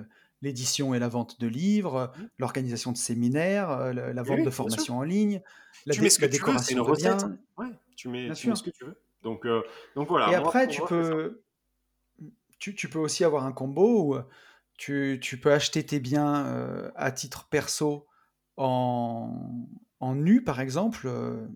l'édition 0.43 0.95
et 0.95 0.99
la 0.99 1.09
vente 1.09 1.41
de 1.41 1.47
livres, 1.47 2.13
Mhm. 2.17 2.29
l'organisation 2.39 2.93
de 2.93 2.97
séminaires, 2.99 3.71
euh, 3.71 3.93
la 3.93 4.23
vente 4.23 4.39
oui, 4.39 4.45
de 4.45 4.51
bien 4.51 4.69
sûr. 4.71 4.85
formation 4.87 4.99
en 4.99 5.03
ligne, 5.03 5.43
la, 5.87 5.95
Tu 5.95 6.01
mets 6.03 6.11
ce 6.11 6.19
que 6.19 6.27
tu 6.27 6.43
veux, 6.45 6.59
c'est 6.59 6.75
une 6.75 6.81
recette. 6.81 7.27
Ouais, 7.59 7.69
tu 7.97 8.09
mets, 8.09 8.33
tu 8.33 8.49
mets 8.49 8.55
ce 8.55 8.63
que 8.63 8.71
tu 8.71 8.85
veux. 8.85 9.01
Donc, 9.23 9.47
euh, 9.47 9.63
donc 9.95 10.09
voilà, 10.09 10.27
Et 10.27 10.35
après, 10.35 10.69
tu 10.69 10.83
peux, 10.83 11.45
tu, 12.59 12.75
tu 12.75 12.89
peux 12.89 12.99
aussi 12.99 13.25
avoir 13.25 13.45
un 13.45 13.53
combo 13.53 14.03
où 14.05 14.15
euh, 14.15 14.23
tu, 14.79 15.19
tu 15.23 15.41
peux 15.41 15.53
acheter 15.53 15.85
tes 15.85 16.01
biens 16.01 16.47
euh, 16.47 16.91
à 16.97 17.13
titre 17.13 17.49
perso 17.49 18.07
en, 18.57 19.69
en 20.01 20.15
nu, 20.15 20.45
par 20.45 20.61
exemple, 20.61 21.07
euh, 21.07 21.47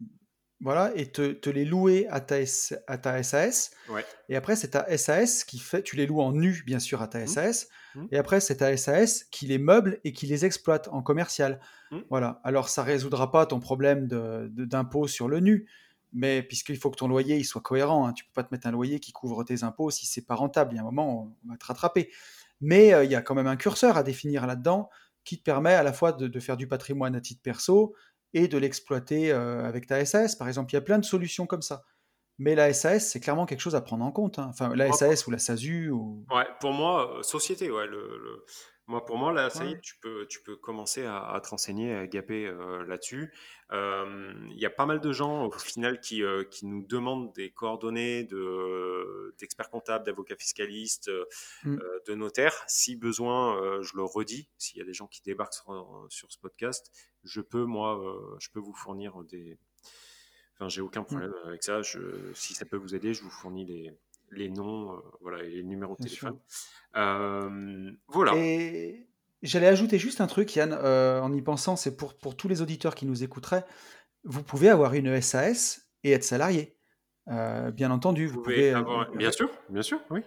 voilà, 0.61 0.91
et 0.97 1.11
te, 1.13 1.33
te 1.33 1.51
les 1.51 1.65
louer 1.65 2.07
à 2.09 2.21
ta, 2.21 2.41
S- 2.41 2.75
à 2.87 2.97
ta 2.99 3.23
SAS. 3.23 3.71
Ouais. 3.91 4.05
Et 4.29 4.37
après, 4.37 4.57
c'est 4.57 4.71
ta 4.71 4.97
SAS 4.97 5.45
qui 5.45 5.59
fait, 5.59 5.83
tu 5.83 5.97
les 5.97 6.07
loues 6.07 6.21
en 6.23 6.33
nu, 6.33 6.63
bien 6.65 6.79
sûr, 6.79 7.03
à 7.03 7.09
ta. 7.09 7.27
SAS. 7.27 7.69
Mhm. 7.95 8.09
Et 8.11 8.19
après, 8.19 8.41
c'est 8.41 8.57
ta 8.57 8.75
SAS 8.77 9.25
qui 9.25 9.47
les 9.47 9.59
meuble 9.59 10.01
et 10.05 10.13
qui 10.13 10.27
les 10.27 10.45
exploite 10.45 10.89
en 10.93 11.03
commercial. 11.03 11.61
Mhm. 11.91 12.05
Voilà. 12.11 12.41
Alors, 12.43 12.69
ça 12.71 12.83
résoudra 12.83 13.31
pas 13.31 13.45
ton 13.47 13.61
problème 13.61 14.09
de, 14.09 14.49
de- 14.51 14.65
d'impôt 14.65 15.07
sur 15.07 15.29
le 15.29 15.41
nu, 15.41 15.69
mais 16.13 16.43
puisqu'il 16.43 16.79
faut 16.79 16.91
que 16.91 16.97
ton 16.97 17.09
loyer 17.09 17.37
il 17.37 17.45
soit 17.45 17.61
cohérent, 17.61 18.07
hein, 18.07 18.13
tu 18.15 18.25
peux 18.25 18.33
pas 18.33 18.43
te 18.45 18.49
mettre 18.55 18.67
un 18.67 18.71
loyer 18.73 18.99
qui 19.01 19.13
couvre 19.13 19.45
tes 19.45 19.63
impôts 19.63 19.91
si 19.91 20.07
c'est 20.07 20.25
pas 20.27 20.35
rentable. 20.37 20.73
Il 20.73 20.77
y 20.77 20.79
a 20.79 20.83
un 20.83 20.85
moment, 20.87 21.37
on 21.45 21.51
va 21.51 21.57
te 21.59 21.67
rattraper. 21.67 22.11
Mais 22.63 22.95
euh, 22.95 23.05
il 23.05 23.11
y 23.11 23.15
a 23.15 23.21
quand 23.21 23.35
même 23.35 23.47
un 23.47 23.57
curseur 23.57 23.99
à 23.99 24.03
définir 24.03 24.47
là-dedans 24.47 24.89
qui 25.25 25.37
te 25.39 25.43
permet 25.43 25.75
à 25.75 25.83
la 25.83 25.93
fois 25.93 26.13
de, 26.13 26.29
de 26.29 26.41
faire 26.41 26.57
du 26.57 26.67
patrimoine 26.69 27.15
à 27.15 27.21
titre 27.21 27.43
perso 27.43 27.95
et 28.37 28.49
de 28.49 28.59
l'exploiter 28.59 29.33
euh, 29.33 29.65
avec 29.65 29.87
ta 29.87 30.05
SAS. 30.05 30.37
Par 30.37 30.47
exemple, 30.49 30.71
il 30.73 30.75
y 30.75 30.79
a 30.79 30.83
plein 30.83 30.99
de 30.99 31.05
solutions 31.05 31.47
comme 31.47 31.63
ça. 31.63 31.83
Mais 32.39 32.55
la 32.55 32.73
SAS, 32.75 33.11
c'est 33.11 33.21
clairement 33.21 33.47
quelque 33.47 33.61
chose 33.61 33.75
à 33.75 33.81
prendre 33.81 34.05
en 34.05 34.13
compte. 34.13 34.39
hein. 34.39 34.49
Enfin, 34.51 34.75
la 34.77 34.93
SAS 34.93 35.27
ou 35.27 35.31
la 35.31 35.39
SASU. 35.39 35.89
Ou... 35.91 36.25
Ouais, 36.31 36.45
pour 36.61 36.73
moi, 36.73 37.19
euh, 37.19 37.23
société, 37.23 37.71
ouais. 37.71 37.87
Le, 37.87 37.97
le- 37.97 38.45
Moi, 38.89 39.05
pour 39.05 39.19
moi, 39.19 39.33
là, 39.33 39.51
ça 39.51 39.65
y 39.65 39.73
est, 39.73 39.81
tu 39.81 39.97
peux, 39.99 40.27
tu 40.29 40.41
peux 40.43 40.55
commencer 40.55 41.05
à, 41.05 41.19
à 41.33 41.41
te 41.41 41.49
renseigner, 41.49 41.93
à 41.93 42.07
gaper 42.07 42.47
euh, 42.47 42.85
là-dessus. 42.87 43.33
Euh, 43.73 44.33
Il 44.51 44.59
y 44.61 44.65
a 44.67 44.71
pas 44.71 44.87
mal 44.87 45.01
de 45.01 45.13
gens, 45.13 45.47
au 45.47 45.51
final, 45.51 46.01
qui, 46.01 46.23
euh, 46.23 46.45
qui 46.45 46.67
nous 46.67 46.85
demandent 46.87 47.33
des 47.35 47.51
coordonnées 47.51 48.23
de, 48.23 49.35
d'experts 49.39 49.71
comptables, 49.71 50.05
d'avocats 50.07 50.37
fiscalistes, 50.37 51.09
euh, 51.09 51.25
Mm. 51.65 51.79
euh, 51.83 51.99
de 52.07 52.15
notaires. 52.15 52.63
Si 52.69 52.95
besoin, 52.95 53.81
je 53.83 53.97
le 53.97 54.05
redis, 54.05 54.49
s'il 54.57 54.79
y 54.79 54.83
a 54.83 54.85
des 54.85 54.95
gens 54.95 55.09
qui 55.09 55.21
débarquent 55.23 55.55
sur, 55.55 56.07
sur 56.09 56.31
ce 56.31 56.39
podcast, 56.39 56.93
je 57.25 57.41
peux, 57.41 57.65
moi, 57.65 58.01
je 58.39 58.51
peux 58.51 58.61
vous 58.61 58.75
fournir 58.75 59.21
des, 59.25 59.59
Enfin, 60.59 60.71
j'ai 60.71 60.81
aucun 60.81 61.03
Mm. 61.03 61.07
problème 61.07 61.35
avec 61.45 61.63
ça. 61.63 61.83
Je, 61.83 62.33
si 62.35 62.55
ça 62.55 62.65
peut 62.65 62.79
vous 62.79 62.95
aider, 62.95 63.13
je 63.13 63.23
vous 63.23 63.31
fournis 63.31 63.67
les, 63.67 63.93
les 64.37 64.49
noms 64.49 64.93
euh, 64.93 65.01
voilà, 65.21 65.43
et 65.43 65.49
les 65.51 65.63
numéros 65.63 65.97
de 65.99 66.05
téléphone. 66.05 66.39
Euh, 66.97 67.91
voilà. 68.09 68.33
Et 68.37 69.09
j'allais 69.43 69.67
ajouter 69.67 69.99
juste 69.99 70.21
un 70.21 70.27
truc, 70.27 70.55
Yann, 70.57 70.73
euh, 70.73 71.21
en 71.21 71.33
y 71.33 71.43
pensant, 71.43 71.77
c'est 71.77 71.97
pour, 71.97 72.17
pour 72.17 72.37
tous 72.37 72.49
les 72.49 72.63
auditeurs 72.63 72.95
qui 72.95 73.07
nous 73.07 73.23
écouteraient, 73.25 73.65
vous 74.25 74.43
pouvez 74.43 74.69
avoir 74.69 74.95
une 74.95 75.21
SAS 75.21 75.89
et 76.05 76.13
être 76.13 76.25
salarié. 76.25 76.77
Euh, 77.29 77.71
bien 77.71 77.91
entendu, 77.91 78.27
Vous 78.27 78.35
vous 78.35 78.43
pouvez 78.43 78.55
pouvez 78.55 78.71
euh, 78.73 78.79
avoir. 78.79 79.11
Bien 79.13 79.33
sûr, 79.33 79.51
bien 79.69 79.83
sûr, 79.83 80.01
oui. 80.11 80.21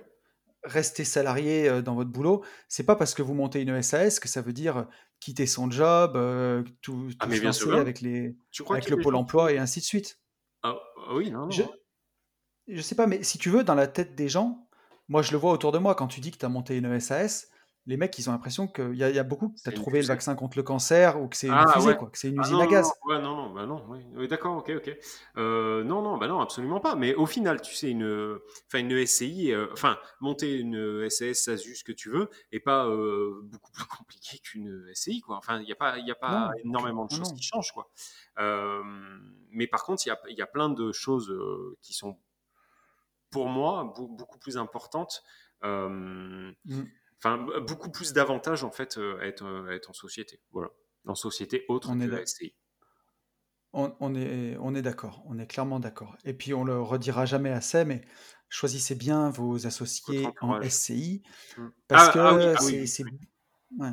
rester 0.64 1.06
salarié 1.06 1.70
euh, 1.70 1.82
dans 1.82 1.96
votre 1.96 2.10
boulot. 2.10 2.44
C'est 2.68 2.86
pas 2.86 2.96
parce 2.96 3.14
que 3.14 3.22
vous 3.22 3.34
montez 3.34 3.62
une 3.62 3.82
SAS 3.82 4.20
que 4.20 4.28
ça 4.28 4.42
veut 4.42 4.54
dire 4.54 4.86
quitter 5.22 5.46
son 5.46 5.70
job, 5.72 6.14
tout, 6.82 7.10
Ah, 7.20 7.28
mais 7.28 7.40
bien 7.40 7.52
sûr, 7.52 7.72
non. 7.72 7.78
avec, 7.78 8.02
les, 8.02 8.36
Tu 8.52 8.64
crois 8.64 8.78
avec 8.78 8.90
le 8.90 8.98
pôle 8.98 9.16
emploi 9.16 9.52
et 9.54 9.58
ainsi 9.58 9.80
de 9.80 9.86
suite. 9.86 10.20
Ah, 10.64 10.78
ah 11.08 11.16
oui, 11.16 11.32
non, 11.32 11.46
non. 11.46 11.52
je 11.52 11.64
sais 12.82 12.96
pas, 12.96 13.08
mais 13.08 13.24
si 13.24 13.38
tu 13.38 13.50
veux, 13.50 13.64
dans 13.64 13.76
la 13.76 13.88
tête 13.88 14.16
des 14.16 14.30
gens, 14.30 14.68
moi 15.08 15.22
je 15.22 15.32
le 15.32 15.38
vois 15.38 15.52
autour 15.52 15.72
de 15.72 15.78
moi, 15.80 15.96
quand 15.96 16.08
tu 16.08 16.20
dis 16.20 16.32
que 16.32 16.38
tu 16.38 16.46
as 16.46 16.50
monté 16.50 16.78
une 16.78 17.00
SAS, 17.00 17.50
les 17.86 17.98
mecs, 17.98 18.18
ils 18.20 18.30
ont 18.30 18.34
l'impression 18.34 18.68
qu'il 18.68 18.94
y, 18.94 18.98
y 19.00 19.20
a 19.20 19.24
beaucoup 19.24 19.50
que 19.50 19.56
tu 19.64 19.68
as 19.68 19.72
trouvé 19.72 20.02
le 20.02 20.08
vaccin 20.08 20.36
contre 20.36 20.58
le 20.58 20.64
cancer 20.64 21.20
ou 21.20 21.28
que 21.28 21.36
c'est 21.36 21.48
une 21.48 21.54
Ah 21.54 21.66
fusée, 21.74 21.88
ouais. 21.88 21.98
quoi, 21.98 22.10
que 22.10 22.20
c'est 22.20 22.30
une 22.30 22.38
Ah 22.38 22.42
usine 22.44 22.54
non, 22.58 22.62
à 22.62 22.66
non, 22.66 22.72
gaz. 22.72 22.86
non, 22.86 23.16
ouais, 23.16 23.22
non, 23.22 23.36
non, 23.36 23.54
bah 23.54 23.66
non, 23.66 23.86
oui, 23.90 24.00
Oui, 24.16 24.28
d'accord, 24.28 24.58
ok, 24.58 24.72
ok. 24.76 24.96
Euh, 25.38 25.84
non, 25.84 26.04
non, 26.04 26.18
bah 26.18 26.28
non, 26.28 26.40
absolument 26.40 26.80
pas. 26.80 26.94
Mais 26.96 27.16
au 27.16 27.26
final, 27.26 27.62
tu 27.62 27.74
sais, 27.74 27.90
une, 27.90 28.38
enfin, 28.68 28.80
une 28.80 28.92
SCI, 29.08 29.52
euh, 29.54 29.68
enfin, 29.74 29.98
monter 30.20 30.60
une 30.60 31.10
SAS, 31.10 31.40
SASU, 31.46 31.76
ce 31.76 31.84
que 31.84 31.92
tu 31.92 32.12
veux, 32.12 32.30
est 32.52 32.60
pas 32.60 32.86
euh, 32.86 33.42
beaucoup 33.44 33.72
plus 33.72 33.86
compliqué 33.98 34.38
qu'une 34.38 34.86
SCI, 34.94 35.22
quoi. 35.22 35.38
Enfin, 35.38 35.60
il 35.60 35.66
n'y 35.66 35.72
a 35.72 35.76
pas, 35.76 35.98
y 35.98 36.12
a 36.12 36.16
pas 36.16 36.52
énormément 36.64 37.06
de 37.06 37.12
choses 37.12 37.34
qui 37.34 37.42
changent, 37.42 37.72
quoi. 37.72 37.90
Mais 39.52 39.66
par 39.66 39.84
contre, 39.84 40.06
il 40.06 40.10
y 40.10 40.12
a, 40.12 40.20
y 40.30 40.42
a 40.44 40.48
plein 40.48 40.70
de 40.70 40.92
choses 40.92 41.34
qui 41.82 41.94
sont, 41.94 42.20
pour 43.32 43.48
moi, 43.48 43.94
beau- 43.96 44.08
beaucoup 44.08 44.40
plus 44.40 44.58
importantes. 44.58 45.24
Euh, 45.64 46.52
Mm. 46.66 46.84
enfin, 47.18 47.38
beaucoup 47.62 47.92
plus 47.92 48.14
d'avantages, 48.14 48.64
en 48.64 48.72
fait, 48.72 48.98
euh, 48.98 49.20
à 49.20 49.26
être, 49.26 49.46
à 49.70 49.74
être 49.74 49.90
en 49.90 49.94
société. 49.94 50.42
Voilà. 50.52 50.70
En 51.06 51.16
société 51.16 51.66
autre 51.70 51.90
On 51.92 52.00
est 52.00 52.06
que 52.08 52.12
d'ac- 52.12 52.28
SCI. 52.28 52.56
On, 53.72 53.96
on 54.00 54.16
est, 54.16 54.58
on 54.60 54.74
est 54.74 54.82
d'accord, 54.82 55.22
on 55.28 55.38
est 55.38 55.46
clairement 55.46 55.80
d'accord. 55.80 56.18
Et 56.26 56.34
puis 56.34 56.54
on 56.56 56.64
le 56.64 56.82
redira 56.82 57.26
jamais 57.28 57.52
assez, 57.52 57.86
mais 57.86 58.02
choisissez 58.50 58.96
bien 58.96 59.30
vos 59.30 59.68
associés 59.68 60.28
en. 60.42 60.60
SCI 60.62 61.22
parce 61.88 62.08
Ah, 62.08 62.12
que 62.14 62.20
ah 62.20 62.64
oui, 62.66 62.88
c'est 62.88 63.04
oui, 63.04 63.12
ouais, 63.78 63.92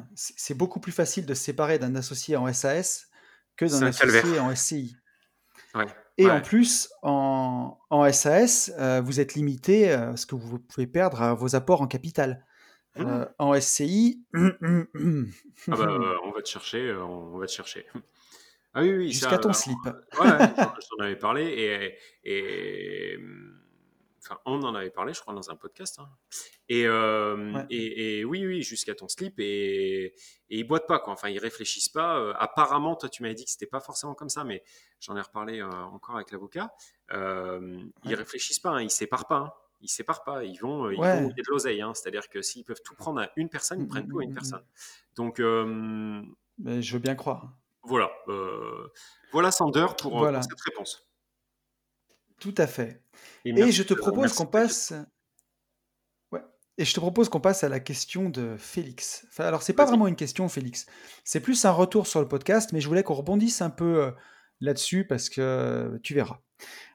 beaucoup 0.54 0.80
plus 0.80 0.92
facile 0.92 1.26
de 1.26 1.34
se 1.34 1.42
séparer 1.44 1.78
d'un 1.78 1.94
associé 1.94 2.36
en 2.36 2.50
SAS 2.52 3.08
que 3.56 3.66
d'un 3.66 3.82
un 3.82 3.86
associé 3.88 4.22
calvaire. 4.22 4.44
en 4.44 4.50
SCI. 4.50 4.96
Ouais, 5.74 5.86
Et 6.18 6.30
en 6.30 6.40
plus, 6.40 6.88
en, 7.02 7.78
en 7.90 8.10
SAS, 8.12 8.72
euh, 8.78 9.00
vous 9.04 9.20
êtes 9.20 9.34
limité 9.34 9.90
à 9.92 10.16
ce 10.16 10.24
que 10.26 10.34
vous 10.34 10.58
pouvez 10.58 10.86
perdre 10.86 11.20
à 11.22 11.34
vos 11.34 11.54
apports 11.56 11.82
en 11.82 11.86
capital. 11.86 12.44
euh, 12.98 13.26
en 13.38 13.52
SCI. 13.60 14.24
ah 14.34 14.48
bah, 15.68 15.98
on 16.24 16.30
va 16.30 16.42
te 16.42 16.48
chercher, 16.48 16.94
on 16.94 17.36
va 17.38 17.46
te 17.46 17.52
chercher. 17.52 17.86
Ah 18.72 18.80
oui, 18.82 18.92
oui. 18.94 19.12
Jusqu'à 19.12 19.38
ton 19.38 19.52
slip. 19.52 19.76
Ouais, 19.84 19.92
je 20.20 20.96
t'en 20.96 20.98
avais 21.04 21.16
parlé 21.16 21.44
et, 21.44 21.94
et 22.24 23.18
Enfin, 24.18 24.38
on 24.44 24.62
en 24.62 24.74
avait 24.74 24.90
parlé, 24.90 25.12
je 25.12 25.20
crois, 25.20 25.34
dans 25.34 25.50
un 25.50 25.56
podcast. 25.56 25.98
Hein. 25.98 26.08
Euh, 26.70 27.62
et, 27.70 28.18
et, 28.18 28.24
oui, 28.24 28.46
oui, 28.46 28.62
jusqu'à 28.62 28.94
ton 28.94 29.08
slip. 29.08 29.38
Et, 29.38 30.06
et 30.06 30.58
ils 30.58 30.64
boitent 30.64 30.86
pas, 30.86 30.98
quoi. 30.98 31.12
Enfin, 31.12 31.28
ils 31.28 31.38
réfléchissent 31.38 31.88
pas. 31.88 32.18
Euh, 32.18 32.34
apparemment, 32.38 32.96
toi, 32.96 33.08
tu 33.08 33.22
m'avais 33.22 33.34
dit 33.34 33.44
que 33.44 33.50
c'était 33.50 33.66
pas 33.66 33.80
forcément 33.80 34.14
comme 34.14 34.28
ça, 34.28 34.44
mais 34.44 34.62
j'en 35.00 35.16
ai 35.16 35.20
reparlé 35.20 35.60
euh, 35.60 35.68
encore 35.68 36.16
avec 36.16 36.30
l'avocat. 36.30 36.72
Ils 37.12 38.14
réfléchissent 38.14 38.58
pas, 38.58 38.70
hein, 38.70 38.82
ils 38.82 38.90
séparent 38.90 39.28
pas. 39.28 39.36
Hein. 39.36 39.52
Ils 39.80 39.88
séparent 39.88 40.24
pas. 40.24 40.44
Ils 40.44 40.58
vont, 40.58 40.90
ils 40.90 40.96
vont 40.96 41.28
de 41.28 41.42
l'oseille. 41.48 41.84
C'est-à-dire 41.94 42.28
que 42.28 42.42
s'ils 42.42 42.64
peuvent 42.64 42.82
tout 42.84 42.94
prendre 42.94 43.20
à 43.20 43.30
une 43.36 43.48
personne, 43.48 43.80
ils 43.80 43.88
prennent 43.88 44.08
tout 44.08 44.18
à 44.18 44.24
une 44.24 44.34
personne. 44.34 44.64
Donc, 45.14 45.38
mais 45.38 46.82
je 46.82 46.92
veux 46.94 46.98
bien 46.98 47.14
croire. 47.14 47.52
Voilà. 47.82 48.10
voilà, 49.32 49.50
Sander, 49.52 49.86
pour, 50.00 50.10
pour 50.10 50.42
cette 50.42 50.60
réponse. 50.62 51.06
Tout 52.40 52.54
à 52.58 52.66
fait. 52.66 53.02
Et, 53.44 53.72
je 53.72 53.82
te 53.82 53.94
propose 53.94 54.32
qu'on 54.32 54.46
passe. 54.46 54.92
Ouais. 56.32 56.40
Et 56.78 56.84
je 56.84 56.94
te 56.94 57.00
propose 57.00 57.28
qu'on 57.28 57.40
passe 57.40 57.64
à 57.64 57.68
la 57.68 57.80
question 57.80 58.28
de 58.28 58.56
Félix. 58.58 59.26
Enfin, 59.28 59.44
alors, 59.44 59.62
c'est 59.62 59.72
pas 59.72 59.84
vraiment 59.84 60.06
une 60.06 60.16
question, 60.16 60.48
Félix. 60.48 60.86
C'est 61.24 61.40
plus 61.40 61.64
un 61.64 61.70
retour 61.70 62.06
sur 62.06 62.20
le 62.20 62.28
podcast, 62.28 62.72
mais 62.72 62.80
je 62.80 62.88
voulais 62.88 63.02
qu'on 63.02 63.14
rebondisse 63.14 63.62
un 63.62 63.70
peu 63.70 64.04
euh, 64.04 64.10
là-dessus 64.60 65.06
parce 65.06 65.28
que 65.28 65.98
tu 66.02 66.14
verras. 66.14 66.40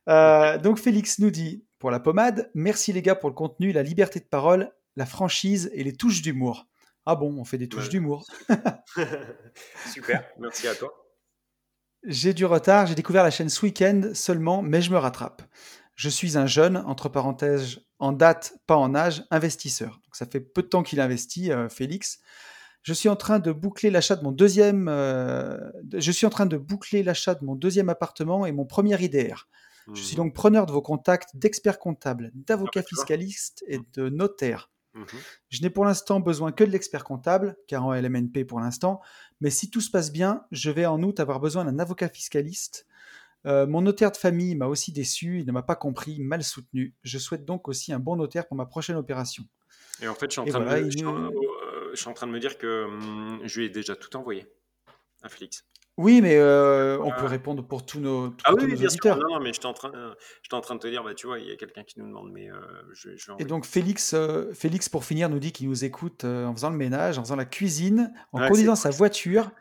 Euh, 0.10 0.58
donc, 0.58 0.80
Félix 0.80 1.20
nous 1.20 1.32
dit 1.32 1.66
pour 1.80 1.90
la 1.92 2.00
pommade, 2.00 2.52
merci 2.54 2.94
les 2.94 3.02
gars 3.02 3.16
pour 3.16 3.30
le 3.30 3.36
contenu, 3.36 3.72
la 3.72 3.84
liberté 3.84 4.20
de 4.20 4.26
parole, 4.26 4.72
la 4.96 5.06
franchise 5.06 5.72
et 5.74 5.84
les 5.84 5.94
touches 5.94 6.22
d'humour. 6.22 6.68
Ah 7.08 7.16
bon, 7.16 7.36
on 7.40 7.44
fait 7.44 7.58
des 7.58 7.68
touches 7.68 7.90
d'humour. 7.90 8.28
Super, 9.92 10.24
merci 10.38 10.68
à 10.68 10.76
toi. 10.76 10.94
J'ai 12.04 12.34
du 12.34 12.46
retard, 12.46 12.88
j'ai 12.88 12.96
découvert 12.96 13.24
la 13.24 13.32
chaîne 13.32 13.50
ce 13.50 13.64
week-end 13.64 14.12
seulement, 14.14 14.62
mais 14.62 14.82
je 14.82 14.92
me 14.92 14.98
rattrape. 14.98 15.44
Je 15.96 16.10
suis 16.10 16.38
un 16.38 16.48
jeune, 16.48 16.78
entre 16.78 17.10
parenthèses, 17.10 17.82
en 18.00 18.12
date, 18.12 18.56
pas 18.66 18.76
en 18.76 18.96
âge, 18.96 19.24
investisseur. 19.30 20.02
Donc 20.04 20.16
ça 20.16 20.26
fait 20.26 20.40
peu 20.40 20.64
de 20.64 20.68
temps 20.68 20.82
qu'il 20.82 21.00
investit, 21.00 21.52
euh, 21.52 21.70
Félix. 21.70 22.20
Je 22.82 22.94
suis 22.94 23.10
en 23.10 23.16
train 23.16 23.38
de 23.38 23.52
boucler 23.52 23.92
l'achat 23.92 24.16
de 24.16 24.24
mon 24.24 24.32
deuxième. 24.32 24.88
Euh, 24.90 25.60
je 25.94 26.12
suis 26.12 26.26
en 26.26 26.32
train 26.32 26.48
de 26.48 26.58
boucler 26.58 27.04
l'achat 27.04 27.36
de 27.36 27.46
mon 27.46 27.56
deuxième 27.56 27.90
appartement 27.90 28.48
et 28.48 28.52
mon 28.52 28.66
premier 28.66 29.00
IDR. 29.00 29.48
Je 29.94 30.02
suis 30.02 30.16
mmh. 30.16 30.18
donc 30.18 30.34
preneur 30.34 30.66
de 30.66 30.72
vos 30.72 30.82
contacts 30.82 31.36
d'experts 31.36 31.78
comptables, 31.78 32.32
d'avocats 32.34 32.82
ah, 32.84 32.88
fiscalistes 32.88 33.64
et 33.68 33.80
de 33.94 34.10
notaires. 34.10 34.72
Mmh 34.94 35.06
je 35.50 35.62
n'ai 35.62 35.70
pour 35.70 35.86
l'instant 35.86 36.20
besoin 36.20 36.52
que 36.52 36.64
de 36.64 36.70
l'expert 36.70 37.04
comptable, 37.04 37.58
car 37.68 37.86
en 37.86 37.94
LMNP 37.94 38.46
pour 38.46 38.60
l'instant, 38.60 39.02
mais 39.40 39.50
si 39.50 39.70
tout 39.70 39.82
se 39.82 39.90
passe 39.90 40.12
bien, 40.12 40.46
je 40.52 40.70
vais 40.70 40.86
en 40.86 41.02
août 41.04 41.20
avoir 41.20 41.40
besoin 41.40 41.66
d'un 41.66 41.80
avocat 41.80 42.10
fiscaliste. 42.10 42.88
Euh, 43.46 43.66
mon 43.66 43.82
notaire 43.82 44.12
de 44.12 44.18
famille 44.18 44.56
m'a 44.56 44.68
aussi 44.68 44.92
déçu, 44.92 45.40
il 45.40 45.46
ne 45.46 45.52
m'a 45.52 45.64
pas 45.64 45.76
compris, 45.76 46.20
mal 46.20 46.44
soutenu. 46.44 46.94
Je 47.04 47.18
souhaite 47.18 47.46
donc 47.46 47.68
aussi 47.68 47.92
un 47.92 48.00
bon 48.00 48.16
notaire 48.16 48.48
pour 48.48 48.56
ma 48.56 48.66
prochaine 48.66 48.98
opération. 48.98 49.44
Et 50.02 50.08
en 50.08 50.16
fait, 50.16 50.28
je 50.28 50.32
suis 50.34 50.42
en, 50.42 50.46
train, 50.46 50.60
de, 50.60 50.66
me, 50.66 50.72
euh, 50.72 51.90
je 51.92 51.96
suis 51.96 52.10
en 52.10 52.14
train 52.14 52.28
de 52.28 52.32
me 52.32 52.40
dire 52.40 52.58
que 52.58 52.86
hum, 52.86 53.40
je 53.44 53.60
lui 53.60 53.66
ai 53.66 53.70
déjà 53.70 53.96
tout 53.96 54.16
envoyé 54.16 54.48
à 55.24 55.30
Félix. 55.30 55.66
Oui, 55.98 56.22
mais 56.22 56.38
euh, 56.38 56.98
on 57.02 57.12
peut 57.12 57.26
répondre 57.26 57.64
pour 57.64 57.86
tous 57.86 58.00
nos, 58.00 58.34
ah 58.46 58.54
oui, 58.54 58.66
bien 58.66 58.86
auditeurs. 58.86 59.18
Sûr. 59.18 59.28
Non, 59.28 59.36
non, 59.36 59.40
mais 59.42 59.52
j'étais 59.54 59.66
en, 59.66 59.74
train, 59.74 59.92
euh, 59.94 60.14
en 60.52 60.62
train 60.62 60.76
de 60.76 60.80
te 60.80 60.88
dire, 60.88 61.04
bah, 61.04 61.14
tu 61.14 61.28
vois, 61.28 61.38
il 61.38 61.48
y 61.48 61.52
a 61.52 61.56
quelqu'un 61.58 61.84
qui 61.84 62.00
nous 62.00 62.08
demande, 62.08 62.32
mais 62.32 62.50
euh, 62.50 62.56
je, 62.94 63.16
je 63.18 63.32
Et 63.40 63.46
donc, 63.46 63.66
Félix, 63.66 64.16
Félix, 64.54 64.88
pour 64.88 65.04
finir, 65.04 65.30
nous 65.30 65.40
dit 65.40 65.52
qu'il 65.52 65.68
nous 65.68 65.84
écoute 65.84 66.24
en 66.24 66.54
faisant 66.56 66.70
le 66.70 66.78
ménage, 66.78 67.20
en 67.20 67.24
faisant 67.24 67.36
la 67.36 67.46
cuisine, 67.46 68.14
en 68.32 68.48
conduisant 68.48 68.76
sa 68.76 68.90
voiture, 68.90 69.52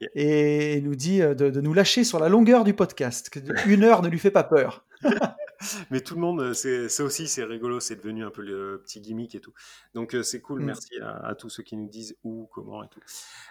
et 0.14 0.80
nous 0.82 0.94
dit 0.94 1.20
de, 1.20 1.34
de, 1.34 1.60
nous 1.60 1.72
lâcher 1.74 2.04
sur 2.04 2.20
la 2.20 2.28
longueur 2.28 2.64
du 2.64 2.74
podcast, 2.74 3.30
que 3.30 3.40
une 3.68 3.82
heure 3.82 4.02
ne 4.02 4.08
lui 4.08 4.18
fait 4.18 4.30
pas 4.30 4.44
peur. 4.44 4.84
mais 5.90 6.00
tout 6.00 6.14
le 6.14 6.20
monde, 6.20 6.52
c'est 6.54 7.02
aussi, 7.02 7.28
c'est 7.28 7.44
rigolo, 7.44 7.80
c'est 7.80 7.96
devenu 7.96 8.24
un 8.24 8.30
peu 8.30 8.42
le 8.42 8.80
petit 8.84 9.00
gimmick 9.00 9.34
et 9.34 9.40
tout. 9.40 9.52
Donc 9.94 10.14
euh, 10.14 10.22
c'est 10.22 10.40
cool, 10.40 10.60
mm. 10.60 10.64
merci 10.64 10.98
à, 11.00 11.34
tous 11.34 11.50
ceux 11.50 11.62
qui 11.62 11.76
nous 11.76 11.88
disent 11.88 12.16
où, 12.24 12.48
comment 12.52 12.82
et 12.82 12.88
tout. 12.88 13.00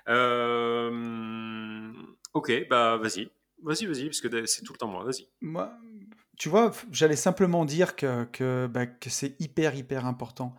Euh, 0.07 1.91
ok, 2.33 2.67
bah 2.69 2.97
vas-y, 2.97 3.29
vas-y, 3.63 3.85
vas-y, 3.85 4.05
parce 4.05 4.21
que 4.21 4.45
c'est 4.45 4.63
tout 4.63 4.73
le 4.73 4.77
temps 4.77 4.87
moi, 4.87 5.03
vas-y. 5.03 5.27
Moi, 5.41 5.71
tu 6.37 6.49
vois, 6.49 6.71
j'allais 6.91 7.15
simplement 7.15 7.65
dire 7.65 7.95
que, 7.95 8.23
que, 8.25 8.67
bah, 8.67 8.87
que 8.87 9.09
c'est 9.09 9.35
hyper, 9.39 9.75
hyper 9.75 10.05
important 10.05 10.55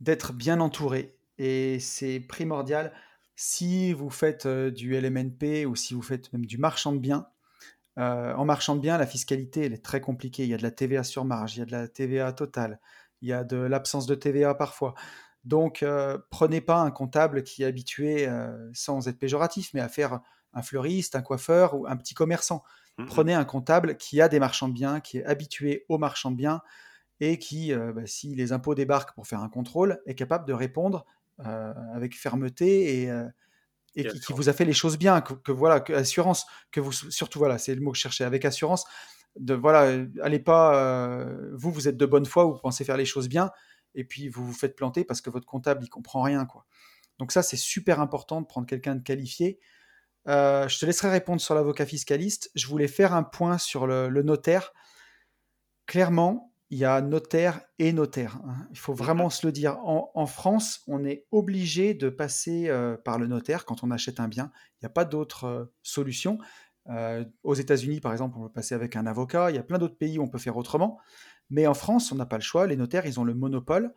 d'être 0.00 0.32
bien 0.32 0.60
entouré 0.60 1.16
et 1.36 1.78
c'est 1.80 2.20
primordial 2.20 2.92
si 3.36 3.92
vous 3.92 4.10
faites 4.10 4.46
euh, 4.46 4.70
du 4.70 4.94
LMNP 4.94 5.66
ou 5.66 5.74
si 5.74 5.94
vous 5.94 6.02
faites 6.02 6.32
même 6.32 6.44
du 6.44 6.58
marchand 6.58 6.92
de 6.92 6.98
biens 6.98 7.26
euh, 7.98 8.34
en 8.34 8.44
marchand 8.44 8.76
bien, 8.76 8.98
la 8.98 9.06
fiscalité, 9.06 9.66
elle 9.66 9.72
est 9.72 9.84
très 9.84 10.00
compliquée. 10.00 10.44
Il 10.44 10.48
y 10.48 10.54
a 10.54 10.56
de 10.56 10.62
la 10.62 10.70
TVA 10.70 11.04
sur 11.04 11.24
marge, 11.24 11.56
il 11.56 11.60
y 11.60 11.62
a 11.62 11.66
de 11.66 11.72
la 11.72 11.88
TVA 11.88 12.32
totale, 12.32 12.80
il 13.20 13.28
y 13.28 13.32
a 13.32 13.44
de 13.44 13.56
l'absence 13.56 14.06
de 14.06 14.14
TVA 14.14 14.54
parfois. 14.54 14.94
Donc, 15.44 15.82
euh, 15.82 16.18
prenez 16.30 16.60
pas 16.60 16.80
un 16.80 16.90
comptable 16.90 17.42
qui 17.42 17.62
est 17.62 17.66
habitué, 17.66 18.28
euh, 18.28 18.70
sans 18.74 19.08
être 19.08 19.18
péjoratif, 19.18 19.70
mais 19.74 19.80
à 19.80 19.88
faire 19.88 20.20
un 20.52 20.62
fleuriste, 20.62 21.16
un 21.16 21.22
coiffeur 21.22 21.74
ou 21.74 21.86
un 21.86 21.96
petit 21.96 22.14
commerçant. 22.14 22.62
Mmh 22.98 23.06
prenez 23.06 23.34
un 23.34 23.44
comptable 23.44 23.96
qui 23.96 24.20
a 24.20 24.28
des 24.28 24.38
marchands 24.38 24.68
de 24.68 24.74
biens, 24.74 25.00
qui 25.00 25.18
est 25.18 25.24
habitué 25.24 25.86
aux 25.88 25.96
marchands 25.96 26.30
de 26.30 26.36
biens 26.36 26.60
et 27.20 27.38
qui, 27.38 27.72
bah, 27.74 28.06
si 28.06 28.34
les 28.34 28.52
impôts 28.52 28.74
débarquent 28.74 29.14
pour 29.14 29.26
faire 29.26 29.40
un 29.40 29.48
contrôle, 29.48 30.00
est 30.06 30.14
capable 30.14 30.46
de 30.46 30.52
répondre 30.52 31.06
avec 31.38 32.18
fermeté 32.18 33.04
et, 33.04 33.10
et 33.94 34.06
qui, 34.06 34.32
vous 34.32 34.48
a 34.48 34.52
fait 34.52 34.64
les 34.64 34.72
choses 34.72 34.98
bien, 34.98 35.20
que, 35.20 35.52
voilà, 35.52 35.80
que 35.80 35.92
assurance, 35.92 36.46
que 36.70 36.80
vous 36.80 36.92
surtout 36.92 37.38
voilà, 37.38 37.58
c'est 37.58 37.74
le 37.74 37.80
mot 37.80 37.90
que 37.90 37.96
je 37.96 38.02
cherchais 38.02 38.24
avec 38.24 38.44
assurance. 38.44 38.84
De 39.36 39.54
voilà, 39.54 39.84
euh, 39.84 40.06
allez 40.22 40.38
pas, 40.38 40.76
euh, 40.76 41.50
vous 41.54 41.70
vous 41.70 41.88
êtes 41.88 41.96
de 41.96 42.06
bonne 42.06 42.26
foi, 42.26 42.44
vous 42.44 42.58
pensez 42.58 42.84
faire 42.84 42.96
les 42.96 43.04
choses 43.04 43.28
bien, 43.28 43.50
et 43.94 44.04
puis 44.04 44.28
vous 44.28 44.44
vous 44.44 44.52
faites 44.52 44.76
planter 44.76 45.04
parce 45.04 45.20
que 45.20 45.30
votre 45.30 45.46
comptable 45.46 45.84
il 45.84 45.88
comprend 45.88 46.22
rien 46.22 46.46
quoi. 46.46 46.66
Donc 47.18 47.32
ça 47.32 47.42
c'est 47.42 47.56
super 47.56 48.00
important 48.00 48.40
de 48.40 48.46
prendre 48.46 48.66
quelqu'un 48.66 48.94
de 48.96 49.02
qualifié. 49.02 49.58
Euh, 50.28 50.68
je 50.68 50.78
te 50.78 50.86
laisserai 50.86 51.10
répondre 51.10 51.40
sur 51.40 51.54
l'avocat 51.54 51.86
fiscaliste. 51.86 52.50
Je 52.54 52.66
voulais 52.66 52.88
faire 52.88 53.14
un 53.14 53.22
point 53.22 53.58
sur 53.58 53.86
le, 53.86 54.08
le 54.08 54.22
notaire. 54.22 54.72
Clairement, 55.86 56.49
il 56.70 56.78
y 56.78 56.84
a 56.84 57.00
notaire 57.00 57.62
et 57.80 57.92
notaire. 57.92 58.38
Hein. 58.46 58.68
Il 58.70 58.78
faut 58.78 58.94
vraiment 58.94 59.28
se 59.28 59.44
le 59.44 59.52
dire. 59.52 59.78
En, 59.84 60.26
France, 60.26 60.82
on 60.86 61.04
est 61.04 61.26
obligé 61.32 61.94
de 61.94 62.08
passer 62.08 62.68
euh, 62.68 62.96
par 62.96 63.18
le 63.18 63.26
notaire 63.26 63.64
quand 63.64 63.82
on 63.82 63.90
achète 63.90 64.20
un 64.20 64.28
bien. 64.28 64.52
Il 64.74 64.84
n'y 64.84 64.86
a 64.86 64.90
pas 64.90 65.04
d'autre 65.04 65.44
euh, 65.44 65.64
solution. 65.82 66.38
Euh, 66.88 67.24
aux 67.42 67.54
États-Unis, 67.54 68.00
par 68.00 68.12
exemple, 68.12 68.36
on 68.38 68.42
peut 68.44 68.52
passer 68.52 68.76
avec 68.76 68.94
un 68.94 69.06
avocat. 69.06 69.50
Il 69.50 69.56
y 69.56 69.58
a 69.58 69.64
plein 69.64 69.78
d'autres 69.78 69.98
pays 69.98 70.18
où 70.18 70.22
on 70.22 70.28
peut 70.28 70.38
faire 70.38 70.56
autrement. 70.56 71.00
Mais 71.50 71.66
en 71.66 71.74
France, 71.74 72.12
on 72.12 72.14
n'a 72.14 72.26
pas 72.26 72.36
le 72.36 72.42
choix. 72.42 72.68
Les 72.68 72.76
notaires, 72.76 73.04
ils 73.04 73.18
ont 73.18 73.24
le 73.24 73.34
monopole. 73.34 73.92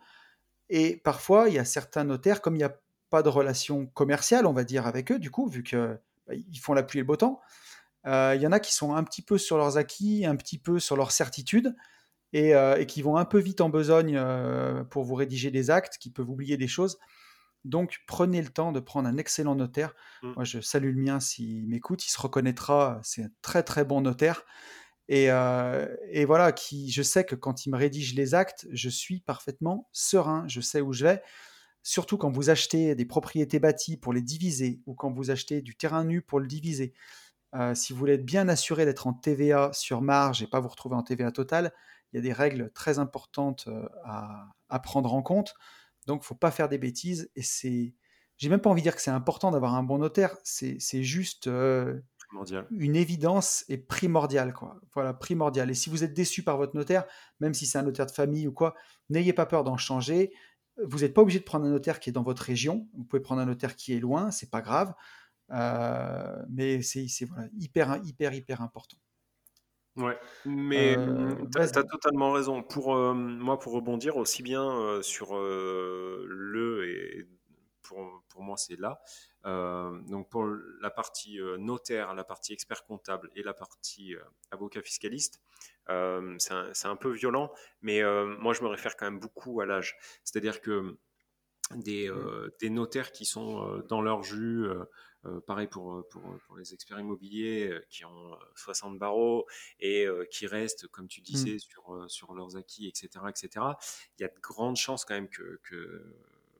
Et 0.68 0.96
parfois, 0.96 1.48
il 1.48 1.54
y 1.54 1.60
a 1.60 1.64
certains 1.64 2.02
notaires, 2.02 2.42
comme 2.42 2.56
il 2.56 2.58
n'y 2.58 2.64
a 2.64 2.76
pas 3.08 3.22
de 3.22 3.28
relation 3.28 3.86
commerciale, 3.86 4.46
on 4.46 4.52
va 4.52 4.64
dire, 4.64 4.88
avec 4.88 5.12
eux, 5.12 5.20
du 5.20 5.30
coup, 5.30 5.46
vu 5.46 5.62
qu'ils 5.62 6.00
bah, 6.26 6.34
font 6.60 6.74
la 6.74 6.82
pluie 6.82 6.98
et 6.98 7.02
le 7.02 7.06
beau 7.06 7.16
temps, 7.16 7.40
il 8.06 8.40
y 8.40 8.46
en 8.46 8.52
a 8.52 8.58
qui 8.58 8.74
sont 8.74 8.94
un 8.94 9.04
petit 9.04 9.22
peu 9.22 9.38
sur 9.38 9.56
leurs 9.56 9.76
acquis, 9.76 10.26
un 10.26 10.34
petit 10.34 10.58
peu 10.58 10.80
sur 10.80 10.96
leurs 10.96 11.12
certitudes. 11.12 11.74
Euh, 12.34 12.76
et, 12.76 12.86
qui 12.86 13.00
vont 13.00 13.16
un 13.16 13.24
peu 13.24 13.38
vite 13.38 13.60
en 13.60 13.68
besogne 13.68 14.16
euh, 14.16 14.82
pour 14.84 15.04
vous 15.04 15.14
rédiger 15.14 15.50
des 15.50 15.70
actes, 15.70 15.98
qui 15.98 16.10
peuvent 16.10 16.28
oublier 16.28 16.56
des 16.56 16.66
choses. 16.66 16.98
Donc 17.64 18.00
prenez 18.06 18.42
le 18.42 18.48
temps 18.48 18.72
de 18.72 18.80
prendre 18.80 19.08
un 19.08 19.16
excellent 19.16 19.54
notaire. 19.54 19.94
Mmh. 20.22 20.32
Moi, 20.34 20.44
je 20.44 20.60
salue 20.60 20.94
le 20.94 21.00
mien 21.00 21.20
s'il 21.20 21.68
m'écoute, 21.68 22.04
il 22.04 22.10
se 22.10 22.20
reconnaîtra. 22.20 23.00
C'est 23.02 23.22
un 23.22 23.30
très 23.40 23.62
très 23.62 23.84
bon 23.84 24.00
notaire. 24.00 24.44
Et, 25.08 25.30
euh, 25.30 25.86
et, 26.10 26.24
voilà, 26.24 26.52
qui, 26.52 26.90
je 26.90 27.02
sais 27.02 27.24
que 27.24 27.34
quand 27.36 27.66
il 27.66 27.70
me 27.70 27.76
rédige 27.76 28.14
les 28.14 28.34
actes, 28.34 28.66
je 28.72 28.88
suis 28.88 29.20
parfaitement 29.20 29.88
serein. 29.92 30.44
Je 30.48 30.60
sais 30.60 30.80
où 30.80 30.92
je 30.92 31.04
vais. 31.04 31.22
Surtout 31.82 32.16
quand 32.16 32.30
vous 32.30 32.50
achetez 32.50 32.94
des 32.94 33.04
propriétés 33.04 33.60
bâties 33.60 33.96
pour 33.96 34.12
les 34.12 34.22
diviser 34.22 34.80
ou 34.86 34.94
quand 34.94 35.12
vous 35.12 35.30
achetez 35.30 35.62
du 35.62 35.76
terrain 35.76 36.04
nu 36.04 36.22
pour 36.22 36.40
le 36.40 36.46
diviser. 36.46 36.94
si 37.74 37.92
vous 37.92 37.98
voulez 37.98 38.14
être 38.14 38.24
bien 38.24 38.48
assuré 38.48 38.86
d'être 38.86 39.06
en 39.06 39.12
TVA 39.12 39.70
sur 39.72 40.00
marge 40.00 40.42
et 40.42 40.46
pas 40.46 40.60
vous 40.60 40.68
retrouver 40.68 40.96
en 40.96 41.02
TVA 41.02 41.30
totale, 41.30 41.72
il 42.14 42.18
y 42.18 42.20
a 42.20 42.22
des 42.22 42.32
règles 42.32 42.70
très 42.74 43.00
importantes 43.00 43.66
euh, 43.66 43.88
à, 44.04 44.78
prendre 44.78 45.12
en 45.12 45.22
compte. 45.22 45.54
Donc, 46.06 46.22
il 46.22 46.26
faut 46.26 46.36
pas 46.36 46.52
faire 46.52 46.68
des 46.68 46.78
bêtises. 46.78 47.28
Et 47.34 47.42
c'est, 47.42 47.94
j'ai 48.36 48.48
même 48.48 48.60
pas 48.60 48.70
envie 48.70 48.82
de 48.82 48.84
dire 48.84 48.94
que 48.94 49.02
c'est 49.02 49.10
important 49.10 49.50
d'avoir 49.50 49.74
un 49.74 49.82
bon 49.82 49.98
notaire. 49.98 50.36
C'est, 50.44 50.78
juste 51.02 51.48
euh, 51.48 52.00
une 52.70 52.94
évidence 52.94 53.64
et 53.68 53.78
primordiale, 53.78 54.52
quoi. 54.52 54.80
Voilà, 54.92 55.12
primordial. 55.12 55.70
Et 55.70 55.74
si 55.74 55.90
vous 55.90 56.04
êtes 56.04 56.14
déçu 56.14 56.44
par 56.44 56.56
votre 56.56 56.76
notaire, 56.76 57.04
même 57.40 57.52
si 57.52 57.66
c'est 57.66 57.78
un 57.78 57.82
notaire 57.82 58.06
de 58.06 58.12
famille 58.12 58.46
ou 58.46 58.52
quoi, 58.52 58.76
n'ayez 59.10 59.32
pas 59.32 59.46
peur 59.46 59.64
d'en 59.64 59.76
changer. 59.76 60.32
Vous 60.84 61.00
n'êtes 61.00 61.14
pas 61.14 61.22
obligé 61.22 61.40
de 61.40 61.44
prendre 61.44 61.66
un 61.66 61.70
notaire 61.70 61.98
qui 61.98 62.10
est 62.10 62.12
dans 62.12 62.22
votre 62.22 62.42
région. 62.42 62.88
Vous 62.96 63.02
pouvez 63.02 63.22
prendre 63.22 63.40
un 63.40 63.46
notaire 63.46 63.74
qui 63.74 63.92
est 63.92 64.00
loin, 64.00 64.30
c'est 64.30 64.50
pas 64.50 64.60
grave. 64.60 64.94
Euh, 65.50 66.42
mais 66.48 66.80
c'est, 66.82 67.08
c'est 67.08 67.24
voilà, 67.24 67.48
hyper, 67.58 67.98
hyper, 68.04 68.34
hyper 68.34 68.62
important. 68.62 68.98
Ouais, 69.96 70.18
mais 70.44 70.98
euh, 70.98 71.36
tu 71.52 71.60
as, 71.60 71.68
totalement 71.84 72.32
raison. 72.32 72.62
Pour 72.62 72.94
moi, 73.14 73.58
pour 73.58 73.74
rebondir 73.74 74.16
aussi 74.16 74.42
bien 74.42 75.00
sur 75.02 75.36
le 75.36 76.88
et 76.88 77.28
pour, 77.82 78.24
pour 78.28 78.42
moi, 78.42 78.56
c'est 78.56 78.78
là. 78.78 79.00
donc 80.08 80.28
pour 80.30 80.46
la 80.80 80.90
partie 80.90 81.38
notaire, 81.58 82.14
la 82.14 82.24
partie 82.24 82.52
expert 82.52 82.84
comptable 82.84 83.30
et 83.36 83.42
la 83.44 83.54
partie 83.54 84.16
avocat 84.50 84.82
fiscaliste, 84.82 85.40
c'est 85.86 86.52
un, 86.52 86.72
un, 86.84 86.96
peu 86.96 87.12
violent, 87.12 87.52
mais 87.80 88.02
moi, 88.40 88.52
je 88.52 88.62
me 88.62 88.68
réfère 88.68 88.96
quand 88.96 89.06
même 89.06 89.20
beaucoup 89.20 89.60
à 89.60 89.66
l'âge. 89.66 89.96
C'est-à-dire 90.24 90.60
que 90.60 90.98
des, 91.76 92.10
mmh. 92.10 92.50
des, 92.60 92.70
notaires 92.70 93.12
qui 93.12 93.24
sont 93.24 93.82
dans 93.88 94.02
leur 94.02 94.22
jus 94.22 94.66
euh, 94.66 94.84
pareil 95.46 95.66
pour, 95.66 95.94
euh, 95.94 96.06
pour, 96.10 96.22
pour, 96.46 96.56
les 96.56 96.74
experts 96.74 97.00
immobiliers 97.00 97.68
euh, 97.68 97.86
qui 97.90 98.04
ont 98.04 98.38
60 98.56 98.98
barreaux 98.98 99.46
et 99.80 100.06
qui 100.30 100.46
restent, 100.46 100.86
comme 100.88 101.08
tu 101.08 101.20
disais, 101.20 101.56
mmh. 101.56 101.58
sur, 101.58 102.04
sur 102.08 102.34
leurs 102.34 102.56
acquis, 102.56 102.86
etc., 102.86 103.08
etc. 103.28 103.48
Il 104.18 104.22
y 104.22 104.24
a 104.24 104.28
de 104.28 104.40
grandes 104.40 104.76
chances 104.76 105.04
quand 105.04 105.14
même 105.14 105.28
que, 105.28 105.60
que 105.62 106.14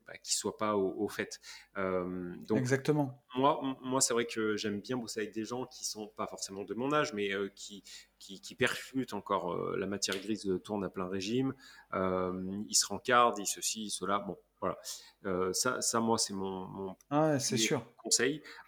bah, 0.06 0.14
qu'ils 0.22 0.34
ne 0.34 0.38
soient 0.38 0.56
pas 0.56 0.76
au, 0.76 1.08
fait. 1.08 1.40
donc, 1.76 2.58
Exactement. 2.58 3.22
Moi, 3.36 3.60
moi 3.82 4.00
c'est 4.00 4.12
vrai 4.12 4.26
que 4.26 4.56
j'aime 4.56 4.80
bien 4.80 4.96
bosser 4.96 5.20
avec 5.20 5.32
des 5.32 5.44
gens 5.44 5.66
qui 5.66 5.84
sont 5.84 6.08
pas 6.08 6.26
forcément 6.26 6.64
de 6.64 6.74
mon 6.74 6.92
âge, 6.92 7.12
mais 7.14 7.30
qui, 7.54 7.82
qui, 8.18 8.40
qui, 8.40 8.54
percutent 8.54 9.14
encore 9.14 9.56
la 9.76 9.86
matière 9.86 10.18
grise 10.18 10.50
tourne 10.62 10.84
à 10.84 10.90
plein 10.90 11.08
régime. 11.08 11.54
ils 11.92 12.74
se 12.74 12.86
rencardent, 12.86 13.38
ils 13.38 13.46
ceci, 13.46 13.90
cela. 13.90 14.18
Bon, 14.18 14.38
voilà. 14.64 14.78
Euh, 15.26 15.52
ça, 15.52 15.82
ça, 15.82 16.00
moi, 16.00 16.16
c'est 16.16 16.32
mon, 16.32 16.66
mon 16.66 16.96
ah, 17.10 17.38
c'est 17.38 17.58
sûr. 17.58 17.84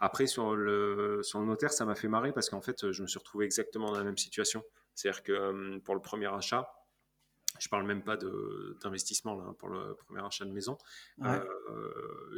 Après, 0.00 0.26
sur 0.26 0.54
le, 0.54 1.20
sur 1.22 1.40
le 1.40 1.46
notaire, 1.46 1.72
ça 1.72 1.84
m'a 1.84 1.94
fait 1.94 2.08
marrer 2.08 2.32
parce 2.32 2.50
qu'en 2.50 2.60
fait, 2.60 2.92
je 2.92 3.02
me 3.02 3.06
suis 3.06 3.18
retrouvé 3.18 3.44
exactement 3.44 3.86
dans 3.90 3.98
la 3.98 4.04
même 4.04 4.18
situation. 4.18 4.62
C'est-à-dire 4.94 5.22
que 5.22 5.32
euh, 5.32 5.78
pour 5.84 5.94
le 5.94 6.00
premier 6.00 6.26
achat, 6.26 6.72
je 7.58 7.68
parle 7.68 7.86
même 7.86 8.02
pas 8.02 8.16
d'investissement 8.80 9.34
là 9.34 9.54
pour 9.58 9.68
le 9.68 9.94
premier 9.94 10.24
achat 10.24 10.44
de 10.44 10.52
maison. 10.52 10.78
Euh, 11.22 11.44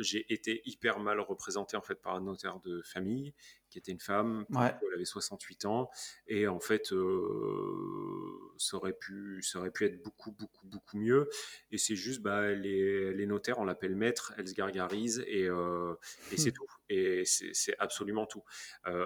j'ai 0.01 0.33
été 0.33 0.63
hyper 0.65 0.99
mal 0.99 1.21
représenté 1.21 1.77
en 1.77 1.83
fait 1.83 1.97
par 1.97 2.15
un 2.15 2.21
notaire 2.21 2.61
de 2.61 2.83
famille 2.83 3.35
qui 3.69 3.79
était 3.79 3.93
une 3.93 4.01
femme, 4.01 4.47
elle 4.51 4.95
avait 4.95 5.05
68 5.05 5.67
ans 5.67 5.91
et 6.27 6.49
en 6.49 6.61
fait 6.61 6.93
euh, 6.93 8.55
ça 8.57 8.79
aurait 8.79 8.95
pu 8.95 9.43
ça 9.43 9.59
aurait 9.59 9.71
pu 9.71 9.85
être 9.85 10.03
beaucoup 10.03 10.33
beaucoup 10.33 10.67
beaucoup 10.67 10.97
mieux 10.97 11.29
et 11.71 11.77
c'est 11.77 11.97
juste 11.97 12.23
bah 12.23 12.51
les, 12.53 13.13
les 13.13 13.27
notaires 13.27 13.59
on 13.59 13.65
l'appelle 13.65 13.95
maître, 13.95 14.33
elles 14.39 14.49
se 14.49 14.55
gargarisent 14.55 15.23
et, 15.27 15.49
euh, 15.49 15.95
et 16.33 16.39
c'est 16.39 16.51
hmm. 16.51 16.55
tout 16.55 16.67
et 16.89 17.25
c'est 17.27 17.79
absolument 17.79 18.25
tout. 18.25 18.43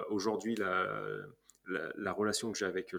Aujourd'hui 0.09 0.55
la 0.55 0.87
la, 1.67 2.11
relation 2.11 2.51
que 2.51 2.57
j'ai 2.57 2.65
avec 2.65 2.93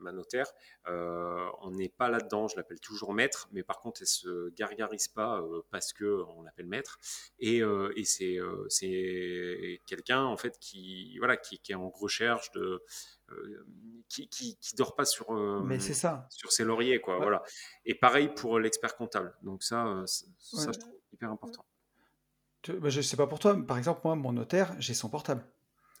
ma 0.00 0.12
notaire, 0.12 0.46
euh, 0.88 1.48
on 1.60 1.70
n'est 1.70 1.88
pas 1.88 2.08
là-dedans. 2.08 2.48
Je 2.48 2.56
l'appelle 2.56 2.80
toujours 2.80 3.12
maître, 3.12 3.48
mais 3.52 3.62
par 3.62 3.80
contre, 3.80 4.02
elle 4.02 4.06
se 4.06 4.50
gargarise 4.50 5.08
pas 5.08 5.40
euh, 5.40 5.62
parce 5.70 5.92
que 5.92 6.24
on 6.36 6.42
l'appelle 6.42 6.66
maître. 6.66 6.98
Et, 7.38 7.62
euh, 7.62 7.92
c'est 8.68 9.80
quelqu'un 9.86 10.22
en 10.22 10.36
fait 10.36 10.58
qui 10.58 11.18
voilà 11.18 11.36
qui, 11.36 11.60
est 11.68 11.74
en 11.74 11.90
recherche 11.90 12.50
de 12.52 12.82
qui, 14.08 14.28
qui, 14.28 14.56
dort 14.76 14.94
pas 14.94 15.04
sur 15.04 15.32
mais 15.64 15.78
c'est 15.78 15.94
ça 15.94 16.26
sur 16.30 16.52
ses 16.52 16.64
lauriers 16.64 17.00
quoi. 17.00 17.18
Voilà. 17.18 17.42
Et 17.84 17.94
pareil 17.94 18.28
pour 18.28 18.58
l'expert 18.58 18.96
comptable. 18.96 19.34
Donc 19.42 19.62
ça, 19.62 20.02
ça 20.06 20.72
je 20.72 20.78
trouve 20.78 20.94
hyper 21.12 21.30
important. 21.30 21.64
Bah, 22.68 22.88
je 22.90 23.00
sais 23.00 23.16
pas 23.16 23.26
pour 23.26 23.38
toi, 23.38 23.54
mais 23.54 23.64
par 23.64 23.78
exemple 23.78 24.00
moi, 24.04 24.14
mon 24.14 24.32
notaire, 24.32 24.74
j'ai 24.78 24.94
son 24.94 25.08
portable. 25.08 25.44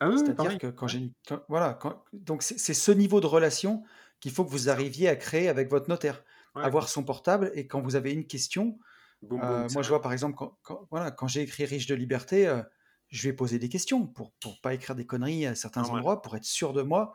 Ah 0.00 0.08
C'est-à-dire 0.14 0.58
que 0.58 0.66
quand 0.68 0.86
j'ai 0.86 1.12
voilà, 1.48 1.78
donc 2.12 2.42
c'est 2.42 2.74
ce 2.74 2.92
niveau 2.92 3.20
de 3.20 3.26
relation 3.26 3.82
qu'il 4.20 4.32
faut 4.32 4.44
que 4.44 4.50
vous 4.50 4.68
arriviez 4.68 5.08
à 5.08 5.16
créer 5.16 5.48
avec 5.48 5.70
votre 5.70 5.88
notaire, 5.88 6.24
avoir 6.60 6.88
son 6.88 7.04
portable 7.04 7.50
et 7.54 7.66
quand 7.66 7.80
vous 7.80 7.96
avez 7.96 8.12
une 8.12 8.26
question, 8.26 8.78
euh, 9.42 9.68
moi 9.70 9.82
je 9.82 9.88
vois 9.88 10.02
par 10.02 10.12
exemple 10.12 10.36
quand, 10.62 10.86
voilà, 10.90 11.10
quand 11.10 11.28
j'ai 11.28 11.42
écrit 11.42 11.64
Riche 11.64 11.86
de 11.86 11.94
liberté, 11.94 12.46
euh, 12.48 12.62
je 13.08 13.28
vais 13.28 13.34
poser 13.34 13.58
des 13.58 13.68
questions 13.68 14.06
pour 14.06 14.34
pour 14.40 14.60
pas 14.60 14.74
écrire 14.74 14.96
des 14.96 15.06
conneries 15.06 15.46
à 15.46 15.54
certains 15.54 15.90
endroits, 15.90 16.22
pour 16.22 16.36
être 16.36 16.44
sûr 16.44 16.72
de 16.72 16.82
moi. 16.82 17.14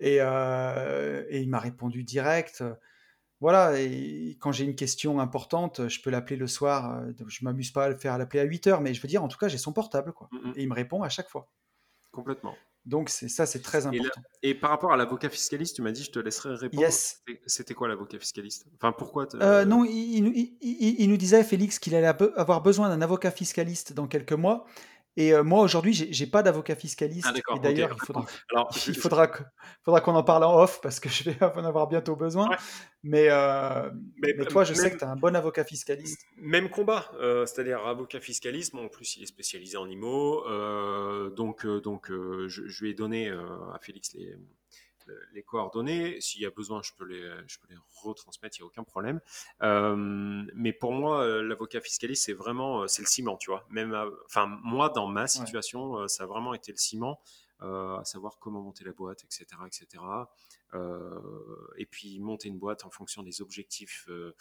Et, 0.00 0.18
euh, 0.20 1.24
et 1.30 1.40
il 1.42 1.50
m'a 1.50 1.60
répondu 1.60 2.04
direct. 2.04 2.64
Voilà, 3.40 3.80
et 3.80 4.36
quand 4.40 4.52
j'ai 4.52 4.64
une 4.64 4.74
question 4.76 5.20
importante, 5.20 5.88
je 5.88 6.02
peux 6.02 6.10
l'appeler 6.10 6.36
le 6.36 6.48
soir. 6.48 7.04
Je 7.28 7.44
m'amuse 7.44 7.70
pas 7.72 7.84
à 7.84 7.88
le 7.90 7.96
faire 7.98 8.18
l'appeler 8.18 8.40
à 8.40 8.44
8 8.44 8.66
heures, 8.66 8.80
mais 8.80 8.94
je 8.94 9.02
veux 9.02 9.08
dire, 9.08 9.22
en 9.24 9.28
tout 9.28 9.38
cas, 9.38 9.48
j'ai 9.48 9.58
son 9.58 9.72
portable, 9.72 10.12
quoi. 10.12 10.32
Mmh 10.32 10.52
et 10.56 10.62
il 10.64 10.68
me 10.68 10.74
répond 10.74 11.02
à 11.02 11.08
chaque 11.08 11.28
fois. 11.28 11.50
Complètement. 12.18 12.56
Donc 12.84 13.10
ça, 13.10 13.46
c'est 13.46 13.60
très 13.60 13.86
important. 13.86 14.22
Et, 14.42 14.54
par 14.54 14.70
rapport 14.70 14.92
à 14.92 14.96
l'avocat 14.96 15.28
fiscaliste, 15.28 15.76
tu 15.76 15.82
m'as 15.82 15.92
dit, 15.92 16.02
je 16.02 16.10
te 16.10 16.18
laisserai 16.18 16.54
répondre. 16.54 16.82
Yes. 16.82 17.22
C'était 17.46 17.74
quoi 17.74 17.86
l'avocat 17.86 18.18
fiscaliste? 18.18 18.66
Enfin, 18.76 18.92
pourquoi 18.92 19.28
euh, 19.34 19.64
Non, 19.64 19.84
il, 19.84 20.48
il, 20.62 21.08
nous 21.08 21.16
disait, 21.16 21.44
Félix, 21.44 21.78
qu'il 21.78 21.94
allait 21.94 22.08
avoir 22.08 22.62
besoin 22.62 22.88
d'un 22.88 23.02
avocat 23.02 23.30
fiscaliste 23.30 23.92
dans 23.92 24.08
quelques 24.08 24.32
mois. 24.32 24.64
Et 25.18 25.34
euh, 25.34 25.42
moi, 25.42 25.62
aujourd'hui, 25.62 25.92
j'ai 25.94 26.26
pas 26.28 26.44
d'avocat 26.44 26.76
fiscaliste. 26.76 27.26
Ah, 27.28 27.56
et 27.56 27.58
d'ailleurs, 27.58 27.90
il 27.92 28.06
faudra, 28.06 28.24
Alors, 28.52 28.70
il 28.86 28.94
faudra, 28.94 29.28
faudra 29.84 30.00
qu'on 30.00 30.14
en 30.14 30.22
parle 30.22 30.44
en 30.44 30.62
off 30.62 30.80
parce 30.80 31.00
que 31.00 31.08
je 31.08 31.24
vais 31.24 31.36
en 31.56 31.64
avoir 31.64 31.88
bientôt 31.88 32.14
besoin. 32.14 32.48
Mais, 33.02 33.26
euh, 33.28 33.90
mais, 34.22 34.32
toi, 34.44 34.62
je 34.62 34.74
sais 34.74 34.92
que 34.92 34.96
tu 34.96 35.02
as 35.02 35.10
un 35.10 35.16
bon 35.16 35.34
avocat 35.34 35.64
fiscaliste. 35.64 36.24
Même 36.36 36.70
combat, 36.70 37.10
euh, 37.14 37.46
c'est-à-dire 37.46 37.84
avocat 37.84 38.20
fiscaliste. 38.20 38.76
en 38.76 38.86
plus, 38.86 39.16
il 39.16 39.24
est 39.24 39.26
spécialisé 39.26 39.76
en 39.76 39.88
IMO. 39.88 40.44
donc, 41.30 41.66
donc 41.66 42.10
je, 42.10 42.46
je, 42.68 42.84
lui 42.84 42.90
ai 42.90 42.94
donné 42.94 43.28
à 43.28 43.78
Félix 43.80 44.14
les, 44.14 44.36
les 45.32 45.42
coordonnées. 45.42 46.20
S'il 46.20 46.42
y 46.42 46.46
a 46.46 46.50
besoin, 46.50 46.82
je 46.82 46.92
peux 46.96 47.04
les, 47.04 47.20
je 47.46 47.58
peux 47.58 47.66
les 47.70 47.78
retransmettre, 48.02 48.58
il 48.58 48.62
n'y 48.62 48.64
a 48.64 48.66
aucun 48.66 48.84
problème. 48.84 49.20
Euh, 49.62 49.94
mais 50.54 50.72
pour 50.72 50.92
moi, 50.92 51.22
euh, 51.22 51.42
l'avocat 51.42 51.80
fiscaliste, 51.80 52.24
c'est 52.24 52.32
vraiment, 52.32 52.82
euh, 52.82 52.86
c'est 52.86 53.02
le 53.02 53.08
ciment, 53.08 53.36
tu 53.36 53.50
vois. 53.50 53.66
Même, 53.70 53.96
enfin, 54.26 54.46
moi, 54.62 54.88
dans 54.88 55.06
ma 55.06 55.26
situation, 55.26 56.06
ça 56.08 56.24
a 56.24 56.26
vraiment 56.26 56.54
été 56.54 56.72
le 56.72 56.78
ciment. 56.78 57.20
À 57.60 58.02
savoir 58.04 58.38
comment 58.38 58.62
monter 58.62 58.84
la 58.84 58.92
boîte, 58.92 59.24
etc., 59.24 59.46
etc. 59.66 60.02
Euh, 60.74 61.18
et 61.78 61.86
puis 61.86 62.20
monter 62.20 62.48
une 62.48 62.58
boîte 62.58 62.84
en 62.84 62.90
fonction 62.90 63.22
des 63.22 63.40
objectifs 63.40 64.04
euh, 64.10 64.36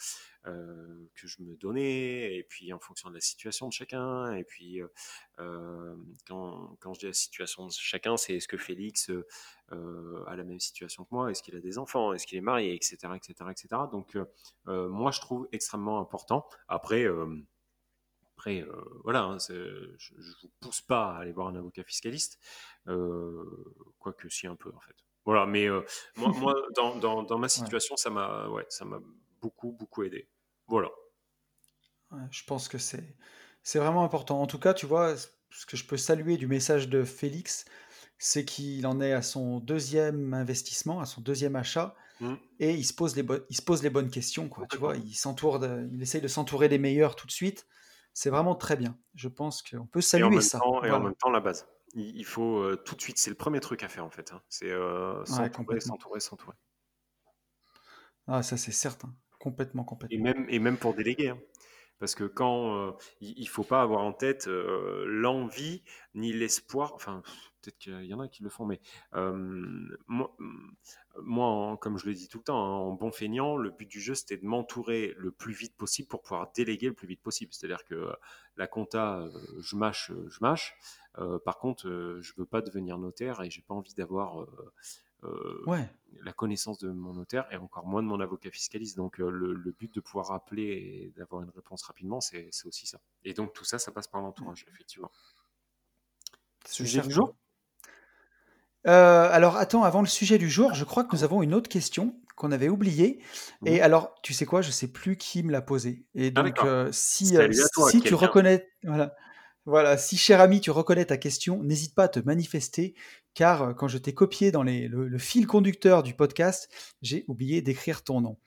euh, 0.46 1.10
que 1.16 1.26
je 1.26 1.42
me 1.42 1.56
donnais, 1.56 2.36
et 2.36 2.44
puis 2.44 2.74
en 2.74 2.80
fonction 2.80 3.10
de 3.10 3.14
la 3.14 3.22
situation 3.22 3.68
de 3.68 3.74
chacun. 3.74 4.34
Et 4.34 4.44
puis 4.44 4.82
quand, 6.26 6.78
quand, 6.80 6.94
je 6.94 7.00
dis 7.00 7.06
la 7.06 7.14
situation 7.14 7.68
de 7.68 7.72
chacun, 7.72 8.18
c'est 8.18 8.36
est-ce 8.36 8.48
que 8.48 8.58
Félix 8.58 9.12
a 9.70 10.36
la 10.36 10.44
même 10.44 10.60
situation 10.60 11.04
que 11.06 11.10
moi, 11.12 11.32
est-ce 11.32 11.44
qu'il 11.44 11.56
a 11.56 11.62
des 11.62 11.78
enfants, 11.78 12.14
est-ce 12.14 12.28
qu'il 12.28 12.38
est 12.38 12.42
marié, 12.42 12.74
etc., 12.76 12.98
etc., 13.16 13.34
etc. 13.52 13.82
Donc 13.92 14.18
moi, 14.66 15.12
je 15.12 15.22
trouve 15.22 15.48
extrêmement 15.52 16.00
important. 16.00 16.46
Après. 16.68 17.08
Après, 18.38 18.64
voilà, 19.04 19.24
hein, 19.24 19.38
je 19.40 19.54
ne 19.54 20.22
vous 20.42 20.50
pousse 20.60 20.82
pas 20.82 21.16
à 21.16 21.22
aller 21.22 21.32
voir 21.32 21.48
un 21.48 21.56
avocat 21.56 21.84
fiscaliste, 21.84 22.40
quoique 22.86 24.30
si 24.30 24.46
un 24.46 24.56
peu 24.56 24.72
en 24.76 24.80
fait. 24.80 24.96
Voilà, 25.28 25.46
mais 25.46 25.68
euh, 25.68 25.82
moi, 26.16 26.30
moi 26.30 26.56
dans, 26.78 26.96
dans, 26.96 27.22
dans, 27.22 27.38
ma 27.38 27.50
situation, 27.50 27.98
ça 27.98 28.10
m'a 28.10 28.48
ouais, 28.48 28.66
ça 28.70 28.86
beaucoup, 29.42 29.74
beaucoup 29.74 30.04
aidé. 30.04 30.30
Voilà. 30.68 30.90
je 32.32 32.44
pense 32.46 32.70
que 32.70 32.78
c'est 32.78 33.18
c'est 33.62 33.80
vraiment 33.80 34.06
important. 34.06 34.42
En 34.42 34.48
tout 34.48 34.58
cas, 34.58 34.74
tu 34.74 34.86
vois, 34.86 35.18
ce 35.18 35.66
que 35.66 35.76
je 35.76 35.84
peux 35.84 35.98
saluer 35.98 36.38
du 36.38 36.48
message 36.48 36.88
de 36.88 37.04
Félix, 37.04 37.66
c'est 38.18 38.46
qu'il 38.46 38.88
en 38.88 39.02
est 39.02 39.12
à 39.12 39.22
son 39.22 39.60
deuxième 39.60 40.34
investissement, 40.34 41.02
à 41.02 41.06
son 41.06 41.20
deuxième 41.20 41.58
achat, 41.58 41.94
mmh. 42.22 42.34
et 42.62 42.74
il 42.76 42.86
se 42.86 42.94
pose 42.94 43.18
les, 43.18 43.26
il 43.50 43.56
se 43.58 43.62
pose 43.62 43.84
les 43.84 43.90
bonnes 43.90 44.10
questions. 44.10 44.48
Quoi, 44.48 44.66
tu 44.72 44.78
vois, 44.78 44.96
il, 44.96 45.14
s'entoure 45.14 45.60
il 45.92 46.02
essaye 46.02 46.22
de 46.22 46.30
s'entourer 46.30 46.70
des 46.70 46.78
meilleurs 46.78 47.18
tout 47.18 47.28
de 47.28 47.34
suite. 47.34 47.68
C'est 48.20 48.32
vraiment 48.32 48.56
très 48.56 48.76
bien. 48.76 48.98
Je 49.14 49.28
pense 49.28 49.62
qu'on 49.62 49.86
peut 49.86 50.02
saluer 50.02 50.42
ça. 50.42 50.60
et 50.84 50.90
en 50.90 51.00
même 51.02 51.14
temps, 51.14 51.30
la 51.30 51.40
base 51.40 51.68
il, 51.94 52.26
faut 52.26 52.58
euh, 52.58 52.76
tout 52.76 52.96
de 52.96 53.02
suite, 53.02 53.20
c'est 53.20 53.30
le 53.30 53.36
premier 53.36 53.60
truc 53.60 53.84
à 53.84 53.88
faire 53.90 54.04
en 54.04 54.10
fait. 54.10 54.34
Hein. 54.34 54.42
C'est 54.50 54.72
euh, 54.72 55.24
s'entourer, 55.26 55.80
s'entourer, 55.80 56.20
s'entourer. 56.20 56.56
Ah, 58.26 58.42
ça 58.42 58.58
c'est 58.58 58.72
certain. 58.72 59.14
Complètement, 59.40 59.84
complètement. 59.84 60.18
Et 60.18 60.20
même, 60.20 60.48
et 60.50 60.58
même 60.58 60.78
pour 60.78 60.96
déléguer. 60.96 61.30
Hein. 61.30 61.40
Parce 62.00 62.16
que 62.16 62.24
quand 62.24 62.76
euh, 62.76 62.92
il 63.22 63.44
ne 63.44 63.50
faut 63.50 63.64
pas 63.64 63.84
avoir 63.84 64.02
en 64.02 64.14
tête 64.14 64.48
l'envie 64.48 65.84
ni 66.16 66.34
l'espoir, 66.34 66.94
enfin 66.96 67.22
peut-être 67.68 67.80
qu'il 67.80 68.06
y 68.06 68.14
en 68.14 68.20
a 68.20 68.28
qui 68.28 68.44
le 68.44 68.50
font, 68.50 68.66
mais 68.66 68.80
moi, 70.08 70.36
moi, 71.22 71.78
comme 71.78 71.98
je 71.98 72.06
le 72.06 72.14
dis 72.14 72.28
tout 72.28 72.38
le 72.38 72.44
temps, 72.44 72.64
hein, 72.64 72.78
en 72.78 72.94
bon 72.94 73.12
feignant, 73.12 73.58
le 73.58 73.72
but 73.72 73.88
du 73.88 74.00
jeu 74.00 74.16
c'était 74.16 74.38
de 74.38 74.46
m'entourer 74.46 75.14
le 75.18 75.32
plus 75.32 75.54
vite 75.54 75.76
possible 75.76 76.08
pour 76.08 76.22
pouvoir 76.22 76.52
déléguer 76.54 76.88
le 76.88 76.94
plus 76.94 77.08
vite 77.08 77.22
possible. 77.22 77.54
C'est-à-dire 77.54 77.84
que 77.84 78.10
la 78.56 78.68
compta, 78.68 79.26
je 79.60 79.76
mâche, 79.76 80.12
je 80.28 80.38
mâche. 80.42 80.76
par 81.44 81.58
contre, 81.58 82.20
je 82.22 82.34
veux 82.38 82.46
pas 82.46 82.62
devenir 82.62 82.98
notaire 82.98 83.42
et 83.42 83.50
j'ai 83.50 83.62
pas 83.62 83.74
envie 83.74 83.94
d'avoir 83.94 84.48
ouais. 85.66 85.90
la 86.22 86.32
connaissance 86.32 86.78
de 86.78 86.90
mon 86.90 87.14
notaire 87.14 87.48
et 87.52 87.58
encore 87.58 87.86
moins 87.86 88.04
de 88.04 88.08
mon 88.08 88.20
avocat 88.20 88.52
fiscaliste. 88.52 88.96
Donc 88.96 89.18
le, 89.18 89.76
but 89.78 89.94
de 89.94 90.00
pouvoir 90.00 90.32
appeler 90.32 90.64
et 90.64 91.14
d'avoir 91.18 91.42
une 91.42 91.50
réponse 91.50 91.84
rapidement, 91.84 92.22
c'est 92.22 92.50
aussi 92.66 92.88
ça. 92.88 93.02
Et 93.24 93.34
donc 93.34 93.54
tout 93.54 93.66
ça, 93.66 93.80
ça 93.80 93.92
passe 93.92 94.08
par 94.08 94.22
l'entourage, 94.22 94.66
effectivement. 94.70 95.12
Sujet 96.66 97.02
du 97.02 97.12
jour 97.12 97.36
Euh, 98.88 99.30
alors 99.32 99.58
attends, 99.58 99.84
avant 99.84 100.02
le 100.02 100.08
sujet 100.08 100.38
du 100.38 100.50
jour, 100.50 100.74
je 100.74 100.84
crois 100.86 101.04
que 101.04 101.16
nous 101.16 101.24
avons 101.24 101.42
une 101.44 101.54
autre 101.54 101.70
question 101.70 102.16
qu'on 102.36 102.52
avait 102.52 102.70
oubliée. 102.70 103.20
Et 103.66 103.82
alors, 103.82 104.14
tu 104.22 104.34
sais 104.34 104.46
quoi, 104.46 104.62
je 104.62 104.72
sais 104.72 104.88
plus 104.88 105.18
qui 105.18 105.44
me 105.44 105.52
l'a 105.52 105.62
posée. 105.62 106.06
Et 106.16 106.32
Ah, 106.36 106.44
donc, 106.44 106.60
euh, 106.64 106.90
si, 106.92 107.36
euh, 107.36 107.48
toi, 107.74 107.90
si 107.92 108.00
tu 108.02 108.14
reconnais, 108.28 108.70
voilà, 108.84 109.16
voilà, 109.66 109.98
si 109.98 110.18
cher 110.18 110.40
ami, 110.40 110.62
tu 110.62 110.72
reconnais 110.72 111.06
ta 111.06 111.18
question, 111.18 111.64
n'hésite 111.64 111.96
pas 111.96 112.04
à 112.04 112.08
te 112.08 112.20
manifester, 112.20 112.94
car 113.34 113.76
quand 113.76 113.88
je 113.88 113.98
t'ai 113.98 114.14
copié 114.14 114.52
dans 114.52 114.64
les- 114.64 114.88
le, 114.88 115.08
le 115.08 115.18
fil 115.18 115.48
conducteur 115.48 116.04
du 116.04 116.14
podcast, 116.14 116.70
j'ai 117.02 117.26
oublié 117.28 117.62
d'écrire 117.62 118.04
ton 118.04 118.22
nom. 118.22 118.38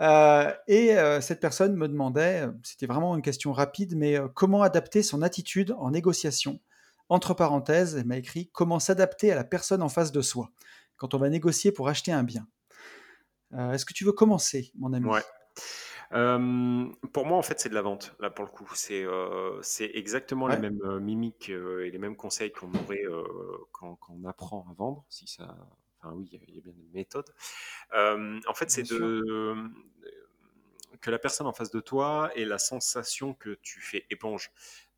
Euh, 0.00 0.52
et 0.68 0.96
euh, 0.96 1.20
cette 1.20 1.40
personne 1.40 1.74
me 1.74 1.88
demandait, 1.88 2.46
c'était 2.62 2.86
vraiment 2.86 3.16
une 3.16 3.22
question 3.22 3.52
rapide, 3.52 3.96
mais 3.96 4.16
euh, 4.18 4.28
comment 4.28 4.62
adapter 4.62 5.02
son 5.02 5.22
attitude 5.22 5.74
en 5.78 5.90
négociation? 5.90 6.60
Entre 7.08 7.34
parenthèses, 7.34 7.96
elle 7.96 8.06
m'a 8.06 8.18
écrit 8.18 8.50
comment 8.52 8.78
s'adapter 8.78 9.32
à 9.32 9.34
la 9.34 9.44
personne 9.44 9.82
en 9.82 9.88
face 9.88 10.12
de 10.12 10.20
soi 10.20 10.50
quand 10.96 11.14
on 11.14 11.18
va 11.18 11.28
négocier 11.28 11.72
pour 11.72 11.88
acheter 11.88 12.12
un 12.12 12.22
bien? 12.22 12.46
Euh, 13.54 13.72
Est-ce 13.72 13.86
que 13.86 13.94
tu 13.94 14.04
veux 14.04 14.12
commencer, 14.12 14.72
mon 14.76 14.92
ami? 14.92 15.08
Ouais. 15.08 15.22
Euh, 16.12 16.86
pour 17.12 17.26
moi, 17.26 17.38
en 17.38 17.42
fait, 17.42 17.60
c'est 17.60 17.68
de 17.68 17.74
la 17.74 17.82
vente, 17.82 18.14
là, 18.20 18.30
pour 18.30 18.44
le 18.44 18.50
coup. 18.50 18.68
C'est 18.74 19.04
euh, 19.04 19.60
exactement 19.80 20.48
les 20.48 20.58
mêmes 20.58 20.80
euh, 20.84 21.00
mimiques 21.00 21.48
et 21.50 21.90
les 21.90 21.98
mêmes 21.98 22.16
conseils 22.16 22.52
qu'on 22.52 22.72
aurait 22.74 23.04
quand, 23.72 23.96
quand 23.96 24.14
on 24.22 24.24
apprend 24.26 24.66
à 24.70 24.74
vendre, 24.74 25.04
si 25.08 25.26
ça... 25.26 25.56
Enfin, 26.00 26.14
oui, 26.14 26.28
il 26.30 26.38
y 26.38 26.40
a- 26.40 26.44
il 26.48 26.54
y 26.54 26.58
a 26.58 26.62
bien 26.62 26.72
une 26.72 26.92
méthode. 26.92 27.28
Euh, 27.94 28.38
en 28.46 28.54
fait, 28.54 28.70
c'est 28.70 28.88
de... 28.88 29.54
que 31.00 31.10
la 31.10 31.18
personne 31.18 31.46
en 31.46 31.52
face 31.52 31.70
de 31.70 31.80
toi 31.80 32.30
ait 32.36 32.44
la 32.44 32.58
sensation 32.58 33.34
que 33.34 33.58
tu 33.62 33.80
fais 33.80 34.06
éponge. 34.10 34.50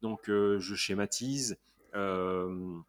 Donc, 0.03 0.27
je 0.27 0.75
schématise. 0.75 1.59
Euh, 1.95 2.81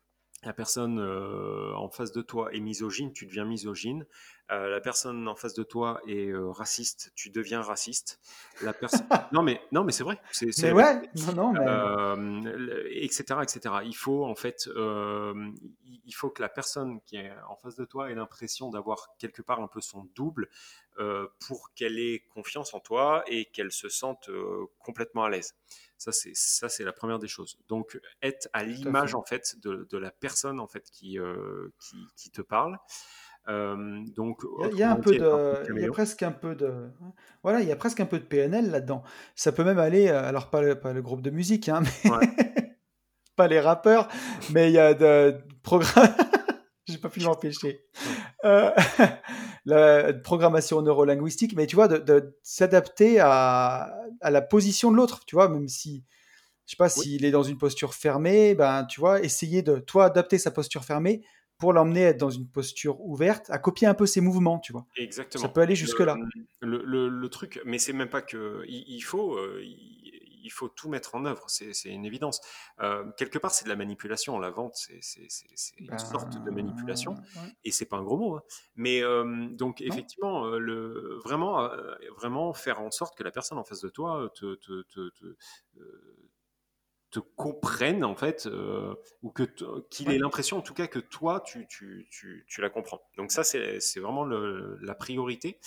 la 0.43 0.53
personne 0.53 0.99
euh, 0.99 1.71
en 1.75 1.89
face 1.89 2.11
de 2.11 2.21
toi 2.23 2.51
est 2.51 2.59
misogyne, 2.59 3.13
tu 3.13 3.27
deviens 3.27 3.45
misogyne. 3.45 4.07
Euh, 4.49 4.69
la 4.69 4.81
personne 4.81 5.27
en 5.27 5.35
face 5.35 5.53
de 5.53 5.61
toi 5.61 6.01
est 6.07 6.29
euh, 6.29 6.49
raciste, 6.49 7.11
tu 7.15 7.29
deviens 7.29 7.61
raciste. 7.61 8.19
La 8.63 8.73
personne... 8.73 9.05
non 9.31 9.43
mais 9.43 9.61
non 9.71 9.83
mais 9.83 9.91
c'est 9.91 10.03
vrai. 10.03 10.19
C'est, 10.31 10.71
ouais, 10.71 11.09
non, 11.35 11.53
non, 11.53 12.17
mais 12.17 13.03
etc., 13.03 13.23
etc. 13.43 13.75
Il 13.85 13.95
faut 13.95 14.25
en 14.25 14.33
fait, 14.33 14.67
il 14.67 16.13
faut 16.13 16.31
que 16.31 16.41
la 16.41 16.49
personne 16.49 17.01
qui 17.01 17.17
est 17.17 17.31
en 17.47 17.55
face 17.55 17.75
de 17.75 17.85
toi 17.85 18.09
ait 18.09 18.15
l'impression 18.15 18.71
d'avoir 18.71 19.09
quelque 19.19 19.43
part 19.43 19.61
un 19.61 19.67
peu 19.67 19.79
son 19.79 20.09
double 20.15 20.49
pour 21.39 21.71
qu'elle 21.75 21.99
ait 21.99 22.23
confiance 22.33 22.73
en 22.73 22.79
toi 22.79 23.23
et 23.27 23.45
qu'elle 23.45 23.71
se 23.71 23.89
sente 23.89 24.29
complètement 24.79 25.23
à 25.23 25.29
l'aise. 25.29 25.55
Ça 26.01 26.11
c'est 26.11 26.31
ça 26.33 26.67
c'est 26.67 26.83
la 26.83 26.93
première 26.93 27.19
des 27.19 27.27
choses. 27.27 27.59
Donc 27.67 27.99
être 28.23 28.49
à 28.53 28.63
l'image 28.63 29.13
en 29.13 29.21
fait 29.21 29.55
de, 29.61 29.87
de 29.87 29.97
la 29.99 30.09
personne 30.09 30.59
en 30.59 30.67
fait 30.67 30.89
qui 30.89 31.19
euh, 31.19 31.69
qui, 31.79 31.95
qui 32.15 32.31
te 32.31 32.41
parle. 32.41 32.79
Euh, 33.47 34.01
donc 34.15 34.41
Il 34.71 34.77
y 34.79 34.83
a- 34.83 34.91
un 34.91 34.95
peu 34.95 35.11
de, 35.11 35.75
il 35.75 35.81
y 35.81 35.85
a 35.85 35.91
presque 35.91 36.23
un 36.23 36.31
peu 36.31 36.55
de, 36.55 36.89
voilà, 37.43 37.61
il 37.61 37.67
y 37.67 37.71
a 37.71 37.75
presque 37.75 37.99
un 37.99 38.05
peu 38.07 38.17
de 38.17 38.23
PNL 38.25 38.71
là-dedans. 38.71 39.03
Ça 39.35 39.51
peut 39.51 39.63
même 39.63 39.77
aller, 39.79 40.07
euh, 40.09 40.23
alors 40.23 40.49
pas 40.49 40.61
le, 40.63 40.79
pas 40.79 40.91
le 40.93 41.03
groupe 41.03 41.21
de 41.21 41.29
musique, 41.29 41.69
hein, 41.69 41.81
mais 42.03 42.11
Ouais. 42.11 42.17
pas 43.35 43.47
les 43.47 43.59
rappeurs, 43.59 44.07
mais 44.51 44.69
il 44.69 44.73
y 44.73 44.79
a 44.79 44.93
de 44.95 45.37
programme. 45.61 46.15
J'ai 46.87 46.97
pas 46.97 47.09
pu 47.09 47.19
m'empêcher. 47.21 47.85
Euh, 48.43 48.71
la 49.65 50.13
programmation 50.13 50.81
neurolinguistique, 50.81 51.55
mais 51.55 51.67
tu 51.67 51.75
vois, 51.75 51.87
de, 51.87 51.97
de 51.97 52.35
s'adapter 52.43 53.19
à, 53.19 53.95
à 54.21 54.31
la 54.31 54.41
position 54.41 54.91
de 54.91 54.97
l'autre, 54.97 55.23
tu 55.25 55.35
vois, 55.35 55.49
même 55.49 55.67
si, 55.67 56.03
je 56.65 56.71
sais 56.71 56.77
pas, 56.77 56.89
Oui, 56.97 57.03
s'il 57.03 57.25
est 57.25 57.31
dans 57.31 57.43
une 57.43 57.57
posture 57.57 57.93
fermée, 57.93 58.55
ben, 58.55 58.85
tu 58.85 58.99
vois, 58.99 59.21
essayer 59.21 59.61
de, 59.61 59.77
toi, 59.77 60.05
adapter 60.05 60.37
sa 60.37 60.51
posture 60.51 60.83
fermée 60.83 61.21
pour 61.57 61.73
l'emmener 61.73 62.05
à 62.05 62.09
être 62.09 62.17
dans 62.17 62.31
une 62.31 62.47
posture 62.47 62.99
ouverte, 63.01 63.49
à 63.51 63.59
copier 63.59 63.87
un 63.87 63.93
peu 63.93 64.07
ses 64.07 64.19
mouvements, 64.19 64.57
tu 64.57 64.71
vois. 64.73 64.87
Ça 64.95 65.03
exactement. 65.03 65.49
peut 65.49 65.61
aller 65.61 65.73
Le, 65.73 65.79
jusque-là. 65.79 66.17
le, 66.59 66.83
le- 66.83 67.07
le 67.07 67.29
truc, 67.29 67.61
mais 67.65 67.77
c'est 67.77 67.93
même 67.93 68.09
pas 68.09 68.23
que 68.23 68.63
il, 68.67 68.83
il 68.87 69.01
faut, 69.01 69.35
euh, 69.35 69.61
il, 69.63 70.00
il 70.43 70.51
faut 70.51 70.69
tout 70.69 70.89
mettre 70.89 71.15
en 71.15 71.25
œuvre. 71.25 71.45
C'est 71.47 71.89
une 71.89 72.05
évidence. 72.05 72.41
Euh, 72.79 73.09
quelque 73.17 73.37
part, 73.37 73.51
c'est 73.51 73.65
de 73.65 73.69
la 73.69 73.75
manipulation. 73.75 74.39
La 74.39 74.49
vente, 74.49 74.75
c'est 74.75 74.99
une 75.79 75.97
sorte 75.99 76.37
de 76.43 76.51
manipulation, 76.51 77.13
Ben, 77.13 77.41
ouais. 77.43 77.53
et 77.63 77.71
c'est 77.71 77.85
pas 77.85 77.97
un 77.97 78.03
gros 78.03 78.17
mot. 78.17 78.35
hein. 78.37 78.43
Mais 78.75 79.03
euh, 79.03 79.47
donc 79.51 79.81
effectivement, 79.81 80.45
euh, 80.47 80.57
le 80.59 81.19
vraiment, 81.23 81.69
vraiment 82.17 82.53
faire 82.53 82.81
en 82.81 82.91
sorte 82.91 83.17
que 83.17 83.23
la 83.23 83.31
personne 83.31 83.57
en 83.57 83.63
face 83.63 83.81
de 83.81 83.89
toi 83.89 84.29
te, 84.35 84.55
te, 84.55 84.81
te, 84.83 85.09
te, 85.09 85.35
te 87.11 87.19
comprenne 87.19 88.05
en 88.05 88.15
fait, 88.15 88.45
euh, 88.45 88.95
ou 89.21 89.31
que 89.31 89.43
qu'il 89.89 90.09
ait 90.11 90.17
l'impression 90.17 90.57
en 90.57 90.61
tout 90.61 90.73
cas 90.73 90.87
que 90.87 90.99
toi 90.99 91.41
tu, 91.41 91.67
tu, 91.67 92.07
tu, 92.09 92.45
tu 92.47 92.61
la 92.61 92.69
comprends. 92.69 93.01
Donc 93.17 93.33
ça 93.33 93.43
c'est 93.43 93.81
c'est 93.81 93.99
vraiment 93.99 94.23
le- 94.23 94.77
la 94.81 94.95
priorité. 94.95 95.59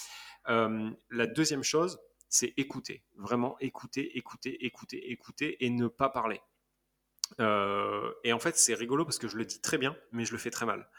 Euh, 0.48 0.90
la 1.10 1.26
deuxième 1.26 1.62
chose, 1.62 2.00
c'est 2.35 2.53
écouter, 2.57 3.05
vraiment 3.14 3.57
écouter, 3.61 4.18
écouter, 4.18 4.66
écouter, 4.66 5.12
écouter 5.12 5.64
et 5.64 5.70
ne 5.70 5.87
pas 5.87 6.09
parler. 6.09 6.41
Euh, 7.39 8.12
et 8.24 8.32
en 8.32 8.41
fait 8.41 8.57
c'est 8.57 8.74
rigolo 8.74 9.05
parce 9.05 9.18
que 9.18 9.28
je 9.28 9.37
le 9.37 9.45
dis 9.45 9.61
très 9.61 9.78
bien, 9.78 9.97
mais 10.11 10.24
je 10.24 10.32
le 10.32 10.39
fais 10.39 10.51
très 10.51 10.66
mal. 10.66 10.91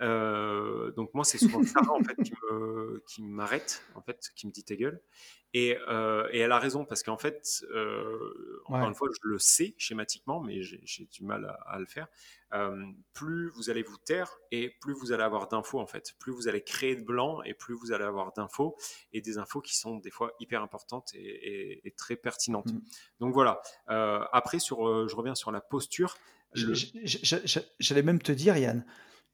Euh, 0.00 0.90
donc 0.92 1.12
moi, 1.14 1.24
c'est 1.24 1.38
souvent 1.38 1.62
Sarah 1.62 1.92
en 1.92 2.02
fait 2.02 2.16
qui 3.06 3.22
m'arrête 3.22 3.84
en 3.94 4.02
fait, 4.02 4.30
qui 4.34 4.46
me 4.46 4.52
dit 4.52 4.64
ta 4.64 4.74
gueule. 4.76 5.00
Et, 5.54 5.76
euh, 5.86 6.26
et 6.32 6.38
elle 6.38 6.50
a 6.52 6.58
raison 6.58 6.86
parce 6.86 7.02
qu'en 7.02 7.18
fait, 7.18 7.62
euh, 7.74 8.62
encore 8.64 8.80
ouais. 8.80 8.88
une 8.88 8.94
fois, 8.94 9.08
je 9.12 9.28
le 9.28 9.38
sais 9.38 9.74
schématiquement, 9.76 10.40
mais 10.40 10.62
j'ai 10.62 11.04
du 11.12 11.24
mal 11.24 11.44
à, 11.44 11.52
à 11.68 11.78
le 11.78 11.84
faire. 11.84 12.08
Euh, 12.54 12.84
plus 13.12 13.50
vous 13.50 13.68
allez 13.68 13.82
vous 13.82 13.98
taire 13.98 14.30
et 14.50 14.70
plus 14.80 14.94
vous 14.94 15.12
allez 15.12 15.22
avoir 15.22 15.48
d'infos 15.48 15.78
en 15.78 15.86
fait. 15.86 16.14
Plus 16.18 16.32
vous 16.32 16.48
allez 16.48 16.62
créer 16.62 16.96
de 16.96 17.02
blanc 17.04 17.42
et 17.42 17.52
plus 17.52 17.74
vous 17.74 17.92
allez 17.92 18.04
avoir 18.04 18.32
d'infos 18.32 18.76
et 19.12 19.20
des 19.20 19.36
infos 19.36 19.60
qui 19.60 19.76
sont 19.76 19.98
des 19.98 20.10
fois 20.10 20.32
hyper 20.40 20.62
importantes 20.62 21.10
et, 21.14 21.18
et- 21.20 21.86
et 21.86 21.90
très 21.92 22.16
pertinentes. 22.16 22.72
Mm. 22.72 22.80
Donc 23.20 23.34
voilà. 23.34 23.60
Après, 23.86 24.58
sur, 24.58 25.06
je 25.06 25.14
reviens 25.14 25.34
sur 25.34 25.52
la 25.52 25.60
posture. 25.60 26.16
J'allais 26.54 28.02
même 28.02 28.20
te 28.22 28.32
dire, 28.32 28.56
Yann, 28.56 28.84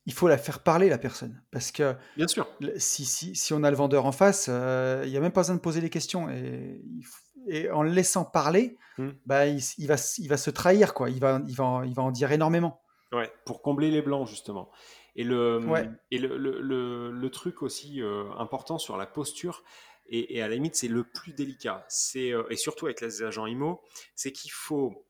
il 0.09 0.15
faut 0.15 0.27
la 0.27 0.39
faire 0.39 0.63
parler, 0.63 0.89
la 0.89 0.97
personne. 0.99 1.41
Parce 1.51 1.71
que 1.71 1.95
Bien 2.17 2.27
sûr. 2.27 2.49
si, 2.79 3.05
si, 3.05 3.37
si 3.37 3.53
on 3.53 3.63
a 3.63 3.71
le 3.71 3.77
vendeur 3.77 4.07
en 4.07 4.13
face, 4.13 4.47
euh, 4.49 5.03
il 5.05 5.11
n'y 5.11 5.17
a 5.19 5.21
même 5.21 5.33
pas 5.33 5.43
besoin 5.43 5.55
de 5.57 5.61
poser 5.61 5.81
les 5.83 5.91
questions. 5.91 6.29
Et, 6.31 7.71
en 7.71 7.83
le 7.83 7.91
laissant 7.91 8.25
parler, 8.25 8.77
Hmm. 8.99 9.11
bah, 9.27 9.47
il, 9.47 9.87
va, 9.87 9.95
il 10.19 10.29
va 10.29 10.37
se 10.37 10.51
trahir, 10.51 10.93
quoi. 10.93 11.09
Il 11.09 11.21
va, 11.21 11.41
il, 11.47 11.55
va, 11.55 11.65
en- 11.65 11.83
il 11.85 11.95
va 11.95 12.03
en 12.03 12.11
dire 12.11 12.33
énormément. 12.33 12.83
Ouais, 13.13 13.31
pour 13.47 13.63
combler 13.63 13.91
les 13.93 14.03
blancs, 14.03 14.27
justement. 14.27 14.71
Et 15.15 15.23
le, 15.25 15.59
Ouais, 15.59 15.89
et 16.11 16.19
le, 16.19 16.37
le, 16.37 16.61
le, 16.61 17.13
le 17.13 17.31
truc 17.31 17.63
aussi 17.63 18.03
euh, 18.03 18.25
important 18.39 18.77
sur 18.79 18.97
la 18.97 19.07
posture, 19.07 19.63
et, 20.07 20.37
et 20.37 20.43
à 20.43 20.49
la 20.49 20.55
limite, 20.55 20.75
c'est 20.75 20.89
le 20.89 21.05
plus 21.05 21.33
délicat, 21.33 21.85
c'est, 21.89 22.33
euh, 22.33 22.43
et 22.51 22.57
surtout 22.57 22.87
avec 22.87 23.01
les 23.01 23.23
agents 23.23 23.47
IMO, 23.47 23.81
c'est 24.17 24.33
qu'il 24.33 24.51
faut 24.51 25.07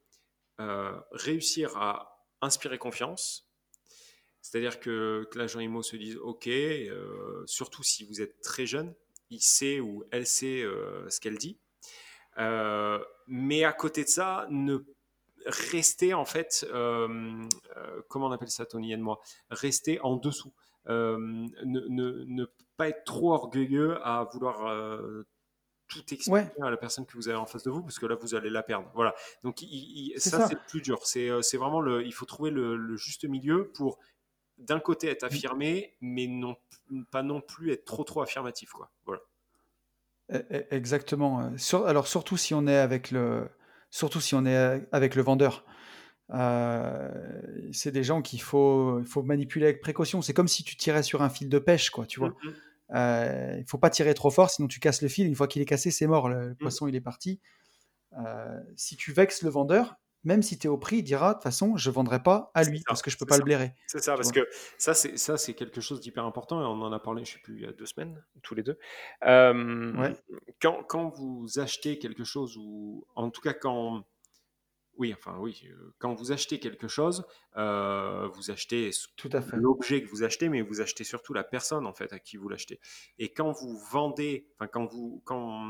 euh, 0.60 0.92
réussir 1.12 1.74
à 1.78 2.26
inspirer 2.42 2.76
confiance. 2.78 3.47
C'est-à-dire 4.40 4.80
que, 4.80 5.26
que 5.30 5.38
l'agent 5.38 5.60
IMO 5.60 5.82
se 5.82 5.96
dise, 5.96 6.16
OK, 6.16 6.46
euh, 6.46 7.42
surtout 7.46 7.82
si 7.82 8.04
vous 8.04 8.20
êtes 8.22 8.40
très 8.40 8.66
jeune, 8.66 8.94
il 9.30 9.40
sait 9.40 9.80
ou 9.80 10.04
elle 10.10 10.26
sait 10.26 10.62
euh, 10.62 11.08
ce 11.10 11.20
qu'elle 11.20 11.36
dit. 11.38 11.58
Euh, 12.38 12.98
mais 13.26 13.64
à 13.64 13.72
côté 13.72 14.04
de 14.04 14.08
ça, 14.08 14.46
ne 14.50 14.78
rester 15.46 16.14
en 16.14 16.24
fait, 16.24 16.66
euh, 16.72 17.46
euh, 17.76 18.00
comment 18.08 18.26
on 18.28 18.32
appelle 18.32 18.50
ça, 18.50 18.64
Tony 18.64 18.92
et 18.92 18.96
moi, 18.96 19.20
rester 19.50 20.00
en 20.00 20.16
dessous. 20.16 20.52
Euh, 20.88 21.18
ne, 21.18 21.80
ne, 21.88 22.24
ne 22.26 22.44
pas 22.76 22.88
être 22.88 23.04
trop 23.04 23.32
orgueilleux 23.34 23.98
à 24.02 24.24
vouloir 24.32 25.02
tout 25.88 26.00
expliquer 26.12 26.30
ouais, 26.30 26.52
à 26.62 26.70
la 26.70 26.76
personne 26.76 27.06
que 27.06 27.14
vous 27.14 27.28
avez 27.28 27.36
en 27.38 27.46
face 27.46 27.62
de 27.64 27.70
vous, 27.70 27.82
parce 27.82 27.98
que 27.98 28.06
là, 28.06 28.14
vous 28.14 28.34
allez 28.34 28.50
la 28.50 28.62
perdre. 28.62 28.90
Voilà. 28.94 29.14
Donc, 29.42 29.62
il- 29.62 29.68
il- 30.12 30.12
c'est 30.20 30.30
ça, 30.30 30.46
c'est 30.46 30.54
le 30.54 30.60
plus 30.68 30.80
dur. 30.82 31.00
C'est 31.04 31.30
c'est 31.42 31.56
vraiment 31.56 31.80
le. 31.80 32.04
Il 32.04 32.12
faut 32.14 32.26
trouver 32.26 32.50
le, 32.50 32.76
le 32.76 32.96
juste 32.96 33.24
milieu 33.24 33.68
pour, 33.68 33.98
d'un 34.58 34.80
côté, 34.80 35.08
être 35.08 35.22
Mm. 35.24 35.26
affirmé, 35.26 35.96
mais 36.00 36.26
non, 36.26 36.56
pas 37.10 37.22
non 37.22 37.40
plus 37.40 37.72
être 37.72 37.84
trop, 37.84 38.04
trop 38.04 38.20
affirmatif. 38.22 38.70
Quoi. 38.70 38.90
Voilà. 39.06 39.20
E- 40.32 40.44
e- 40.52 40.66
Exactement. 40.70 41.52
alors 41.86 42.06
surtout 42.06 42.36
si 42.36 42.54
on 42.54 42.66
est 42.66 42.76
avec 42.76 43.10
le, 43.10 43.48
surtout 43.90 44.20
si 44.20 44.34
on 44.34 44.44
est 44.44 44.86
avec 44.92 45.14
le 45.14 45.22
vendeur. 45.22 45.64
Euh, 46.30 47.08
c'est 47.72 47.90
des 47.92 48.04
gens 48.04 48.20
qu'il 48.20 48.42
faut, 48.42 49.02
faut 49.04 49.22
manipuler 49.22 49.64
avec 49.66 49.80
précaution. 49.80 50.20
C'est 50.20 50.34
comme 50.34 50.48
si 50.48 50.62
tu 50.62 50.76
tirais 50.76 51.02
sur 51.02 51.22
un 51.22 51.30
fil 51.30 51.48
de 51.48 51.58
pêche, 51.58 51.90
quoi, 51.90 52.04
tu 52.06 52.20
vois. 52.20 52.30
Mm, 52.30 52.48
mm, 52.48 52.54
Euh, 52.94 53.56
il 53.58 53.64
faut 53.66 53.76
pas 53.78 53.90
tirer 53.90 54.14
trop 54.14 54.30
fort, 54.30 54.48
sinon 54.50 54.66
tu 54.66 54.80
casses 54.80 55.02
le 55.02 55.08
fil. 55.08 55.26
Une 55.26 55.34
fois 55.34 55.46
qu'il 55.46 55.60
est 55.60 55.66
cassé, 55.66 55.90
c'est 55.90 56.06
mort. 56.06 56.28
Le, 56.28 56.48
le 56.48 56.52
mm. 56.52 56.56
poisson, 56.56 56.86
il 56.86 56.94
est 56.96 57.00
parti. 57.02 57.40
Euh, 58.18 58.60
si 58.76 58.96
tu 58.96 59.12
vexes 59.12 59.42
le 59.42 59.50
vendeur, 59.50 59.96
même 60.28 60.42
si 60.42 60.58
tu 60.58 60.66
es 60.66 60.70
au 60.70 60.78
prix, 60.78 60.98
il 60.98 61.02
dira 61.02 61.30
de 61.30 61.34
toute 61.34 61.42
façon, 61.44 61.76
je 61.76 61.90
vendrai 61.90 62.22
pas 62.22 62.50
à 62.54 62.62
lui 62.64 62.80
ça, 62.80 62.84
parce 62.86 63.02
que 63.02 63.10
je 63.10 63.16
peux 63.16 63.24
c'est 63.24 63.28
pas 63.28 63.36
ça. 63.36 63.38
le 63.38 63.44
blairer. 63.44 63.74
C'est 63.86 64.00
ça, 64.02 64.14
parce 64.16 64.30
vois? 64.30 64.32
que 64.32 64.48
ça, 64.78 64.94
c'est 64.94 65.16
ça, 65.16 65.38
c'est 65.38 65.54
quelque 65.54 65.80
chose 65.80 66.00
d'hyper 66.00 66.24
important 66.26 66.60
et 66.60 66.64
on 66.66 66.82
en 66.82 66.92
a 66.92 66.98
parlé, 67.00 67.24
je 67.24 67.32
sais 67.32 67.38
plus, 67.40 67.56
il 67.56 67.62
y 67.62 67.66
a 67.66 67.72
deux 67.72 67.86
semaines, 67.86 68.22
tous 68.42 68.54
les 68.54 68.62
deux. 68.62 68.78
Euh, 69.24 69.92
Ouais, 69.96 70.14
quand, 70.60 70.82
quand 70.84 71.08
vous 71.08 71.58
achetez 71.58 71.98
quelque 71.98 72.24
chose 72.24 72.56
ou 72.58 73.06
en 73.16 73.30
tout 73.30 73.40
cas 73.40 73.54
quand 73.54 74.04
oui, 74.98 75.14
enfin 75.16 75.36
oui, 75.38 75.62
euh, 75.70 75.94
quand 76.00 76.12
vous 76.14 76.32
achetez 76.32 76.58
quelque 76.58 76.88
chose, 76.88 77.24
euh, 77.56 78.26
vous 78.34 78.50
achetez 78.50 78.90
Tout 79.16 79.30
à 79.32 79.40
fait. 79.40 79.56
l'objet 79.56 80.02
que 80.02 80.08
vous 80.08 80.24
achetez, 80.24 80.48
mais 80.48 80.60
vous 80.60 80.80
achetez 80.80 81.04
surtout 81.04 81.32
la 81.34 81.44
personne 81.44 81.86
en 81.86 81.92
fait 81.94 82.12
à 82.12 82.18
qui 82.18 82.36
vous 82.36 82.48
l'achetez. 82.48 82.80
Et 83.20 83.32
quand 83.32 83.52
vous 83.52 83.78
vendez, 83.92 84.48
enfin 84.56 84.66
quand 84.66 84.86
vous 84.86 85.22
quand, 85.24 85.64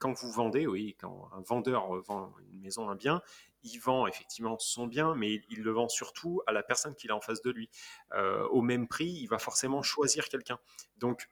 quand 0.00 0.14
vous 0.14 0.32
vendez, 0.32 0.66
oui, 0.66 0.96
quand 0.98 1.28
un 1.36 1.42
vendeur 1.42 1.94
vend 2.02 2.32
une 2.50 2.60
maison, 2.62 2.88
un 2.88 2.94
bien, 2.96 3.20
il 3.62 3.78
vend 3.78 4.06
effectivement 4.06 4.58
son 4.58 4.86
bien, 4.86 5.14
mais 5.14 5.42
il, 5.48 5.62
le 5.62 5.70
vend 5.70 5.88
surtout 5.88 6.42
à 6.46 6.52
la 6.52 6.62
personne 6.62 6.94
qu'il 6.94 7.10
a 7.10 7.16
en 7.16 7.20
face 7.20 7.42
de 7.42 7.50
lui. 7.50 7.70
Euh, 8.12 8.46
au 8.48 8.62
même 8.62 8.88
prix, 8.88 9.10
il 9.10 9.26
va 9.26 9.38
forcément 9.38 9.82
choisir 9.82 10.28
quelqu'un. 10.28 10.58
Donc 10.96 11.28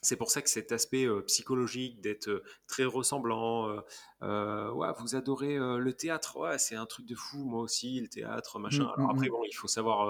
c'est 0.00 0.16
pour 0.16 0.30
ça 0.30 0.42
que 0.42 0.48
cet 0.50 0.70
aspect 0.72 1.06
euh, 1.06 1.22
psychologique 1.22 2.00
d'être 2.00 2.28
euh, 2.28 2.44
très 2.66 2.84
ressemblant, 2.84 3.82
euh, 4.22 4.70
ouais, 4.70 4.88
vous 4.98 5.16
adorez 5.16 5.56
le 5.56 5.92
théâtre, 5.92 6.38
ouais, 6.38 6.58
c'est 6.58 6.76
un 6.76 6.86
truc 6.86 7.06
de 7.06 7.14
fou, 7.14 7.44
moi 7.44 7.62
aussi, 7.62 8.00
le 8.00 8.08
théâtre, 8.08 8.58
machin. 8.58 8.84
Mm, 8.84 8.92
Alors 8.96 9.08
mm, 9.08 9.16
après, 9.16 9.28
mm. 9.28 9.32
bon, 9.32 9.44
il 9.44 9.54
faut 9.54 9.68
savoir, 9.68 10.08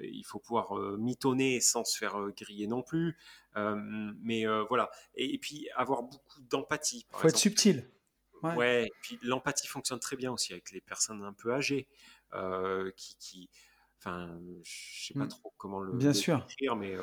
il 0.00 0.24
faut 0.24 0.38
pouvoir 0.38 0.74
mitonner 0.98 1.60
sans 1.60 1.84
se 1.84 1.96
faire 1.96 2.16
griller 2.36 2.66
non 2.66 2.82
plus, 2.82 3.16
mais 3.54 4.44
voilà. 4.68 4.90
Et, 5.14 5.34
et, 5.34 5.38
puis 5.38 5.68
avoir 5.74 6.02
beaucoup 6.02 6.40
d'empathie. 6.42 7.06
Il 7.10 7.16
faut 7.16 7.28
être 7.28 7.36
subtil. 7.36 7.88
Ouais. 8.42 8.90
puis 9.02 9.18
l'empathie 9.22 9.66
fonctionne 9.68 10.00
très 10.00 10.16
bien 10.16 10.32
aussi 10.32 10.52
avec 10.52 10.70
les 10.72 10.80
personnes 10.80 11.22
un 11.22 11.32
peu 11.32 11.52
âgées, 11.54 11.86
qui, 12.96 13.16
qui, 13.18 13.50
enfin, 13.98 14.38
je 14.64 15.06
sais 15.06 15.14
pas 15.14 15.24
Mm. 15.24 15.28
trop 15.28 15.52
comment 15.58 15.80
le, 15.80 15.92
Bien 15.92 16.08
le 16.08 16.14
sûr. 16.14 16.44
décrire, 16.48 16.76
mais 16.76 16.96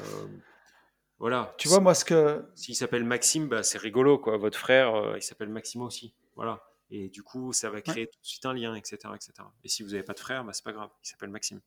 voilà. 1.18 1.54
Tu 1.58 1.68
vois, 1.68 1.80
moi, 1.82 1.94
ce 1.94 2.06
que. 2.06 2.46
S'il 2.56 2.76
s'appelle 2.76 3.04
Maxime, 3.04 3.48
bah, 3.50 3.64
c'est 3.64 3.78
rigolo, 3.78 4.18
quoi. 4.18 4.38
Votre 4.38 4.58
frère, 4.58 4.96
euh, 4.96 5.18
il 5.18 5.22
s'appelle 5.22 5.50
Maxime 5.50 5.82
aussi. 5.82 6.14
Voilà. 6.36 6.64
Et 6.92 7.10
du 7.10 7.24
coup, 7.24 7.52
ça 7.54 7.70
va 7.70 7.82
créer 7.82 8.04
Ouais. 8.06 8.08
tout 8.08 8.20
de 8.22 8.26
suite 8.26 8.46
un 8.46 8.54
lien, 8.54 8.74
etc. 8.76 9.14
etc. 9.16 9.34
Et 9.64 9.70
si 9.70 9.84
vous 9.84 9.90
n'avez 9.90 10.04
pas 10.04 10.14
de 10.14 10.20
frère, 10.20 10.44
bah, 10.46 10.54
c'est 10.54 10.64
pas 10.64 10.72
grave. 10.72 10.90
Il 11.04 11.08
s'appelle 11.08 11.30
Maxime. 11.30 11.60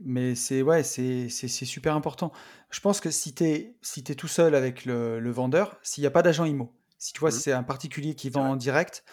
Mais 0.00 0.36
c'est 0.36 0.62
ouais, 0.62 0.84
c'est 0.84 1.28
super 1.28 1.94
important. 1.96 2.30
Je 2.70 2.78
pense 2.80 3.00
que 3.00 3.10
si 3.10 3.34
tu 3.34 3.44
es, 3.44 3.76
si 3.82 4.04
t'es 4.04 4.14
tout 4.14 4.28
seul 4.28 4.54
avec 4.54 4.84
le, 4.84 5.18
le 5.18 5.30
vendeur, 5.32 5.76
s'il 5.82 6.02
n'y 6.02 6.06
a 6.06 6.12
pas 6.12 6.22
d'agent 6.22 6.44
IMO, 6.44 6.72
si 6.98 7.12
tu 7.12 7.20
vois, 7.20 7.30
Mhm. 7.30 7.36
c'est 7.36 7.52
un 7.52 7.62
particulier 7.62 8.14
qui 8.14 8.30
vend 8.30 8.50
en 8.50 8.56
direct, 8.56 9.04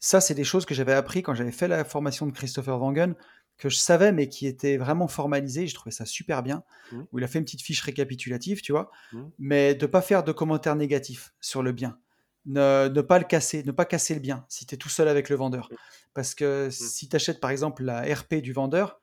ça, 0.00 0.20
c'est 0.20 0.34
des 0.34 0.44
choses 0.44 0.66
que 0.66 0.74
j'avais 0.74 0.92
appris 0.94 1.22
quand 1.22 1.34
j'avais 1.34 1.52
fait 1.52 1.68
la 1.68 1.84
formation 1.84 2.26
de 2.26 2.32
Christopher 2.32 2.80
Wangen, 2.80 3.14
que 3.58 3.68
je 3.68 3.76
savais, 3.76 4.10
mais 4.12 4.28
qui 4.28 4.46
étaient 4.48 4.76
vraiment 4.76 5.06
formalisées. 5.06 5.66
Je 5.68 5.74
trouvais 5.74 5.92
ça 5.92 6.04
super 6.06 6.42
bien, 6.42 6.64
Mhm. 6.90 7.06
où 7.12 7.18
il 7.18 7.24
a 7.24 7.28
fait 7.28 7.38
une 7.38 7.44
petite 7.44 7.62
fiche 7.62 7.82
récapitulative, 7.82 8.60
tu 8.62 8.72
vois, 8.72 8.90
Mhm. 9.12 9.30
mais 9.38 9.74
de 9.76 9.86
pas 9.86 10.02
faire 10.02 10.24
de 10.24 10.32
commentaires 10.32 10.74
négatifs 10.74 11.32
sur 11.40 11.62
le 11.62 11.70
bien. 11.72 11.98
Ne, 12.44 12.88
ne 12.88 13.00
pas 13.02 13.20
le 13.20 13.24
casser, 13.24 13.62
ne 13.62 13.70
pas 13.70 13.84
casser 13.84 14.14
le 14.14 14.20
bien 14.20 14.44
si 14.48 14.66
tu 14.66 14.74
es 14.74 14.78
tout 14.78 14.88
seul 14.88 15.06
avec 15.06 15.28
le 15.28 15.36
vendeur. 15.36 15.68
Parce 16.14 16.34
que 16.34 16.70
si 16.70 17.08
tu 17.08 17.14
achètes 17.14 17.38
par 17.38 17.50
exemple 17.50 17.84
la 17.84 18.02
RP 18.02 18.42
du 18.42 18.52
vendeur 18.52 19.00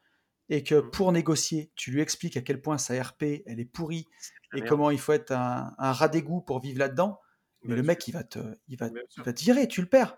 et 0.49 0.61
que 0.63 0.82
pour 0.82 1.13
négocier, 1.13 1.72
tu 1.78 1.91
lui 1.91 2.01
expliques 2.01 2.36
à 2.36 2.41
quel 2.41 2.61
point 2.61 2.78
sa 2.78 3.01
RP 3.01 3.43
elle 3.45 3.61
est 3.61 3.65
pourrie 3.65 4.05
et 4.53 4.61
comment 4.65 4.91
il 4.91 4.99
faut 4.99 5.13
être 5.13 5.32
un, 5.32 5.74
un 5.78 5.93
rat 5.93 6.09
d'égout 6.09 6.41
pour 6.41 6.59
vivre 6.59 6.80
là-dedans, 6.80 7.22
mais 7.64 7.76
le 7.76 7.84
mec 7.84 8.07
il 8.07 8.12
va 8.14 8.24
te, 8.24 8.39
il 8.68 8.78
va, 8.78 8.88
il 9.18 9.24
te 9.34 9.41
virer, 9.43 9.68
tu 9.68 9.82
le 9.82 9.88
perds. 9.89 10.18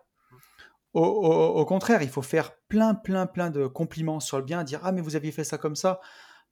Au, 0.94 1.04
au- 1.06 1.60
au 1.60 1.66
contraire, 1.66 2.02
il 2.04 2.10
faut 2.10 2.22
faire 2.22 2.52
plein, 2.68 2.94
plein, 2.96 3.26
plein 3.26 3.50
de 3.50 3.68
compliments 3.68 4.20
sur 4.20 4.38
le 4.38 4.44
bien, 4.44 4.64
dire 4.64 4.82
ah 4.84 4.92
mais 4.92 5.02
vous 5.02 5.16
aviez 5.16 5.32
fait 5.32 5.44
ça 5.46 5.58
comme 5.58 5.76
ça, 5.76 6.00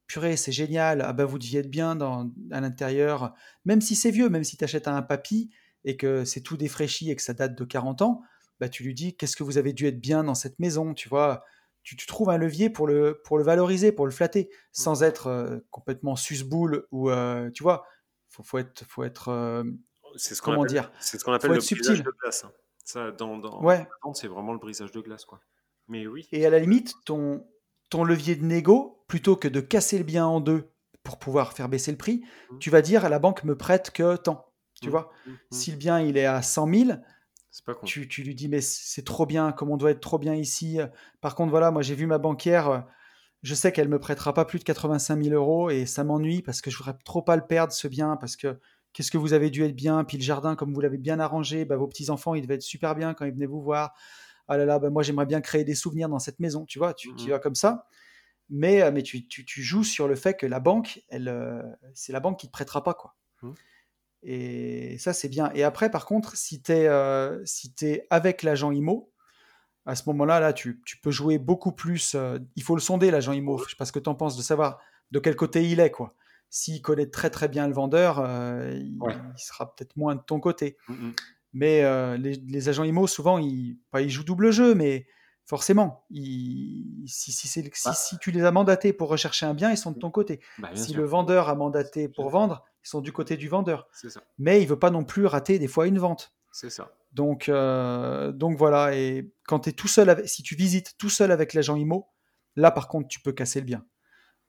purée 0.06 0.36
c'est 0.36 0.52
génial, 0.52 1.02
ah 1.02 1.12
ben 1.12 1.24
vous 1.26 1.38
deviez 1.38 1.60
être 1.60 1.70
bien 1.70 1.94
dans, 1.96 2.30
à 2.50 2.60
l'intérieur, 2.60 3.34
même 3.64 3.80
si 3.82 3.94
c'est 3.96 4.10
vieux, 4.10 4.28
même 4.30 4.44
si 4.44 4.56
tu 4.56 4.64
achètes 4.64 4.88
un 4.88 5.02
papy 5.02 5.50
et 5.84 5.96
que 5.96 6.24
c'est 6.24 6.40
tout 6.42 6.56
défraîchi 6.56 7.10
et 7.10 7.16
que 7.16 7.22
ça 7.22 7.34
date 7.34 7.54
de 7.56 7.64
40 7.64 8.02
ans, 8.02 8.22
bah 8.60 8.68
tu 8.68 8.82
lui 8.84 8.94
dis 8.94 9.16
qu'est-ce 9.16 9.36
que 9.36 9.44
vous 9.44 9.58
avez 9.58 9.72
dû 9.74 9.86
être 9.86 10.00
bien 10.00 10.24
dans 10.24 10.34
cette 10.34 10.58
maison, 10.58 10.94
tu 10.94 11.08
vois, 11.08 11.44
tu, 11.82 11.96
tu 11.96 12.06
trouves 12.06 12.30
un 12.30 12.38
levier 12.38 12.70
pour 12.70 12.86
le, 12.86 13.20
pour 13.24 13.38
le 13.38 13.44
valoriser, 13.44 13.92
pour 13.92 14.06
le 14.06 14.12
flatter, 14.12 14.50
sans 14.72 15.02
être 15.02 15.26
euh, 15.28 15.58
complètement 15.70 16.16
susboule 16.16 16.86
ou 16.92 17.10
euh, 17.10 17.50
tu 17.50 17.62
vois, 17.62 17.84
faut, 18.28 18.42
faut 18.42 18.58
être, 18.58 18.84
faut 18.88 19.04
être 19.04 19.28
euh, 19.28 19.64
C'est 20.16 20.34
ce 20.34 20.42
qu'on 20.42 20.52
appelle, 20.52 20.66
dire, 20.66 20.92
c'est 21.00 21.18
ce 21.18 21.24
qu'on 21.24 21.32
appelle 21.32 21.50
le 21.50 21.56
brisage 21.56 21.66
subtil. 21.66 22.02
de 22.02 22.12
glace. 22.22 22.44
hein. 22.44 22.52
Ça, 22.84 23.10
dans, 23.12 23.38
dans 23.38 23.62
Ouais. 23.62 23.86
c'est 24.14 24.26
vraiment 24.28 24.52
le 24.52 24.58
brisage 24.58 24.90
de 24.92 25.00
glace, 25.00 25.24
quoi. 25.24 25.40
Mais 25.88 26.06
oui. 26.06 26.28
Et 26.32 26.44
à 26.46 26.50
la 26.50 26.58
limite, 26.58 26.94
ton, 27.04 27.46
ton 27.88 28.04
levier 28.04 28.36
de 28.36 28.44
négo, 28.44 29.04
plutôt 29.08 29.36
que 29.36 29.48
de 29.48 29.60
casser 29.60 29.98
le 29.98 30.04
bien 30.04 30.26
en 30.26 30.40
deux 30.40 30.70
pour 31.02 31.18
pouvoir 31.18 31.52
faire 31.52 31.68
baisser 31.68 31.90
le 31.90 31.96
prix, 31.98 32.22
Mhm. 32.50 32.58
tu 32.58 32.70
vas 32.70 32.82
dire 32.82 33.04
à 33.04 33.08
la 33.08 33.18
banque 33.18 33.44
me 33.44 33.56
prête 33.56 33.90
que 33.90 34.16
tant. 34.16 34.46
Tu 34.80 34.86
Mhm. 34.86 34.90
vois, 34.92 35.10
Mhm. 35.26 35.36
si 35.50 35.70
le 35.72 35.76
bien 35.76 36.00
il 36.00 36.16
est 36.16 36.26
à 36.26 36.42
100 36.42 36.66
000, 36.66 37.00
C'est 37.50 37.64
pas 37.64 37.74
con. 37.74 37.84
tu, 37.86 38.08
tu 38.08 38.22
lui 38.22 38.34
dis 38.34 38.48
mais 38.48 38.60
c'est 38.60 39.04
trop 39.04 39.26
bien, 39.26 39.52
comme 39.52 39.70
on 39.70 39.76
doit 39.76 39.90
être 39.90 40.00
trop 40.00 40.18
bien 40.18 40.34
ici. 40.34 40.78
Par 41.20 41.34
contre, 41.34 41.50
voilà, 41.50 41.70
moi 41.70 41.82
j'ai 41.82 41.94
vu 41.94 42.06
ma 42.06 42.18
banquière, 42.18 42.86
je 43.42 43.54
sais 43.54 43.72
qu'elle 43.72 43.88
me 43.88 43.98
prêtera 43.98 44.32
pas 44.34 44.44
plus 44.44 44.58
de 44.58 44.64
85 44.64 45.22
000 45.22 45.34
euros 45.34 45.70
et 45.70 45.86
ça 45.86 46.04
m'ennuie 46.04 46.42
parce 46.42 46.60
que 46.60 46.70
je 46.70 46.76
voudrais 46.78 46.96
trop 47.04 47.22
pas 47.22 47.36
le 47.36 47.46
perdre 47.46 47.72
ce 47.72 47.88
bien 47.88 48.16
parce 48.16 48.36
que 48.36 48.58
qu'est-ce 48.92 49.10
que 49.10 49.18
vous 49.18 49.32
avez 49.32 49.50
dû 49.50 49.64
être 49.64 49.74
bien, 49.76 50.04
puis 50.04 50.16
le 50.18 50.22
jardin 50.22 50.56
comme 50.56 50.72
vous 50.74 50.80
l'avez 50.80 50.98
bien 50.98 51.20
arrangé, 51.20 51.64
bah, 51.64 51.76
vos 51.76 51.86
petits 51.88 52.10
enfants 52.10 52.34
ils 52.34 52.42
devaient 52.42 52.54
être 52.56 52.62
super 52.62 52.94
bien 52.94 53.14
quand 53.14 53.24
ils 53.24 53.32
venaient 53.32 53.46
vous 53.46 53.62
voir. 53.62 53.94
Ah 54.48 54.56
là 54.56 54.64
là, 54.64 54.78
bah, 54.78 54.90
moi 54.90 55.02
j'aimerais 55.02 55.26
bien 55.26 55.40
créer 55.40 55.64
des 55.64 55.74
souvenirs 55.76 56.08
dans 56.08 56.18
cette 56.18 56.40
maison, 56.40 56.64
tu 56.66 56.78
vois, 56.78 56.94
tu, 56.94 57.14
tu 57.14 57.28
Mhm. 57.28 57.34
vas 57.34 57.38
comme 57.38 57.54
ça. 57.54 57.86
Mais, 58.50 58.82
euh, 58.82 58.90
mais 58.92 59.02
tu, 59.02 59.28
tu- 59.28 59.44
tu 59.44 59.62
joues 59.62 59.84
sur 59.84 60.08
le 60.08 60.16
fait 60.16 60.36
que 60.36 60.46
la 60.46 60.60
banque, 60.60 61.02
elle, 61.08 61.28
euh, 61.28 61.62
c'est 61.94 62.12
la 62.12 62.20
banque 62.20 62.38
qui 62.40 62.48
te 62.48 62.52
prêtera 62.52 62.82
pas 62.82 62.94
quoi. 62.94 63.16
Mhm. 63.42 63.54
Et 64.22 64.98
ça, 64.98 65.12
c'est 65.12 65.28
bien. 65.28 65.50
Et 65.54 65.62
après, 65.62 65.90
par 65.90 66.04
contre, 66.04 66.36
si 66.36 66.62
tu 66.62 66.72
es, 66.72 66.88
si 67.46 67.72
t'es 67.72 68.06
avec 68.10 68.42
l'agent 68.42 68.70
IMO, 68.70 69.12
à 69.86 69.94
ce 69.94 70.02
moment-là, 70.10 70.40
là, 70.40 70.52
tu, 70.52 70.82
tu 70.84 70.98
peux 71.00 71.10
jouer 71.10 71.38
beaucoup 71.38 71.72
plus. 71.72 72.14
euh, 72.14 72.38
il 72.56 72.62
faut 72.62 72.74
le 72.76 72.82
sonder, 72.82 73.10
l'agent 73.10 73.32
IMO. 73.32 73.58
Je 73.58 73.70
sais 73.70 73.76
pas 73.76 73.86
ce 73.86 73.92
que 73.92 73.98
tu 73.98 74.10
en 74.10 74.14
penses, 74.14 74.36
de 74.36 74.42
savoir 74.42 74.78
de 75.10 75.18
quel 75.20 75.36
côté 75.36 75.64
il 75.68 75.80
est. 75.80 75.90
quoi. 75.90 76.14
S'il 76.50 76.82
connaît 76.82 77.06
très 77.08 77.30
très 77.30 77.48
bien 77.48 77.66
le 77.68 77.72
vendeur, 77.74 78.18
euh, 78.18 78.72
il, 78.74 78.98
Ouais. 79.00 79.14
il 79.36 79.40
sera 79.40 79.74
peut-être 79.74 79.96
moins 79.96 80.16
de 80.16 80.20
ton 80.20 80.40
côté. 80.40 80.76
Mhm. 80.88 81.12
Mais 81.52 81.82
euh, 81.84 82.16
les, 82.16 82.34
les 82.34 82.68
agents 82.68 82.84
IMO, 82.84 83.06
souvent, 83.06 83.38
ils, 83.38 83.78
pas, 83.90 84.02
ils 84.02 84.10
jouent 84.10 84.24
double 84.24 84.50
jeu, 84.50 84.74
mais 84.74 85.06
forcément, 85.46 86.04
ils- 86.10 87.04
si, 87.08 87.32
si, 87.32 87.48
c'est- 87.48 87.62
si- 87.74 87.88
Bah. 87.88 87.94
si 87.94 88.18
tu 88.18 88.30
les 88.30 88.44
as 88.44 88.50
mandatés 88.52 88.92
pour 88.92 89.08
rechercher 89.08 89.46
un 89.46 89.54
bien, 89.54 89.70
ils 89.70 89.76
sont 89.76 89.90
de 89.92 89.98
ton 89.98 90.10
côté. 90.10 90.40
Bah, 90.58 90.70
Si 90.74 90.90
sûr. 90.92 91.00
le 91.00 91.06
vendeur 91.06 91.48
a 91.48 91.54
mandaté 91.54 92.08
pour 92.08 92.30
vendre, 92.30 92.64
ils 92.84 92.88
sont 92.88 93.00
du 93.00 93.12
côté 93.12 93.36
du 93.36 93.48
vendeur. 93.48 93.88
Ça. 93.92 94.08
Mais 94.38 94.62
il 94.62 94.66
veut 94.68 94.78
pas 94.78 94.90
non 94.90 95.04
plus 95.04 95.26
rater 95.26 95.58
des 95.58 95.68
fois 95.68 95.86
une 95.86 95.98
vente. 95.98 96.32
C'est 96.52 96.70
ça. 96.70 96.92
Donc, 97.12 97.48
euh, 97.48 98.30
donc 98.32 98.56
voilà, 98.56 98.94
et 98.96 99.32
quand 99.46 99.60
tu 99.60 99.70
es 99.70 99.72
tout 99.72 99.88
seul, 99.88 100.08
avec, 100.10 100.28
si 100.28 100.42
tu 100.44 100.54
visites 100.54 100.96
tout 100.98 101.10
seul 101.10 101.30
avec 101.32 101.54
l'agent 101.54 101.74
IMO, 101.76 102.08
là 102.56 102.70
par 102.70 102.86
contre 102.88 103.08
tu 103.08 103.20
peux 103.20 103.32
casser 103.32 103.58
le 103.60 103.66
bien. 103.66 103.84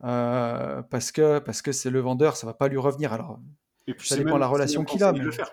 Euh, 0.03 0.81
parce 0.83 1.11
que 1.11 1.39
parce 1.39 1.61
que 1.61 1.71
c'est 1.71 1.89
le 1.89 1.99
vendeur, 1.99 2.35
ça 2.35 2.47
va 2.47 2.53
pas 2.53 2.67
lui 2.67 2.77
revenir. 2.77 3.13
Alors, 3.13 3.39
Et 3.87 3.93
puis 3.93 4.07
Ça 4.07 4.15
dépend 4.15 4.31
même, 4.31 4.39
la 4.39 4.47
relation 4.47 4.83
qu'il 4.83 5.03
a, 5.03 5.11
le 5.11 5.25
mais- 5.25 5.31
faire. 5.31 5.51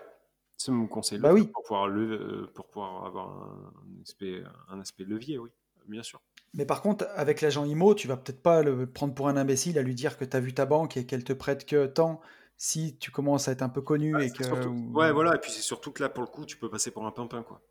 C'est 0.57 0.71
mon 0.71 0.87
conseil 0.87 1.19
Bah 1.19 1.29
le 1.29 1.35
oui. 1.35 1.43
faire 1.43 1.51
pour 1.53 1.63
pouvoir, 1.63 1.87
le, 1.87 2.11
euh, 2.11 2.51
pour 2.53 2.67
pouvoir 2.67 3.05
avoir 3.05 3.29
un 3.29 4.01
aspect, 4.01 4.43
un 4.69 4.79
aspect 4.81 5.05
levier, 5.05 5.37
oui, 5.37 5.49
bien 5.87 6.03
sûr. 6.03 6.19
mais 6.53 6.65
par 6.65 6.81
contre, 6.81 7.07
avec 7.15 7.39
l'agent 7.41 7.63
IMO, 7.63 7.95
tu 7.95 8.07
vas 8.09 8.17
peut-être 8.17 8.41
pas 8.43 8.61
le 8.61 8.85
prendre 8.85 9.13
pour 9.13 9.29
un 9.29 9.37
imbécile 9.37 9.77
à 9.79 9.81
lui 9.83 9.95
dire 9.95 10.17
que 10.17 10.25
tu 10.25 10.35
as 10.35 10.39
vu 10.41 10.53
ta 10.53 10.65
banque 10.65 10.97
et 10.97 11.05
qu'elle 11.05 11.23
te 11.23 11.31
prête 11.31 11.65
que 11.65 11.85
tant 11.85 12.19
si 12.57 12.97
tu 12.97 13.09
commences 13.09 13.47
à 13.47 13.53
être 13.53 13.61
un 13.61 13.69
peu 13.69 13.81
connu 13.81 14.21
et 14.21 14.31
que. 14.31 14.43
surtout- 14.43 14.67
ou- 14.69 14.91
ouais, 14.97 15.13
voilà, 15.13 15.35
et 15.35 15.39
puis 15.39 15.49
c'est 15.51 15.61
surtout 15.61 15.91
que 15.93 16.03
là, 16.03 16.09
pour 16.09 16.23
le 16.23 16.27
coup, 16.29 16.45
tu 16.45 16.57
peux 16.57 16.69
passer 16.69 16.91
pour 16.91 17.05
un 17.05 17.11
pimpin, 17.11 17.41
quoi. 17.43 17.61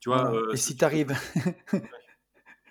Tu 0.00 0.08
vois, 0.08 0.32
euh, 0.34 0.52
et 0.52 0.56
si 0.56 0.76
tu 0.76 0.84
arrives, 0.84 1.12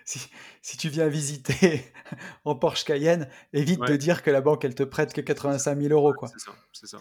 si, 0.08 0.30
si 0.62 0.76
tu 0.78 0.88
viens 0.88 1.08
visiter 1.08 1.84
en 2.44 2.54
Porsche 2.56 2.84
Cayenne, 2.84 3.28
évite 3.52 3.80
de 3.80 3.96
dire 3.96 4.22
que 4.22 4.30
la 4.30 4.40
banque 4.40 4.64
elle 4.64 4.74
te 4.74 4.82
prête 4.82 5.12
que 5.12 5.20
85 5.20 5.78
000 5.78 5.92
euros. 5.92 6.14
quoi. 6.14 6.28
C'est 6.28 6.38
ça, 6.38 6.52
c'est 6.72 6.86
ça. 6.86 6.98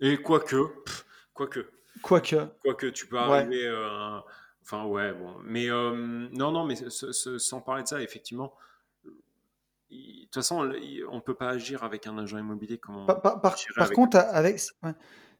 Et 0.00 0.18
quoique, 0.20 0.56
quoique, 1.32 1.60
Quoique, 2.02 2.36
quoique, 2.62 2.86
tu 2.88 3.06
peux 3.06 3.16
Ouais. 3.16 3.22
arriver. 3.22 3.66
euh, 3.66 4.18
Enfin, 4.62 4.84
ouais, 4.86 5.12
bon. 5.12 5.36
Mais 5.44 5.68
euh, 5.70 6.26
non, 6.32 6.50
non, 6.50 6.64
mais 6.64 6.74
ce- 6.74 7.12
ce- 7.12 7.38
sans 7.38 7.60
parler 7.60 7.82
de 7.82 7.88
ça, 7.88 8.00
effectivement, 8.02 8.54
de 9.04 9.10
toute 10.24 10.34
façon, 10.34 10.56
on 11.10 11.14
ne 11.16 11.20
peut 11.20 11.34
pas 11.34 11.50
agir 11.50 11.84
avec 11.84 12.06
un 12.06 12.16
agent 12.18 12.38
immobilier 12.38 12.78
comme 12.78 12.96
on 12.96 13.06
Par, 13.06 13.20
par- 13.22 13.40
par- 13.42 13.56
avec- 13.76 13.92
contre, 13.94 14.16
avec, 14.16 14.58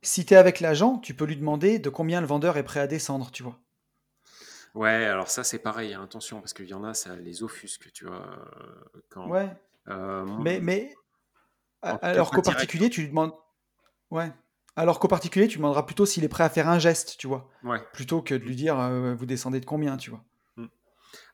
si 0.02 0.24
tu 0.26 0.34
es 0.34 0.36
avec 0.36 0.60
l'agent, 0.60 0.98
tu 0.98 1.14
peux 1.14 1.24
lui 1.24 1.36
demander 1.36 1.78
de 1.78 1.88
combien 1.88 2.20
le 2.20 2.26
vendeur 2.26 2.56
est 2.58 2.62
prêt 2.64 2.80
à 2.80 2.86
descendre, 2.86 3.30
tu 3.30 3.42
vois. 3.42 3.58
Ouais, 4.74 5.04
alors 5.06 5.28
ça, 5.28 5.44
c'est 5.44 5.60
pareil, 5.60 5.94
hein, 5.94 6.02
attention, 6.02 6.40
parce 6.40 6.52
qu'il 6.52 6.66
y 6.66 6.74
en 6.74 6.82
a, 6.84 6.94
ça 6.94 7.14
les 7.16 7.42
offusque, 7.44 7.92
tu 7.92 8.06
vois. 8.06 8.26
euh, 8.26 9.00
Quand, 9.08 9.28
Ouais. 9.28 9.48
euh, 9.88 10.24
Mais, 10.40 10.58
mais 10.60 10.92
En 11.82 11.88
a- 11.88 11.92
tout 11.92 11.98
cas, 12.00 12.06
alors 12.08 12.30
pas 12.30 12.36
qu'au 12.36 12.42
direct. 12.42 12.56
particulier, 12.58 12.90
tu 12.90 13.02
lui 13.02 13.08
demandes. 13.08 13.32
Ouais. 14.10 14.32
Alors 14.76 14.98
qu'au 14.98 15.06
particulier, 15.06 15.46
tu 15.46 15.52
lui 15.54 15.58
demanderas 15.58 15.84
plutôt 15.84 16.06
s'il 16.06 16.24
est 16.24 16.28
prêt 16.28 16.42
à 16.42 16.48
faire 16.48 16.68
un 16.68 16.80
geste, 16.80 17.16
tu 17.18 17.28
vois, 17.28 17.48
Ouais. 17.62 17.80
plutôt 17.92 18.20
que 18.22 18.34
de 18.34 18.42
lui 18.44 18.56
dire 18.56 18.78
euh, 18.80 19.14
vous 19.14 19.26
descendez 19.26 19.60
de 19.60 19.66
combien, 19.66 19.96
tu 19.96 20.10
vois. 20.10 20.24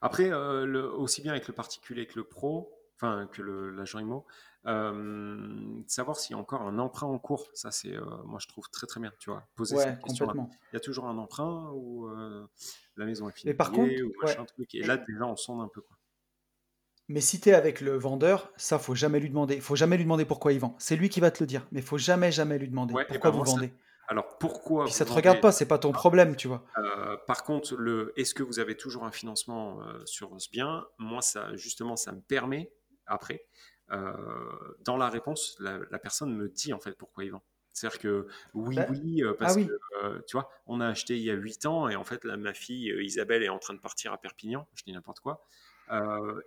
Après, 0.03 0.31
euh, 0.31 0.67
le- 0.67 0.91
aussi 0.93 1.23
bien 1.23 1.33
avec 1.33 1.49
le 1.49 1.55
particulier 1.55 2.07
que 2.07 2.17
le 2.17 2.25
pro, 2.25 2.71
enfin 3.01 3.27
que 3.33 3.41
l'agent 3.43 3.99
IMO, 3.99 4.27
euh, 4.67 5.83
savoir 5.87 6.17
s'il 6.19 6.35
y 6.37 6.39
a 6.39 6.41
encore 6.41 6.63
un 6.63 6.79
emprunt 6.79 7.07
en 7.07 7.19
cours. 7.19 7.49
Ça, 7.55 7.71
c'est, 7.71 7.97
euh, 7.97 8.05
moi, 8.25 8.39
je 8.43 8.47
trouve 8.47 8.69
très 8.71 8.87
très 8.87 9.01
bien. 9.01 9.13
Tu 9.19 9.31
vois, 9.31 9.45
poser 9.57 9.77
Ouais, 9.77 9.85
cette 9.85 10.01
complètement. 10.01 10.51
Il 10.73 10.75
y 10.75 10.77
a 10.77 10.81
toujours 10.81 11.07
un 11.07 11.17
emprunt 11.19 11.71
ou 11.73 12.07
euh, 12.09 12.47
la 12.97 13.07
maison 13.07 13.29
est 13.29 13.33
finie 13.33 13.55
par 13.55 13.71
contre, 13.73 13.91
ou 14.03 14.07
ouais. 14.09 14.13
machin 14.23 14.45
truc. 14.45 14.75
Et 14.75 14.83
là, 14.83 14.97
déjà, 14.99 15.25
on 15.25 15.37
sonde 15.37 15.63
un 15.63 15.69
peu 15.69 15.81
quoi. 15.81 15.97
Mais 17.09 17.21
si 17.21 17.41
t'es 17.41 17.55
avec 17.55 17.81
le 17.81 17.97
vendeur, 17.97 18.53
ça, 18.57 18.79
faut 18.79 18.95
jamais 18.95 19.19
lui 19.19 19.31
demander. 19.31 19.61
Faut 19.61 19.75
jamais 19.75 19.97
lui 19.97 20.05
demander 20.05 20.25
pourquoi 20.25 20.53
il 20.53 20.61
vend. 20.61 20.77
C'est 20.79 20.95
lui 20.95 21.09
qui 21.09 21.19
va 21.21 21.31
te 21.33 21.43
le 21.43 21.47
dire. 21.47 21.67
Mais 21.73 21.83
faut 21.83 21.99
jamais, 21.99 22.31
jamais 22.31 22.57
lui 22.59 22.69
demander 22.69 22.95
Ouais. 22.95 23.05
Pourquoi 23.05 23.31
ben 23.33 23.39
vous 23.39 23.47
ça- 23.47 23.53
vendez. 23.55 23.73
alors 24.07 24.39
pourquoi 24.39 24.85
Puis 24.85 24.93
ça 24.93 25.05
te 25.05 25.13
regarde 25.13 25.41
pas, 25.41 25.51
c'est 25.51 25.67
pas 25.67 25.79
ton 25.79 25.91
problème, 25.91 26.37
tu 26.37 26.47
vois. 26.47 26.65
Euh, 26.79 27.17
par 27.27 27.43
contre, 27.43 27.75
le 27.75 28.13
est-ce 28.17 28.33
que 28.33 28.45
vous 28.45 28.61
avez 28.61 28.77
toujours 28.77 29.05
un 29.05 29.11
financement 29.11 29.81
euh, 29.83 30.05
sur 30.07 30.41
ce 30.41 30.49
bien? 30.51 30.87
Moi, 30.99 31.21
ça, 31.21 31.57
justement, 31.57 31.97
ça 31.97 32.13
me 32.13 32.21
permet, 32.21 32.71
après, 33.11 33.47
euh, 33.93 34.15
dans 34.81 34.97
la 34.97 35.09
réponse, 35.09 35.57
la, 35.61 35.81
la 35.91 35.99
personne 35.99 36.35
me 36.35 36.49
dit 36.49 36.73
en 36.73 36.81
fait 36.81 36.93
pourquoi 36.93 37.25
il 37.25 37.33
vend. 37.33 37.43
C'est-à-dire 37.73 38.01
que 38.01 38.27
oui, 38.55 38.77
Bah, 38.77 38.87
oui, 38.89 39.23
euh, 39.23 39.35
ah 39.39 39.39
parce 39.39 39.55
oui. 39.55 39.67
que 39.67 40.05
euh, 40.05 40.21
tu 40.27 40.37
vois, 40.37 40.51
on 40.67 40.81
a 40.81 40.87
acheté 40.89 41.17
il 41.17 41.23
y 41.23 41.31
a 41.31 41.35
8 41.35 41.67
ans 41.67 41.89
et 41.89 41.97
en 41.97 42.05
fait, 42.05 42.25
là, 42.25 42.37
ma 42.37 42.55
fille 42.55 42.93
Isabelle 43.05 43.43
est 43.43 43.49
en 43.49 43.59
train 43.59 43.75
de 43.75 43.81
partir 43.81 44.13
à 44.13 44.19
Perpignan, 44.21 44.69
je 44.75 44.85
dis 44.85 44.93
n'importe 44.93 45.21
quoi. 45.21 45.45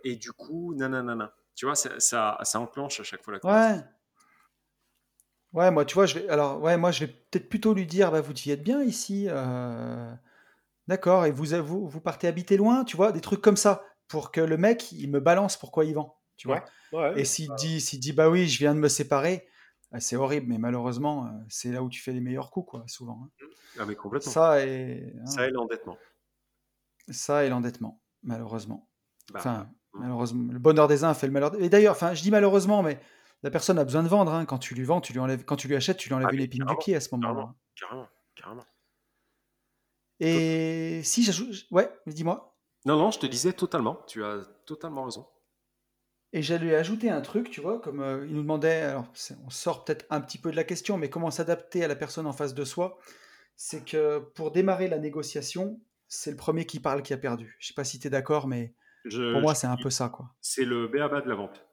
Et 0.04 0.16
du 0.16 0.32
coup, 0.32 0.74
nanana. 0.74 1.34
Tu 1.54 1.66
vois, 1.66 1.74
ça, 1.76 2.00
ça, 2.00 2.38
ça 2.42 2.60
enclenche 2.60 3.00
à 3.00 3.04
chaque 3.04 3.22
fois 3.22 3.32
la 3.32 3.40
conversation. 3.40 3.80
Ouais. 3.80 3.84
Ouais, 5.52 5.70
moi, 5.70 5.84
tu 5.84 5.94
vois, 5.94 6.06
je 6.06 6.18
vais. 6.18 6.28
Alors, 6.28 6.60
ouais, 6.60 6.76
moi, 6.76 6.90
je 6.90 7.04
vais 7.04 7.12
peut-être 7.12 7.48
plutôt 7.48 7.74
lui 7.74 7.86
dire, 7.86 8.10
bah, 8.10 8.20
vous 8.20 8.32
y 8.46 8.50
êtes 8.50 8.62
bien 8.62 8.82
ici. 8.82 9.26
euh, 9.28 10.12
D'accord. 10.88 11.26
Et 11.26 11.32
vous, 11.32 11.46
vous, 11.64 11.88
vous 11.88 12.00
partez 12.02 12.28
habiter 12.28 12.56
loin, 12.58 12.84
tu 12.84 12.96
vois, 12.96 13.12
des 13.12 13.20
trucs 13.22 13.42
comme 13.42 13.56
ça, 13.58 13.84
pour 14.08 14.32
que 14.32 14.40
le 14.42 14.56
mec, 14.58 14.92
il 14.92 15.10
me 15.10 15.20
balance 15.20 15.56
pourquoi 15.58 15.84
il 15.86 15.94
vend, 15.94 16.18
tu 16.36 16.48
vois? 16.48 16.64
ouais. 16.92 17.20
Et 17.20 17.24
s'il 17.24 17.54
dit, 17.54 17.80
s'il 17.80 18.00
dit, 18.00 18.12
bah 18.12 18.28
oui, 18.30 18.48
je 18.48 18.58
viens 18.58 18.74
de 18.74 18.80
me 18.80 18.88
séparer, 18.88 19.46
bah, 19.90 20.00
c'est 20.00 20.16
horrible, 20.16 20.46
mais 20.48 20.58
malheureusement, 20.58 21.30
c'est 21.48 21.70
là 21.72 21.82
où 21.82 21.88
tu 21.88 22.00
fais 22.00 22.12
les 22.12 22.20
meilleurs 22.20 22.50
coups, 22.50 22.70
quoi, 22.70 22.84
souvent. 22.86 23.22
hein. 23.24 23.46
Ah, 23.78 23.86
mais 23.86 23.94
complètement. 23.96 24.30
Ça 24.32 24.64
et 24.64 25.12
hein, 25.20 25.26
Ça 25.26 25.46
et 25.48 25.50
l'endettement. 25.50 25.98
ça 27.08 27.44
et 27.44 27.48
l'endettement, 27.48 28.00
malheureusement. 28.22 28.88
Bah, 29.32 29.40
Enfin, 29.40 29.70
mm. 29.94 30.00
malheureusement, 30.00 30.52
le 30.52 30.58
bonheur 30.58 30.88
des 30.88 31.04
uns 31.04 31.14
fait 31.14 31.26
le 31.26 31.32
malheur. 31.32 31.50
des- 31.50 31.64
Et 31.64 31.68
d'ailleurs, 31.68 31.92
enfin, 31.94 32.14
je 32.14 32.22
dis 32.22 32.30
malheureusement, 32.30 32.82
mais 32.82 33.00
la 33.42 33.50
personne 33.50 33.78
a 33.78 33.84
besoin 33.84 34.02
de 34.02 34.08
vendre. 34.08 34.32
hein. 34.32 34.44
Quand 34.46 34.58
tu 34.58 34.74
lui 34.74 34.84
vends, 34.84 35.00
tu 35.00 35.12
lui 35.12 35.20
enlèves, 35.20 35.44
quand 35.44 35.56
tu 35.56 35.68
lui 35.68 35.76
achètes, 35.76 35.96
tu 35.98 36.08
lui 36.08 36.14
enlèves 36.14 36.28
Ah, 36.30 36.34
une 36.34 36.40
épine 36.42 36.64
du 36.64 36.76
pied 36.76 36.94
à 36.96 37.00
ce 37.00 37.08
moment-là. 37.14 37.34
carrément. 37.34 37.54
carrément, 37.76 38.08
carrément. 38.36 38.64
Et 40.20 41.00
si 41.04 41.22
j'ajoute, 41.24 41.66
ouais, 41.70 41.90
dis-moi. 42.06 42.56
Non, 42.86 42.96
non, 42.96 43.10
je 43.10 43.18
te 43.18 43.26
disais 43.26 43.52
totalement. 43.52 44.02
Tu 44.06 44.24
as 44.24 44.44
totalement 44.66 45.04
raison. 45.04 45.26
Et 46.36 46.42
j'allais 46.42 46.74
ajouter 46.74 47.08
un 47.10 47.20
truc, 47.20 47.48
tu 47.48 47.60
vois, 47.60 47.80
comme 47.80 48.00
euh, 48.02 48.26
il 48.26 48.34
nous 48.34 48.42
demandait, 48.42 48.80
alors 48.82 49.06
on 49.46 49.50
sort 49.50 49.84
peut-être 49.84 50.04
un 50.10 50.20
petit 50.20 50.36
peu 50.36 50.50
de 50.50 50.56
la 50.56 50.64
question, 50.64 50.98
mais 50.98 51.08
comment 51.08 51.30
s'adapter 51.30 51.84
à 51.84 51.88
la 51.88 51.94
personne 51.94 52.26
en 52.26 52.32
face 52.32 52.54
de 52.54 52.64
soi, 52.64 52.98
c'est 53.54 53.84
que 53.84 54.18
pour 54.34 54.50
démarrer 54.50 54.88
la 54.88 54.98
négociation, 54.98 55.80
c'est 56.08 56.32
le 56.32 56.36
premier 56.36 56.66
qui 56.66 56.80
parle 56.80 57.02
qui 57.02 57.12
a 57.14 57.18
perdu. 57.18 57.54
Je 57.60 57.68
sais 57.68 57.74
pas 57.74 57.84
si 57.84 58.00
tu 58.00 58.08
es 58.08 58.10
d'accord, 58.10 58.48
mais 58.48 58.74
Je, 59.04 59.32
pour 59.32 59.42
moi, 59.42 59.54
c'est 59.54 59.68
un 59.68 59.76
peu 59.76 59.90
ça, 59.90 60.08
quoi. 60.08 60.26
c'est 60.40 60.64
le 60.64 60.88
béaba 60.88 61.20
de 61.20 61.28
la 61.28 61.36
vente. 61.36 61.64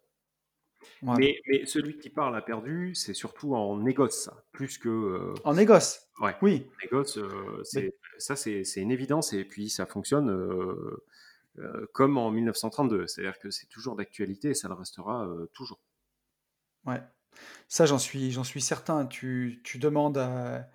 Mais, 1.01 1.39
mais 1.47 1.65
celui 1.65 1.97
qui 1.97 2.09
parle 2.11 2.35
a 2.35 2.41
perdu, 2.41 2.93
c'est 2.93 3.13
surtout 3.15 3.55
en 3.55 3.77
négoce, 3.77 4.25
ça. 4.25 4.43
Plus 4.51 4.77
que. 4.77 4.89
euh, 4.89 5.33
En 5.43 5.55
négoce, 5.55 6.07
ouais, 6.21 6.35
oui. 6.43 6.67
négoce, 6.83 7.17
euh, 7.17 7.63
Mais, 7.73 7.91
ça, 8.19 8.35
c'est, 8.35 8.63
c'est 8.63 8.81
une 8.81 8.91
évidence. 8.91 9.33
Et 9.33 9.43
puis, 9.43 9.69
ça 9.69 9.85
fonctionne 9.87 10.29
euh, 10.29 11.03
comme 11.93 12.17
en 12.17 12.31
1932. 12.31 13.07
C'est-à-dire 13.07 13.39
que 13.39 13.49
c'est 13.51 13.67
toujours 13.67 13.95
d'actualité 13.95 14.49
et 14.49 14.53
ça 14.55 14.67
le 14.67 14.73
restera 14.75 15.25
euh, 15.27 15.47
toujours. 15.53 15.79
ouais. 16.85 17.01
Ça, 17.69 17.85
j'en 17.85 17.99
suis, 17.99 18.31
j'en 18.31 18.43
suis 18.45 18.61
certain. 18.61 19.05
Tu, 19.07 19.61
tu 19.63 19.79
demandes 19.79 20.17
à- 20.17 20.69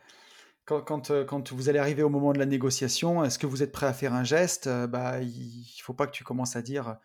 quand, 0.66 0.82
quand, 0.82 1.10
euh, 1.10 1.24
quand 1.24 1.52
vous 1.52 1.68
allez 1.68 1.78
arriver 1.80 2.02
au 2.04 2.10
moment 2.10 2.32
de 2.32 2.38
la 2.38 2.46
négociation, 2.46 3.24
est-ce 3.24 3.38
que 3.38 3.46
vous 3.46 3.62
êtes 3.62 3.72
prêt 3.72 3.86
à 3.86 3.94
faire 3.94 4.14
un 4.14 4.24
geste? 4.24 4.68
Euh, 4.68 4.86
Bah, 4.88 5.22
il 5.22 5.66
faut 5.82 5.94
pas 5.94 6.06
que 6.06 6.12
tu 6.12 6.24
commences 6.24 6.56
à 6.56 6.62
dire 6.62 6.98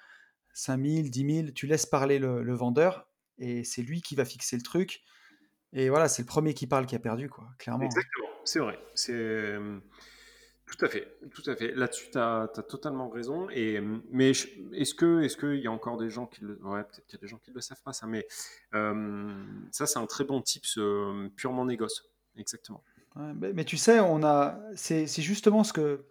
5 0.54 0.78
000, 0.80 1.10
10 1.12 1.24
000. 1.26 1.54
Tu 1.54 1.68
laisses 1.68 1.86
parler 1.88 2.20
le, 2.20 2.44
le 2.44 2.56
vendeur 2.56 3.08
et 3.40 3.64
c'est 3.64 3.84
lui 3.84 4.02
qui 4.02 4.16
va 4.16 4.26
fixer 4.26 4.58
le 4.58 4.64
truc. 4.64 5.02
Et 5.74 5.90
voilà, 5.90 6.10
c'est 6.10 6.24
le 6.24 6.28
premier 6.28 6.54
qui 6.54 6.68
parle 6.68 6.86
qui 6.88 6.96
a 6.96 7.00
perdu, 7.00 7.30
quoi, 7.30 7.50
clairement. 7.60 7.86
Exactement, 7.86 8.30
c'est 8.46 8.60
vrai. 8.60 8.80
C'est 8.96 9.14
euh, 9.14 9.80
tout 10.72 10.86
à 10.86 10.88
fait, 10.88 11.18
tout 11.34 11.44
à 11.48 11.56
fait. 11.56 11.74
Là-dessus, 11.76 12.10
tu 12.12 12.18
as, 12.18 12.48
totalement 12.68 13.10
raison. 13.10 13.50
Et, 13.50 13.82
mais 14.10 14.32
est-ce 14.32 14.96
que, 14.96 15.22
est-ce 15.22 15.36
qu'il 15.36 15.60
y 15.60 15.68
a 15.68 15.72
encore 15.72 15.98
des 15.98 16.10
gens 16.10 16.28
qui 16.28 16.42
le, 16.46 16.58
ouais, 16.64 16.84
peut-être 16.84 17.12
y 17.12 17.16
a 17.18 17.20
des 17.20 17.28
gens 17.28 17.40
qui 17.40 17.50
ne 17.50 17.56
le 17.56 17.62
savent 17.62 17.82
pas 17.84 17.92
ça, 17.92 18.08
mais 18.08 18.26
euh, 18.74 19.44
ça, 19.72 19.86
c'est 19.86 20.00
un 20.00 20.06
très 20.06 20.24
bon 20.24 20.42
tips 20.42 20.78
euh, 20.78 21.30
purement 21.36 21.66
négoce. 21.66 22.10
Exactement. 22.38 22.82
Mais, 23.18 23.66
tu 23.66 23.76
sais, 23.76 24.00
on 24.00 24.24
a, 24.24 24.58
c'est 24.76 25.06
justement 25.22 25.66
ce 25.66 25.74
que 25.74 26.06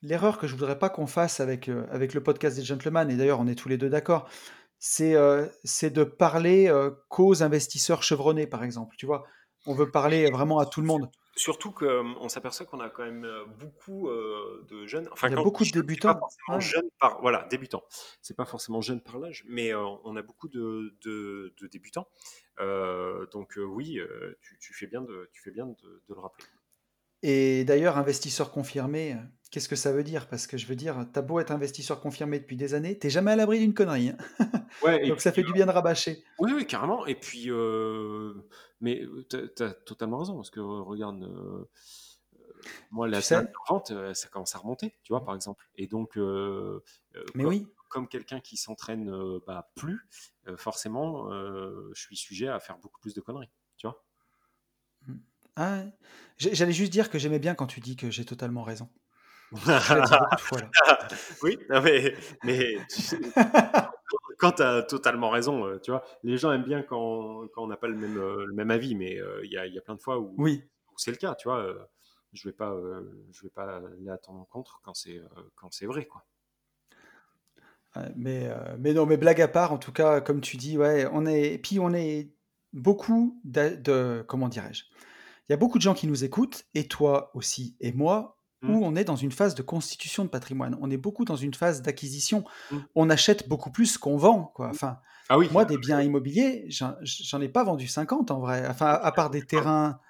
l'erreur 0.00 0.38
que 0.38 0.46
je 0.46 0.54
voudrais 0.54 0.78
pas 0.78 0.88
qu'on 0.88 1.06
fasse 1.06 1.40
avec, 1.40 1.68
euh, 1.68 1.86
avec 1.90 2.14
le 2.14 2.22
podcast 2.22 2.56
des 2.56 2.64
gentlemen, 2.64 3.10
et 3.10 3.16
d'ailleurs 3.16 3.40
on 3.40 3.46
est 3.46 3.54
tous 3.54 3.68
les 3.68 3.76
deux 3.76 3.90
d'accord, 3.90 4.30
c'est 4.78 5.14
euh, 5.14 5.46
de 5.82 6.04
parler 6.04 6.72
qu'aux 7.10 7.42
investisseurs 7.42 8.02
chevronnés, 8.02 8.46
par 8.46 8.64
exemple. 8.64 8.96
Tu 8.96 9.04
vois, 9.04 9.26
on 9.66 9.74
veut 9.74 9.90
parler 9.90 10.30
vraiment 10.30 10.58
à 10.58 10.64
tout 10.64 10.80
le 10.80 10.86
monde. 10.86 11.10
Surtout 11.36 11.70
qu'on 11.70 12.28
s'aperçoit 12.30 12.64
qu'on 12.66 12.80
a 12.80 12.88
quand 12.88 13.04
même 13.04 13.24
euh, 13.24 13.44
beaucoup 13.44 14.08
euh, 14.08 14.64
de 14.68 14.86
jeunes. 14.86 15.08
Enfin, 15.12 15.28
Il 15.28 15.32
y 15.32 15.34
a 15.34 15.36
quand 15.36 15.42
beaucoup 15.42 15.64
de 15.64 15.70
pas 16.04 16.14
débutants. 16.14 16.18
forcément 16.18 16.60
par 16.98 17.20
voilà 17.20 17.46
débutants. 17.50 17.84
C'est 18.22 18.36
pas 18.36 18.46
forcément 18.46 18.80
jeune 18.80 19.02
par 19.02 19.18
l'âge, 19.18 19.44
mais 19.46 19.72
euh, 19.74 19.84
on 20.04 20.16
a 20.16 20.22
beaucoup 20.22 20.48
de, 20.48 20.96
de, 21.02 21.54
de 21.60 21.66
débutants. 21.66 22.08
Euh, 22.60 23.26
donc 23.26 23.58
euh, 23.58 23.64
oui, 23.64 23.98
euh, 23.98 24.38
tu, 24.40 24.58
tu 24.58 24.72
fais 24.74 24.86
bien 24.86 25.02
de 25.02 25.28
tu 25.32 25.42
fais 25.42 25.50
bien 25.50 25.66
de, 25.66 25.74
de 26.08 26.14
le 26.14 26.20
rappeler. 26.20 26.46
Et 27.22 27.64
d'ailleurs, 27.64 27.96
investisseur 27.96 28.50
confirmé, 28.50 29.14
euh, 29.14 29.16
qu'est-ce 29.50 29.68
que 29.68 29.76
ça 29.76 29.92
veut 29.92 30.04
dire? 30.04 30.28
Parce 30.28 30.46
que 30.46 30.56
je 30.56 30.66
veux 30.66 30.76
dire, 30.76 31.06
t'as 31.12 31.22
beau 31.22 31.40
être 31.40 31.50
investisseur 31.50 32.00
confirmé 32.00 32.38
depuis 32.38 32.56
des 32.56 32.74
années, 32.74 32.98
t'es 32.98 33.10
jamais 33.10 33.32
à 33.32 33.36
l'abri 33.36 33.58
d'une 33.58 33.74
connerie. 33.74 34.10
hein. 34.10 34.16
Ouais, 34.82 35.08
Donc 35.08 35.20
ça 35.22 35.32
puis 35.32 35.40
fait 35.40 35.46
du 35.46 35.54
bien 35.54 35.64
de 35.64 35.70
rabâcher. 35.70 36.22
Oui, 36.38 36.52
oui, 36.54 36.66
carrément. 36.66 37.06
Et 37.06 37.14
puis, 37.14 37.50
euh, 37.50 38.34
mais 38.80 39.02
tu 39.30 39.62
as, 39.62 39.70
totalement 39.70 40.18
raison, 40.18 40.36
parce 40.36 40.50
que 40.50 40.60
euh, 40.60 40.82
regarde, 40.82 41.22
euh, 41.22 41.64
moi, 42.90 43.08
la 43.08 43.20
sais? 43.22 43.50
vente, 43.68 43.90
euh, 43.90 44.12
ça 44.14 44.28
commence 44.28 44.54
à 44.54 44.58
remonter, 44.58 44.98
tu 45.02 45.12
vois, 45.12 45.24
par 45.24 45.34
exemple. 45.34 45.66
Et 45.76 45.86
donc, 45.86 46.16
euh, 46.18 46.82
euh, 47.14 47.24
Mais 47.34 47.44
comme, 47.44 47.50
oui. 47.52 47.66
comme 47.88 48.08
quelqu'un 48.08 48.40
qui 48.40 48.56
s'entraîne 48.56 49.08
euh, 49.08 49.40
bah, 49.46 49.70
plus, 49.76 50.00
euh, 50.46 50.56
forcément, 50.56 51.32
euh, 51.32 51.90
je 51.94 52.00
suis 52.02 52.16
sujet 52.16 52.48
à 52.48 52.60
faire 52.60 52.78
beaucoup 52.78 53.00
plus 53.00 53.14
de 53.14 53.20
conneries. 53.20 53.50
Ah 55.56 55.82
J'allais 56.38 56.72
juste 56.72 56.92
dire 56.92 57.08
que 57.08 57.18
j'aimais 57.18 57.38
bien 57.38 57.54
quand 57.54 57.66
tu 57.66 57.80
dis 57.80 57.96
que 57.96 58.10
j'ai 58.10 58.26
totalement 58.26 58.62
raison. 58.62 58.90
Je 59.52 59.58
fois 60.38 60.60
là. 60.60 60.98
oui, 61.42 61.56
non, 61.70 61.80
mais, 61.80 62.14
mais 62.44 62.76
quand 64.38 64.52
tu 64.52 64.62
as 64.62 64.82
totalement 64.82 65.30
raison, 65.30 65.66
euh, 65.66 65.78
tu 65.78 65.92
vois, 65.92 66.04
les 66.24 66.36
gens 66.36 66.52
aiment 66.52 66.64
bien 66.64 66.82
quand, 66.82 67.46
quand 67.54 67.62
on 67.64 67.66
n'a 67.68 67.76
pas 67.78 67.88
le 67.88 67.96
même, 67.96 68.18
euh, 68.18 68.44
le 68.44 68.52
même 68.52 68.70
avis, 68.70 68.94
mais 68.94 69.18
euh, 69.18 69.40
il 69.44 69.52
y, 69.52 69.56
a, 69.56 69.66
y 69.66 69.78
a 69.78 69.80
plein 69.80 69.94
de 69.94 70.00
fois 70.00 70.18
où, 70.18 70.34
Oui. 70.36 70.62
où 70.92 70.94
c'est 70.98 71.10
le 71.10 71.16
cas, 71.16 71.34
tu 71.36 71.48
vois. 71.48 71.58
euh, 71.62 71.78
je 72.34 72.46
vais 72.46 72.52
pas, 72.52 72.70
euh, 72.72 73.24
je 73.32 73.42
vais 73.44 73.48
pas 73.50 73.76
aller 73.78 74.10
à 74.10 74.18
ton 74.18 74.34
encontre 74.34 74.80
quand 74.82 74.92
c'est, 74.94 75.22
quand 75.54 75.72
c'est 75.72 75.86
vrai, 75.86 76.04
quoi. 76.04 76.26
Mais, 78.14 78.50
mais 78.78 78.92
non, 78.92 79.06
mais 79.06 79.16
blague 79.16 79.40
à 79.40 79.48
part, 79.48 79.72
en 79.72 79.78
tout 79.78 79.92
cas, 79.92 80.20
comme 80.20 80.42
tu 80.42 80.58
dis, 80.58 80.76
ouais, 80.76 81.06
on 81.12 81.24
est, 81.24 81.56
puis 81.56 81.78
on 81.80 81.94
est 81.94 82.30
beaucoup 82.74 83.40
de, 83.44 83.74
de- 83.76 84.24
comment 84.28 84.48
dirais-je? 84.50 84.84
Il 85.48 85.52
y 85.52 85.54
a 85.54 85.56
beaucoup 85.56 85.78
de 85.78 85.82
gens 85.82 85.94
qui 85.94 86.06
nous 86.06 86.24
écoutent, 86.24 86.64
et 86.74 86.88
toi 86.88 87.30
aussi, 87.34 87.76
et 87.80 87.92
moi, 87.92 88.36
Mm. 88.62 88.70
où 88.74 88.84
on 88.84 88.96
est 88.96 89.04
dans 89.04 89.16
une 89.16 89.32
phase 89.32 89.54
de 89.54 89.60
constitution 89.62 90.24
de 90.24 90.30
patrimoine. 90.30 90.78
On 90.80 90.90
est 90.90 90.96
beaucoup 90.96 91.26
dans 91.26 91.36
une 91.36 91.52
phase 91.52 91.82
d'acquisition. 91.82 92.44
Mm. 92.70 92.76
On 92.94 93.10
achète 93.10 93.48
beaucoup 93.48 93.70
plus 93.70 93.98
qu'on 93.98 94.16
vend, 94.16 94.50
quoi. 94.54 94.70
Enfin, 94.70 94.98
Ah 95.28 95.36
oui, 95.38 95.48
moi, 95.52 95.64
des 95.66 95.76
biens 95.76 96.00
immobiliers, 96.00 96.64
j'en 96.68 96.94
j'en 97.02 97.40
ai 97.40 97.48
pas 97.48 97.64
vendu 97.64 97.86
50 97.86 98.30
en 98.30 98.40
vrai. 98.40 98.66
Enfin, 98.68 98.98
à 99.02 99.12
part 99.12 99.28
des 99.30 99.42
terrains. 99.42 100.00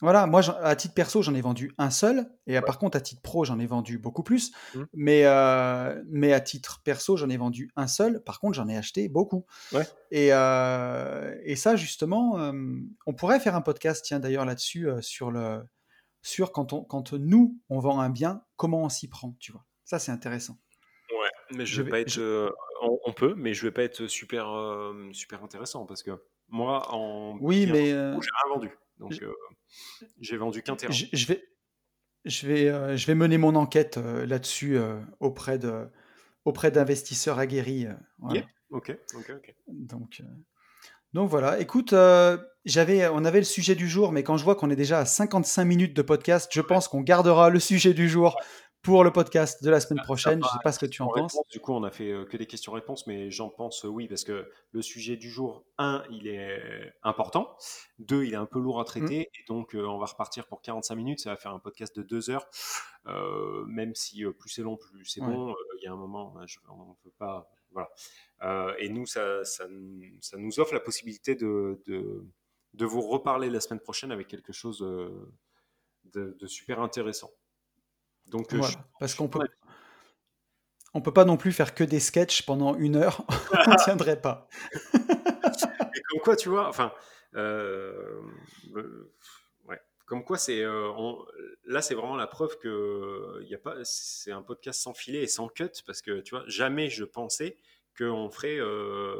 Voilà, 0.00 0.26
moi, 0.26 0.40
à 0.64 0.74
titre 0.74 0.94
perso, 0.94 1.22
j'en 1.22 1.32
ai 1.34 1.40
vendu 1.40 1.72
un 1.78 1.90
seul. 1.90 2.26
Et 2.48 2.60
par 2.60 2.78
contre, 2.78 2.96
à 2.96 3.00
titre 3.00 3.22
pro, 3.22 3.44
j'en 3.44 3.60
ai 3.60 3.66
vendu 3.66 3.98
beaucoup 3.98 4.24
plus. 4.24 4.50
Mm. 4.74 4.82
Mais, 4.94 5.22
euh, 5.26 6.02
mais 6.08 6.32
à 6.32 6.40
titre 6.40 6.80
perso, 6.82 7.16
j'en 7.16 7.28
ai 7.30 7.36
vendu 7.36 7.70
un 7.76 7.86
seul. 7.86 8.20
Par 8.24 8.40
contre, 8.40 8.54
j'en 8.54 8.66
ai 8.68 8.76
acheté 8.76 9.08
beaucoup. 9.08 9.46
Ouais. 9.72 9.86
Et, 10.10 10.30
euh, 10.32 11.36
et 11.44 11.54
ça, 11.54 11.76
justement, 11.76 12.40
euh, 12.40 12.52
on 13.06 13.14
pourrait 13.14 13.38
faire 13.38 13.54
un 13.54 13.60
podcast, 13.60 14.04
tiens, 14.04 14.18
d'ailleurs, 14.18 14.44
là-dessus, 14.44 14.88
euh, 14.88 15.00
sur 15.00 15.30
le 15.30 15.62
sur 16.24 16.50
quand, 16.52 16.72
on, 16.72 16.82
quand 16.84 17.12
nous, 17.12 17.60
on 17.68 17.78
vend 17.78 18.00
un 18.00 18.10
bien, 18.10 18.42
comment 18.56 18.82
on 18.82 18.88
s'y 18.88 19.08
prend, 19.08 19.36
tu 19.38 19.52
vois. 19.52 19.64
Ça, 19.84 19.98
c'est 20.00 20.12
intéressant. 20.12 20.58
Ouais, 21.10 21.28
mais 21.56 21.66
je, 21.66 21.76
Je 21.76 21.82
vais 21.82 21.90
pas 21.90 22.00
être. 22.00 22.10
je- 22.10 22.48
on, 22.82 22.98
on 23.06 23.12
peut, 23.12 23.34
mais 23.36 23.54
je 23.54 23.62
vais 23.62 23.72
pas 23.72 23.82
être 23.84 24.06
super, 24.08 24.48
super 25.12 25.44
intéressant 25.44 25.86
parce 25.86 26.02
que 26.02 26.10
moi, 26.48 26.92
en 26.92 27.36
Oui, 27.40 27.66
mais 27.66 27.86
j'ai 27.86 27.94
rien 27.94 28.54
vendu. 28.54 28.70
Donc, 28.98 29.12
euh, 29.22 29.32
j'ai 30.20 30.36
vendu 30.36 30.62
qu'un 30.62 30.76
terrain. 30.76 30.92
je, 30.92 31.26
vais, 31.26 31.42
je, 32.24 32.46
vais, 32.46 32.68
euh, 32.68 32.96
je 32.96 33.06
vais 33.06 33.14
mener 33.14 33.38
mon 33.38 33.54
enquête 33.54 33.96
euh, 33.98 34.26
là-dessus 34.26 34.76
euh, 34.76 35.00
auprès 35.20 35.58
de 35.58 35.88
auprès 36.44 36.70
d'investisseurs 36.70 37.38
aguerris. 37.38 37.86
voilà. 38.18 38.40
Yeah. 38.40 38.48
Ok, 38.70 38.96
ok, 39.14 39.32
ok. 39.36 39.54
Donc, 39.68 40.22
donc 41.12 41.28
voilà. 41.28 41.60
Écoute, 41.60 41.94
j'avais, 42.64 43.06
on 43.06 43.24
avait 43.24 43.38
le 43.38 43.44
sujet 43.44 43.74
du 43.76 43.88
jour, 43.88 44.12
mais 44.12 44.24
quand 44.24 44.38
je 44.38 44.44
vois 44.44 44.56
qu'on 44.56 44.70
est 44.70 44.76
déjà 44.76 44.98
à 44.98 45.04
55 45.04 45.64
minutes 45.64 45.94
de 45.94 46.02
podcast, 46.02 46.50
je 46.52 46.60
pense 46.62 46.88
qu'on 46.88 47.02
gardera 47.02 47.48
le 47.50 47.60
sujet 47.60 47.94
du 47.94 48.08
jour 48.08 48.36
pour 48.82 49.04
le 49.04 49.12
podcast 49.12 49.62
de 49.62 49.70
la 49.70 49.78
semaine 49.78 50.02
prochaine. 50.02 50.40
Je 50.42 50.46
ne 50.46 50.52
sais 50.52 50.58
pas 50.62 50.72
ce 50.72 50.80
que 50.80 50.86
tu 50.86 51.02
en 51.02 51.08
penses. 51.08 51.38
Du 51.50 51.60
coup, 51.60 51.72
on 51.72 51.84
a 51.84 51.90
fait 51.90 52.10
euh, 52.10 52.24
que 52.24 52.36
des 52.36 52.46
questions-réponses, 52.46 53.06
mais 53.06 53.30
j'en 53.30 53.48
pense 53.48 53.84
euh, 53.84 53.88
oui, 53.88 54.08
parce 54.08 54.24
que 54.24 54.50
le 54.72 54.82
sujet 54.82 55.16
du 55.16 55.30
jour, 55.30 55.64
un, 55.78 56.02
il 56.10 56.26
est 56.26 56.92
important. 57.04 57.56
Deux, 58.00 58.24
il 58.24 58.32
est 58.32 58.36
un 58.36 58.46
peu 58.46 58.58
lourd 58.58 58.80
à 58.80 58.84
traiter. 58.84 59.20
Mm. 59.20 59.40
Et 59.40 59.44
donc, 59.46 59.74
euh, 59.74 59.86
on 59.86 59.98
va 59.98 60.06
repartir 60.06 60.46
pour 60.46 60.62
45 60.62 60.96
minutes. 60.96 61.20
Ça 61.20 61.30
va 61.30 61.36
faire 61.36 61.54
un 61.54 61.60
podcast 61.60 61.96
de 61.96 62.02
deux 62.02 62.28
heures. 62.28 62.48
même 63.68 63.94
si 63.94 64.24
plus 64.38 64.50
c'est 64.50 64.62
long, 64.62 64.76
plus 64.76 65.04
c'est 65.04 65.20
bon. 65.20 65.54
Il 65.78 65.84
y 65.84 65.86
a 65.86 65.92
un 65.92 65.96
moment, 65.96 66.34
on 66.34 66.40
ne 66.40 66.94
peut 67.04 67.14
pas. 67.16 67.48
Voilà. 67.70 68.76
et 68.78 68.88
nous, 68.88 69.06
ça, 69.06 69.44
ça, 69.44 69.64
ça, 70.20 70.36
nous 70.36 70.60
offre 70.60 70.74
la 70.74 70.80
possibilité 70.80 71.34
de, 71.36 71.80
de, 71.86 72.22
de, 72.74 72.84
vous 72.84 73.00
reparler 73.00 73.48
la 73.48 73.60
semaine 73.60 73.80
prochaine 73.80 74.12
avec 74.12 74.28
quelque 74.28 74.52
chose 74.52 74.80
de, 76.04 76.36
de 76.38 76.46
super 76.46 76.80
intéressant. 76.80 77.30
Donc, 78.26 78.52
euh, 78.54 78.60
parce 78.98 79.14
qu'on 79.14 79.28
peut, 79.28 79.46
on 80.94 81.00
peut 81.00 81.12
pas 81.12 81.24
non 81.24 81.36
plus 81.36 81.52
faire 81.52 81.74
que 81.74 81.84
des 81.84 82.00
sketchs 82.00 82.42
pendant 82.42 82.74
une 82.76 82.96
heure, 82.96 83.24
on 83.66 83.70
ne 83.70 83.84
tiendrait 83.84 84.20
pas. 84.20 84.48
Et 85.94 86.00
comme 86.08 86.20
quoi, 86.22 86.36
tu 86.36 86.48
vois, 86.48 86.68
enfin, 86.68 86.92
euh, 87.34 88.20
euh, 88.74 89.12
ouais, 89.66 89.78
comme 90.06 90.24
quoi, 90.24 90.38
c'est, 90.38 90.62
là, 91.66 91.82
c'est 91.82 91.94
vraiment 91.94 92.16
la 92.16 92.26
preuve 92.26 92.56
que 92.58 93.42
il 93.42 93.54
a 93.54 93.58
pas, 93.58 93.76
c'est 93.84 94.32
un 94.32 94.42
podcast 94.42 94.80
sans 94.80 94.94
filet 94.94 95.22
et 95.22 95.26
sans 95.26 95.48
cut, 95.48 95.70
parce 95.86 96.00
que 96.00 96.20
tu 96.20 96.34
vois, 96.34 96.44
jamais 96.46 96.88
je 96.88 97.04
pensais 97.04 97.58
qu'on 97.98 98.30
ferait, 98.30 98.58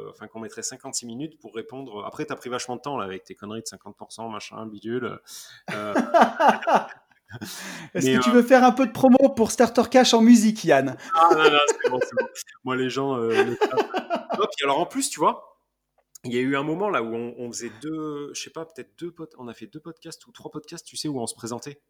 enfin 0.09 0.27
qu'on 0.27 0.39
mettrait 0.39 0.63
56 0.63 1.05
minutes 1.05 1.39
pour 1.39 1.53
répondre. 1.53 2.03
Après, 2.05 2.25
tu 2.25 2.33
as 2.33 2.35
pris 2.35 2.49
vachement 2.49 2.77
de 2.77 2.81
temps 2.81 2.97
là 2.97 3.05
avec 3.05 3.23
tes 3.23 3.35
conneries 3.35 3.61
de 3.61 3.67
50%, 3.67 4.31
machin, 4.31 4.65
bidule. 4.65 5.19
Est-ce 7.93 8.17
que 8.17 8.23
tu 8.23 8.31
veux 8.31 8.43
faire 8.43 8.63
un 8.63 8.71
peu 8.71 8.85
de 8.85 8.91
promo 8.91 9.29
pour 9.35 9.51
Starter 9.51 9.83
Cash 9.89 10.13
en 10.13 10.21
musique, 10.21 10.63
Yann? 10.63 10.97
Ah 11.15 11.29
non, 11.31 11.43
non, 11.43 11.59
c'est 11.67 11.89
bon, 11.89 11.99
c'est 12.01 12.15
bon. 12.19 12.27
Moi, 12.63 12.75
les 12.75 12.89
gens. 12.89 13.17
Euh, 13.17 13.55
alors 14.63 14.79
en 14.79 14.85
plus, 14.85 15.09
tu 15.09 15.19
vois, 15.19 15.59
il 16.23 16.33
y 16.33 16.37
a 16.37 16.41
eu 16.41 16.55
un 16.55 16.63
moment 16.63 16.89
là 16.89 17.03
où 17.03 17.13
on, 17.13 17.51
faisait 17.51 17.71
deux, 17.81 18.33
je 18.33 18.41
sais 18.41 18.49
pas, 18.49 18.65
peut-être 18.65 18.97
deux 18.97 19.11
podcasts, 19.11 19.39
on 19.39 19.47
a 19.47 19.53
fait 19.53 19.67
deux 19.67 19.79
podcasts 19.79 20.25
ou 20.25 20.31
trois 20.31 20.51
podcasts, 20.51 20.85
tu 20.85 20.95
sais, 20.95 21.07
où 21.07 21.19
on 21.19 21.27
se 21.27 21.35
présentait. 21.35 21.81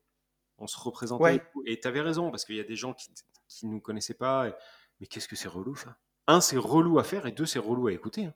On 0.58 0.68
se 0.68 0.80
représentait. 0.80 1.42
Et 1.66 1.80
tu 1.80 1.88
avais 1.88 2.02
raison, 2.02 2.32
parce 2.32 2.46
qu'il 2.46 2.56
y 2.56 2.60
a 2.60 2.64
des 2.64 2.76
gens 2.76 2.94
qui 2.94 3.12
ne 3.64 3.72
nous 3.72 3.80
connaissaient 3.80 4.14
pas. 4.14 4.56
Mais 5.00 5.08
qu'est-ce 5.08 5.28
que 5.28 5.36
c'est 5.36 5.48
relou 5.48 5.76
ça? 5.76 5.98
Un, 6.28 6.42
c'est 6.42 6.58
relou 6.58 7.00
à 7.00 7.04
faire, 7.04 7.26
et 7.26 7.32
deux, 7.32 7.46
c'est 7.46 7.60
relou 7.60 7.88
à 7.88 7.92
écouter. 7.92 8.26
Hein. 8.26 8.34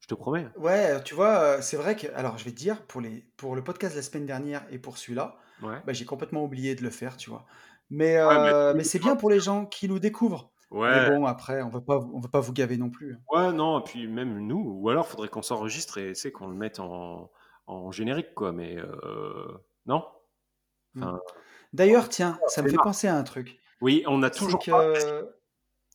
Je 0.00 0.06
te 0.06 0.14
promets. 0.14 0.46
Ouais, 0.56 1.02
tu 1.02 1.14
vois, 1.14 1.38
euh, 1.38 1.62
c'est 1.62 1.76
vrai 1.76 1.96
que. 1.96 2.06
Alors, 2.14 2.38
je 2.38 2.44
vais 2.44 2.50
te 2.50 2.56
dire, 2.56 2.82
pour, 2.82 3.00
les, 3.00 3.24
pour 3.36 3.56
le 3.56 3.64
podcast 3.64 3.94
de 3.94 4.00
la 4.00 4.02
semaine 4.02 4.26
dernière 4.26 4.64
et 4.70 4.78
pour 4.78 4.98
celui-là, 4.98 5.38
bah, 5.62 5.92
j'ai 5.92 6.04
complètement 6.04 6.44
oublié 6.44 6.74
de 6.74 6.82
le 6.82 6.90
faire, 6.90 7.16
tu 7.16 7.30
vois. 7.30 7.46
Mais, 7.90 8.16
euh, 8.16 8.74
mais, 8.74 8.84
c'est 8.84 8.98
bien 8.98 9.16
pour 9.16 9.30
les 9.30 9.40
gens 9.40 9.66
qui 9.66 9.88
nous 9.88 9.98
découvrent. 9.98 10.50
Ouais. 10.70 10.88
Mais 10.90 11.16
bon, 11.16 11.26
après, 11.26 11.62
on 11.62 11.68
ne 11.68 11.72
va 11.72 12.28
pas 12.28 12.40
vous 12.40 12.52
gaver 12.52 12.76
non 12.76 12.90
plus. 12.90 13.14
Hein. 13.14 13.18
Ouais, 13.30 13.52
non, 13.52 13.80
et 13.80 13.84
puis 13.84 14.08
même 14.08 14.40
nous, 14.46 14.60
ou 14.80 14.88
alors 14.88 15.06
faudrait 15.06 15.28
qu'on 15.28 15.42
s'enregistre 15.42 15.98
et 15.98 16.14
c'est 16.14 16.32
qu'on 16.32 16.48
le 16.48 16.56
mette 16.56 16.80
en, 16.80 17.30
en, 17.66 17.92
générique, 17.92 18.34
quoi. 18.34 18.52
Mais 18.52 18.76
euh, 18.76 19.46
non? 19.86 20.04
Mmh. 20.94 21.06
D'ailleurs, 21.72 22.08
tiens, 22.08 22.38
ça 22.48 22.62
me 22.62 22.68
fait 22.68 22.76
penser 22.76 23.06
à 23.06 23.16
un 23.16 23.22
truc. 23.22 23.58
Oui, 23.80 24.02
on 24.06 24.22
a 24.22 24.30
toujours 24.30 24.58
que... 24.58 25.28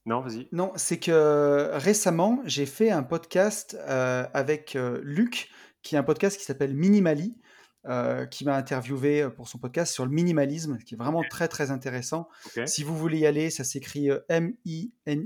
Non, 0.05 0.21
vas-y. 0.21 0.47
Non, 0.51 0.71
c'est 0.75 0.99
que 0.99 1.71
récemment, 1.73 2.41
j'ai 2.45 2.65
fait 2.65 2.89
un 2.89 3.03
podcast 3.03 3.77
euh, 3.81 4.25
avec 4.33 4.77
Luc, 5.01 5.49
qui 5.81 5.95
est 5.95 5.97
un 5.97 6.03
podcast 6.03 6.37
qui 6.37 6.45
s'appelle 6.45 6.73
Minimali. 6.73 7.37
Euh, 7.85 8.25
qui 8.25 8.43
m'a 8.43 8.57
interviewé 8.57 9.21
euh, 9.21 9.29
pour 9.29 9.47
son 9.47 9.57
podcast 9.57 9.93
sur 9.93 10.05
le 10.05 10.11
minimalisme, 10.11 10.79
qui 10.79 10.95
est 10.95 10.97
vraiment 10.97 11.23
très 11.29 11.47
très 11.47 11.71
intéressant. 11.71 12.27
Si 12.65 12.83
vous 12.83 12.93
voulez 12.97 13.19
y 13.19 13.25
aller, 13.25 13.49
ça 13.49 13.63
s'écrit 13.63 14.11
euh, 14.11 14.19
M-I-N-I-M-A-L-E-E, 14.27 15.21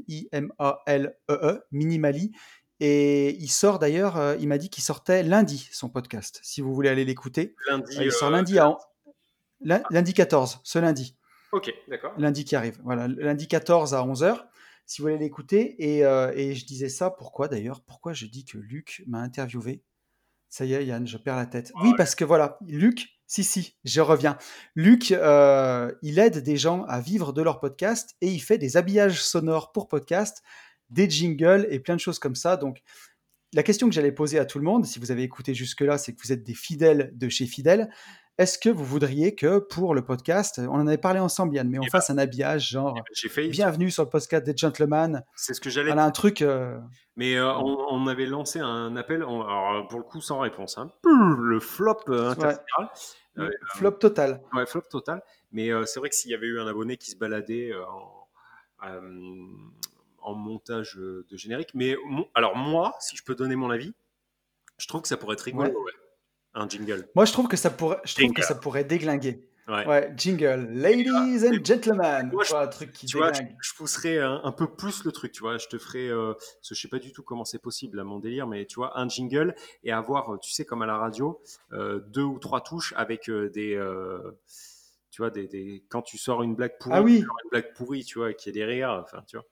-E, 1.29 1.61
Minimali. 1.71 2.31
Et 2.79 3.35
il 3.39 3.47
sort 3.47 3.79
d'ailleurs, 3.79 4.35
il 4.39 4.47
m'a 4.47 4.59
dit 4.59 4.69
qu'il 4.69 4.83
sortait 4.83 5.23
lundi 5.23 5.67
son 5.71 5.89
podcast, 5.89 6.41
si 6.43 6.61
vous 6.61 6.75
voulez 6.75 6.89
aller 6.89 7.05
l'écouter. 7.05 7.55
Lundi. 7.67 7.97
il 7.99 8.11
sort 8.11 8.29
lundi 8.29 8.59
à. 8.59 8.77
Lundi 9.89 10.13
14, 10.13 10.59
ce 10.63 10.77
lundi. 10.77 11.17
Ok, 11.53 11.73
d'accord. 11.87 12.13
Lundi 12.19 12.45
qui 12.45 12.55
arrive. 12.55 12.79
Voilà, 12.83 13.07
lundi 13.07 13.47
14 13.47 13.95
à 13.95 14.05
11h, 14.05 14.45
si 14.85 15.01
vous 15.01 15.07
voulez 15.07 15.17
l'écouter. 15.17 15.75
Et, 15.79 16.01
et 16.01 16.53
je 16.53 16.65
disais 16.67 16.89
ça, 16.89 17.09
pourquoi 17.09 17.47
d'ailleurs 17.47 17.81
Pourquoi 17.81 18.13
je 18.13 18.27
dis 18.27 18.45
que 18.45 18.59
Luc 18.59 19.01
m'a 19.07 19.21
interviewé 19.21 19.81
ça 20.53 20.65
y 20.65 20.73
est, 20.75 20.85
Yann, 20.85 21.07
je 21.07 21.17
perds 21.17 21.37
la 21.37 21.47
tête. 21.47 21.71
Oui, 21.81 21.93
parce 21.97 22.13
que 22.13 22.23
voilà, 22.23 22.59
Luc, 22.67 23.07
si, 23.25 23.43
si, 23.43 23.75
je 23.85 24.01
reviens. 24.01 24.37
Luc, 24.75 25.09
euh, 25.11 25.91
il 26.03 26.19
aide 26.19 26.43
des 26.43 26.57
gens 26.57 26.83
à 26.83 27.01
vivre 27.01 27.33
de 27.33 27.41
leur 27.41 27.59
podcast 27.59 28.15
et 28.21 28.27
il 28.27 28.37
fait 28.37 28.59
des 28.59 28.77
habillages 28.77 29.23
sonores 29.23 29.71
pour 29.71 29.87
podcast, 29.87 30.43
des 30.91 31.09
jingles 31.09 31.65
et 31.71 31.79
plein 31.79 31.95
de 31.95 31.99
choses 31.99 32.19
comme 32.19 32.35
ça. 32.35 32.55
Donc, 32.55 32.83
la 33.51 33.63
question 33.63 33.89
que 33.89 33.95
j'allais 33.95 34.11
poser 34.11 34.37
à 34.37 34.45
tout 34.45 34.59
le 34.59 34.63
monde, 34.63 34.85
si 34.85 34.99
vous 34.99 35.09
avez 35.09 35.23
écouté 35.23 35.55
jusque-là, 35.55 35.97
c'est 35.97 36.13
que 36.13 36.21
vous 36.23 36.31
êtes 36.31 36.43
des 36.43 36.53
fidèles 36.53 37.09
de 37.15 37.29
chez 37.29 37.47
Fidèle. 37.47 37.89
Est-ce 38.39 38.57
que 38.57 38.69
vous 38.69 38.83
voudriez 38.83 39.35
que 39.35 39.59
pour 39.59 39.93
le 39.93 40.03
podcast, 40.03 40.59
on 40.59 40.71
en 40.71 40.87
avait 40.87 40.97
parlé 40.97 41.19
ensemble, 41.19 41.53
Yann, 41.53 41.69
mais 41.69 41.77
on 41.77 41.83
eh 41.83 41.89
fasse 41.91 42.09
ben, 42.09 42.17
un 42.17 42.23
habillage 42.23 42.67
genre 42.67 42.95
eh 42.97 43.27
ben, 43.29 43.51
bienvenue 43.51 43.91
sur 43.91 44.03
le 44.03 44.09
podcast 44.09 44.43
des 44.43 44.57
gentlemen. 44.57 45.23
C'est 45.35 45.53
ce 45.53 45.61
que 45.61 45.69
j'allais. 45.69 45.91
Voilà 45.91 46.05
un 46.05 46.09
truc. 46.09 46.41
Euh, 46.41 46.79
mais 47.15 47.35
euh, 47.35 47.53
on, 47.53 48.07
avait 48.07 48.25
lancé 48.25 48.57
un 48.57 48.95
appel, 48.95 49.17
alors 49.17 49.87
pour 49.87 49.99
le 49.99 50.03
coup 50.03 50.19
sans 50.19 50.39
réponse. 50.39 50.79
Hein. 50.79 50.91
Le 51.03 51.59
flop 51.59 51.99
euh, 52.09 52.33
flop 53.75 53.91
total. 53.91 54.41
Ouais, 54.55 54.65
flop 54.65 54.81
total. 54.89 55.21
Mais 55.51 55.69
c'est 55.85 55.99
vrai 55.99 56.09
que 56.09 56.15
s'il 56.15 56.31
y 56.31 56.33
avait 56.33 56.47
eu 56.47 56.59
un 56.59 56.65
abonné 56.65 56.97
qui 56.97 57.11
se 57.11 57.15
baladait 57.15 57.71
en, 60.23 60.33
montage 60.33 60.95
de 60.95 61.37
générique, 61.37 61.69
mais 61.75 61.95
alors 62.33 62.55
moi, 62.55 62.95
si 62.99 63.15
je 63.15 63.23
peux 63.23 63.35
donner 63.35 63.55
mon 63.55 63.69
avis, 63.69 63.93
je 64.79 64.87
trouve 64.87 65.03
que 65.03 65.07
ça 65.07 65.17
pourrait 65.17 65.35
être 65.35 65.41
rigolo. 65.41 65.69
Ouais 65.69 65.91
un 66.53 66.67
jingle. 66.67 67.07
Moi, 67.15 67.25
je 67.25 67.31
trouve 67.31 67.47
que 67.47 67.57
ça 67.57 67.69
pourrait, 67.69 67.99
je 68.03 68.15
trouve 68.15 68.33
que 68.33 68.43
ça 68.43 68.55
pourrait 68.55 68.83
déglinguer. 68.83 69.47
Ouais. 69.67 70.11
jingle. 70.17 70.67
Ladies 70.71 71.47
and 71.47 71.63
gentlemen. 71.63 72.29
Moi, 72.33 72.43
je, 72.43 72.53
un 72.53 72.67
truc 72.67 72.91
qui 72.91 73.05
tu 73.05 73.17
vois, 73.17 73.31
je, 73.31 73.73
pousserais 73.75 74.19
un, 74.19 74.51
peu 74.51 74.67
plus 74.67 75.05
le 75.05 75.11
truc, 75.11 75.31
tu 75.31 75.41
vois. 75.41 75.57
Je 75.57 75.67
te 75.67 75.77
ferais, 75.77 76.09
euh, 76.09 76.33
je 76.61 76.73
sais 76.73 76.89
pas 76.89 76.99
du 76.99 77.13
tout 77.13 77.23
comment 77.23 77.45
c'est 77.45 77.59
possible 77.61 77.99
à 77.99 78.03
mon 78.03 78.19
délire, 78.19 78.45
mais 78.45 78.65
tu 78.65 78.75
vois, 78.75 78.99
un 78.99 79.07
jingle 79.07 79.55
et 79.83 79.91
avoir, 79.91 80.37
tu 80.41 80.51
sais, 80.51 80.65
comme 80.65 80.81
à 80.81 80.85
la 80.85 80.97
radio, 80.97 81.41
euh, 81.71 82.01
deux 82.07 82.23
ou 82.23 82.39
trois 82.39 82.61
touches 82.61 82.93
avec 82.97 83.29
euh, 83.29 83.49
des, 83.49 83.79
tu 85.11 85.21
vois, 85.21 85.29
des, 85.29 85.47
des, 85.47 85.85
quand 85.89 86.01
tu 86.01 86.17
sors 86.17 86.43
une 86.43 86.55
blague 86.55 86.77
pourrie, 86.77 86.95
ah 86.95 87.01
oui. 87.01 87.19
une 87.19 87.49
blague 87.49 87.73
pourrie, 87.73 88.03
tu 88.03 88.19
vois, 88.19 88.33
qui 88.33 88.49
est 88.49 88.53
des 88.53 88.65
rires, 88.65 89.01
enfin, 89.01 89.23
tu 89.25 89.37
vois. 89.37 89.45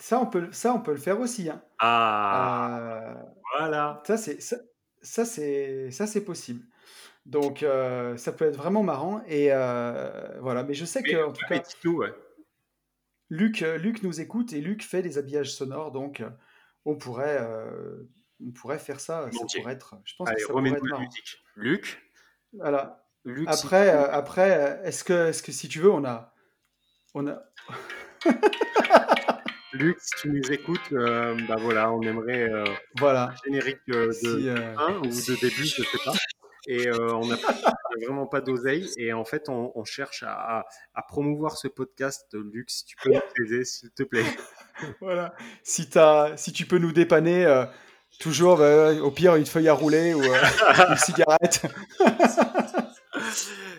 Ça, 0.00 0.20
on 0.20 0.26
peut, 0.26 0.48
ça, 0.52 0.72
on 0.74 0.80
peut 0.80 0.92
le 0.92 0.98
faire 0.98 1.18
aussi. 1.20 1.50
Hein. 1.50 1.60
Ah, 1.80 3.16
voilà. 3.58 4.00
Ça, 4.06 4.16
c'est 4.16 4.40
ça, 4.40 4.56
c'est 5.02 5.90
ça, 5.90 6.06
c'est 6.06 6.24
possible. 6.24 6.64
Donc, 7.26 7.62
euh, 7.62 8.16
ça 8.16 8.32
peut 8.32 8.46
être 8.46 8.56
vraiment 8.56 8.82
marrant. 8.82 9.22
Et 9.26 9.48
euh, 9.52 10.38
voilà. 10.40 10.64
Mais 10.64 10.74
je 10.74 10.84
sais 10.84 11.02
que, 11.02 11.24
en 11.24 11.32
tout 11.32 11.44
cas, 11.46 11.62
Luc, 13.30 13.62
euh, 13.62 13.76
Luc 13.76 14.02
nous 14.02 14.20
écoute 14.20 14.54
et 14.54 14.60
Luc 14.60 14.82
fait 14.82 15.02
des 15.02 15.18
habillages 15.18 15.52
sonores. 15.52 15.92
Donc, 15.92 16.22
on 16.84 16.96
pourrait, 16.96 17.38
on 18.40 18.50
pourrait 18.52 18.78
faire 18.78 19.00
ça. 19.00 19.28
Ça 19.30 19.58
pourrait 19.58 19.74
être. 19.74 19.96
Je 20.04 20.14
pense 20.16 20.30
que 20.30 20.40
ça 20.40 20.48
pourrait 20.48 20.70
être 20.70 20.82
marrant. 20.82 21.08
Luc? 21.56 22.02
Voilà. 22.54 23.04
Luc, 23.24 23.46
après, 23.48 23.90
après, 23.90 24.80
est-ce 24.84 25.04
que, 25.04 25.28
est-ce 25.28 25.42
que 25.42 25.52
si 25.52 25.68
tu 25.68 25.80
veux, 25.80 25.90
on 25.90 26.04
a, 26.04 26.34
on 27.12 27.26
a. 27.26 27.42
Luc, 29.72 29.98
si 30.00 30.10
tu 30.22 30.30
nous 30.30 30.50
écoutes, 30.50 30.92
euh, 30.92 31.36
bah 31.46 31.56
voilà, 31.58 31.92
on 31.92 32.00
aimerait 32.00 32.50
euh, 32.50 32.64
voilà. 32.98 33.24
un 33.24 33.34
générique 33.44 33.80
euh, 33.90 34.08
de 34.22 34.54
fin 34.74 34.94
ou 34.96 35.02
de 35.02 35.40
début, 35.40 35.64
je 35.64 35.82
sais 35.82 35.98
pas. 36.04 36.14
Et 36.66 36.90
on 36.90 37.26
n'a 37.26 37.36
vraiment 38.02 38.26
pas 38.26 38.40
d'oseille. 38.40 38.88
Et 38.96 39.12
en 39.12 39.24
fait, 39.24 39.48
on, 39.48 39.84
cherche 39.84 40.24
à, 40.26 40.64
promouvoir 41.06 41.56
ce 41.56 41.68
podcast. 41.68 42.26
Luc, 42.32 42.70
si 42.70 42.84
tu 42.84 42.96
peux 42.96 43.10
nous 43.10 43.44
aider, 43.44 43.64
s'il 43.64 43.90
te 43.90 44.02
plaît. 44.02 44.24
voilà. 45.00 45.34
Si, 45.62 45.88
as, 45.96 46.32
si 46.36 46.52
tu 46.52 46.66
peux 46.66 46.78
nous 46.78 46.92
dépanner, 46.92 47.64
toujours, 48.20 48.58
bah, 48.58 48.92
au 48.94 49.10
pire, 49.10 49.36
une 49.36 49.46
feuille 49.46 49.68
à 49.68 49.74
rouler 49.74 50.14
ou 50.14 50.22
une 50.90 50.96
cigarette. 50.96 51.62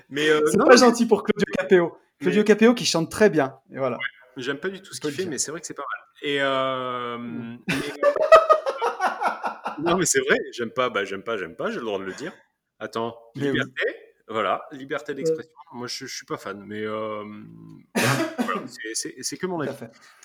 mais 0.10 0.28
c'est 0.52 0.58
pas 0.58 0.76
gentil 0.76 1.08
pour 1.08 1.24
Claudio 1.24 1.46
Capéo. 1.58 1.98
Claudio 2.20 2.44
Capéo 2.44 2.74
qui 2.74 2.86
chante 2.86 3.10
très 3.12 3.30
bien. 3.30 3.56
Et 3.72 3.78
voilà. 3.78 3.98
J'aime 4.38 4.58
pas 4.58 4.70
du 4.70 4.82
tout 4.82 4.94
ce 4.94 5.02
qu'il 5.02 5.12
fait, 5.12 5.26
mais 5.26 5.38
c'est 5.38 5.52
vrai 5.52 5.60
que 5.60 5.68
c'est 5.68 5.74
pas 5.74 5.84
mal. 5.84 6.08
Et 6.22 6.42
euh, 6.42 7.18
mm. 7.18 7.60
non, 9.84 9.98
mais 9.98 10.06
c'est 10.06 10.22
vrai, 10.22 10.38
j'aime 10.52 10.72
pas, 10.72 10.90
bah, 10.90 11.06
j'aime 11.06 11.24
pas, 11.24 11.38
j'aime 11.38 11.56
pas, 11.56 11.70
j'ai 11.70 11.80
le 11.80 11.86
droit 11.86 12.00
de 12.00 12.04
le 12.04 12.14
dire. 12.14 12.34
Attends, 12.80 13.18
liberté, 13.36 13.84
voilà, 14.28 14.64
liberté 14.72 15.14
d'expression. 15.14 15.52
Moi, 15.74 15.88
je, 15.88 16.06
je, 16.06 16.16
suis 16.16 16.26
pas 16.26 16.38
fan, 16.38 16.64
mais. 16.66 16.82
Euh... 16.82 17.24
voilà, 18.38 18.62
c'est- 18.94 19.38
que 19.38 19.46
mon 19.46 19.60
avis. 19.60 19.76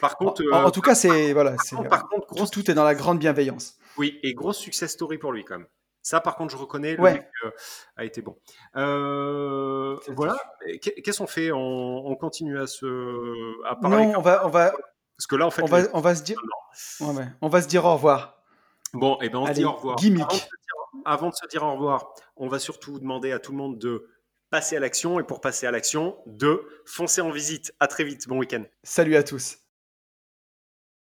Par 0.00 0.16
contre, 0.16 0.42
en- 0.44 0.46
euh, 0.46 0.66
en 0.66 0.70
tout 0.70 0.80
cas, 0.80 0.94
c'est 0.94 1.32
voilà, 1.32 1.56
c'est 1.62 1.76
par 1.76 1.82
contre, 1.82 1.90
par 1.90 2.08
contre, 2.08 2.26
tout, 2.28 2.34
grosse, 2.34 2.50
tout 2.50 2.70
est 2.70 2.74
dans 2.74 2.84
la 2.84 2.94
grande 2.94 3.18
bienveillance. 3.18 3.76
oui, 3.96 4.18
et 4.22 4.34
grosse 4.34 4.58
success 4.58 4.92
story 4.92 5.18
pour 5.18 5.32
lui 5.32 5.44
quand 5.44 5.58
même. 5.58 5.66
Ça, 6.06 6.20
par 6.20 6.36
contre, 6.36 6.52
je 6.52 6.58
reconnais, 6.58 6.96
le 6.96 7.02
Ouais. 7.02 7.14
mec 7.14 7.28
euh, 7.46 7.50
a 7.96 8.04
été 8.04 8.20
bon. 8.20 8.36
Euh, 8.76 9.96
voilà. 10.08 10.36
Qu'est-ce 10.82 11.18
qu'on 11.18 11.26
fait? 11.26 11.50
On, 11.50 12.06
on 12.06 12.14
continue 12.14 12.58
à 12.60 12.66
se 12.66 13.64
à 13.66 13.74
parler 13.74 14.06
Non, 14.08 14.18
on 14.18 14.20
va, 14.20 14.46
on 14.46 14.50
va, 14.50 14.72
parce 15.16 15.26
que 15.26 15.34
là, 15.34 15.46
en 15.46 15.50
fait, 15.50 15.62
on 15.62 15.66
va, 15.66 15.80
les- 15.80 15.88
on 15.94 16.00
va 16.00 16.14
se 16.14 16.22
dire, 16.22 16.38
ouais, 17.00 17.06
ouais. 17.08 17.26
on 17.40 17.48
va 17.48 17.62
se 17.62 17.68
dire 17.68 17.86
au 17.86 17.94
revoir. 17.94 18.42
bon, 18.92 19.18
et 19.22 19.30
ben 19.30 19.38
on 19.38 19.46
se 19.46 19.52
dit 19.52 19.64
au 19.64 19.72
revoir. 19.72 19.96
gimmick. 19.96 20.24
Avant 20.24 20.34
de, 20.34 20.34
se 20.34 20.46
dire, 20.46 21.02
avant 21.06 21.28
de 21.30 21.34
se 21.34 21.46
dire 21.46 21.62
au 21.62 21.72
revoir, 21.72 22.12
on 22.36 22.48
va 22.48 22.58
surtout 22.58 22.98
demander 22.98 23.32
à 23.32 23.38
tout 23.38 23.52
le 23.52 23.58
monde 23.58 23.78
de 23.78 24.06
passer 24.50 24.76
à 24.76 24.80
l'action 24.80 25.18
et 25.20 25.22
pour 25.24 25.40
passer 25.40 25.66
à 25.66 25.70
l'action, 25.70 26.18
de 26.26 26.68
foncer 26.84 27.22
en 27.22 27.30
visite. 27.30 27.72
À 27.80 27.86
très 27.88 28.04
vite. 28.04 28.28
Bon 28.28 28.36
week-end. 28.38 28.64
Salut 28.82 29.16
à 29.16 29.22
tous. 29.22 29.56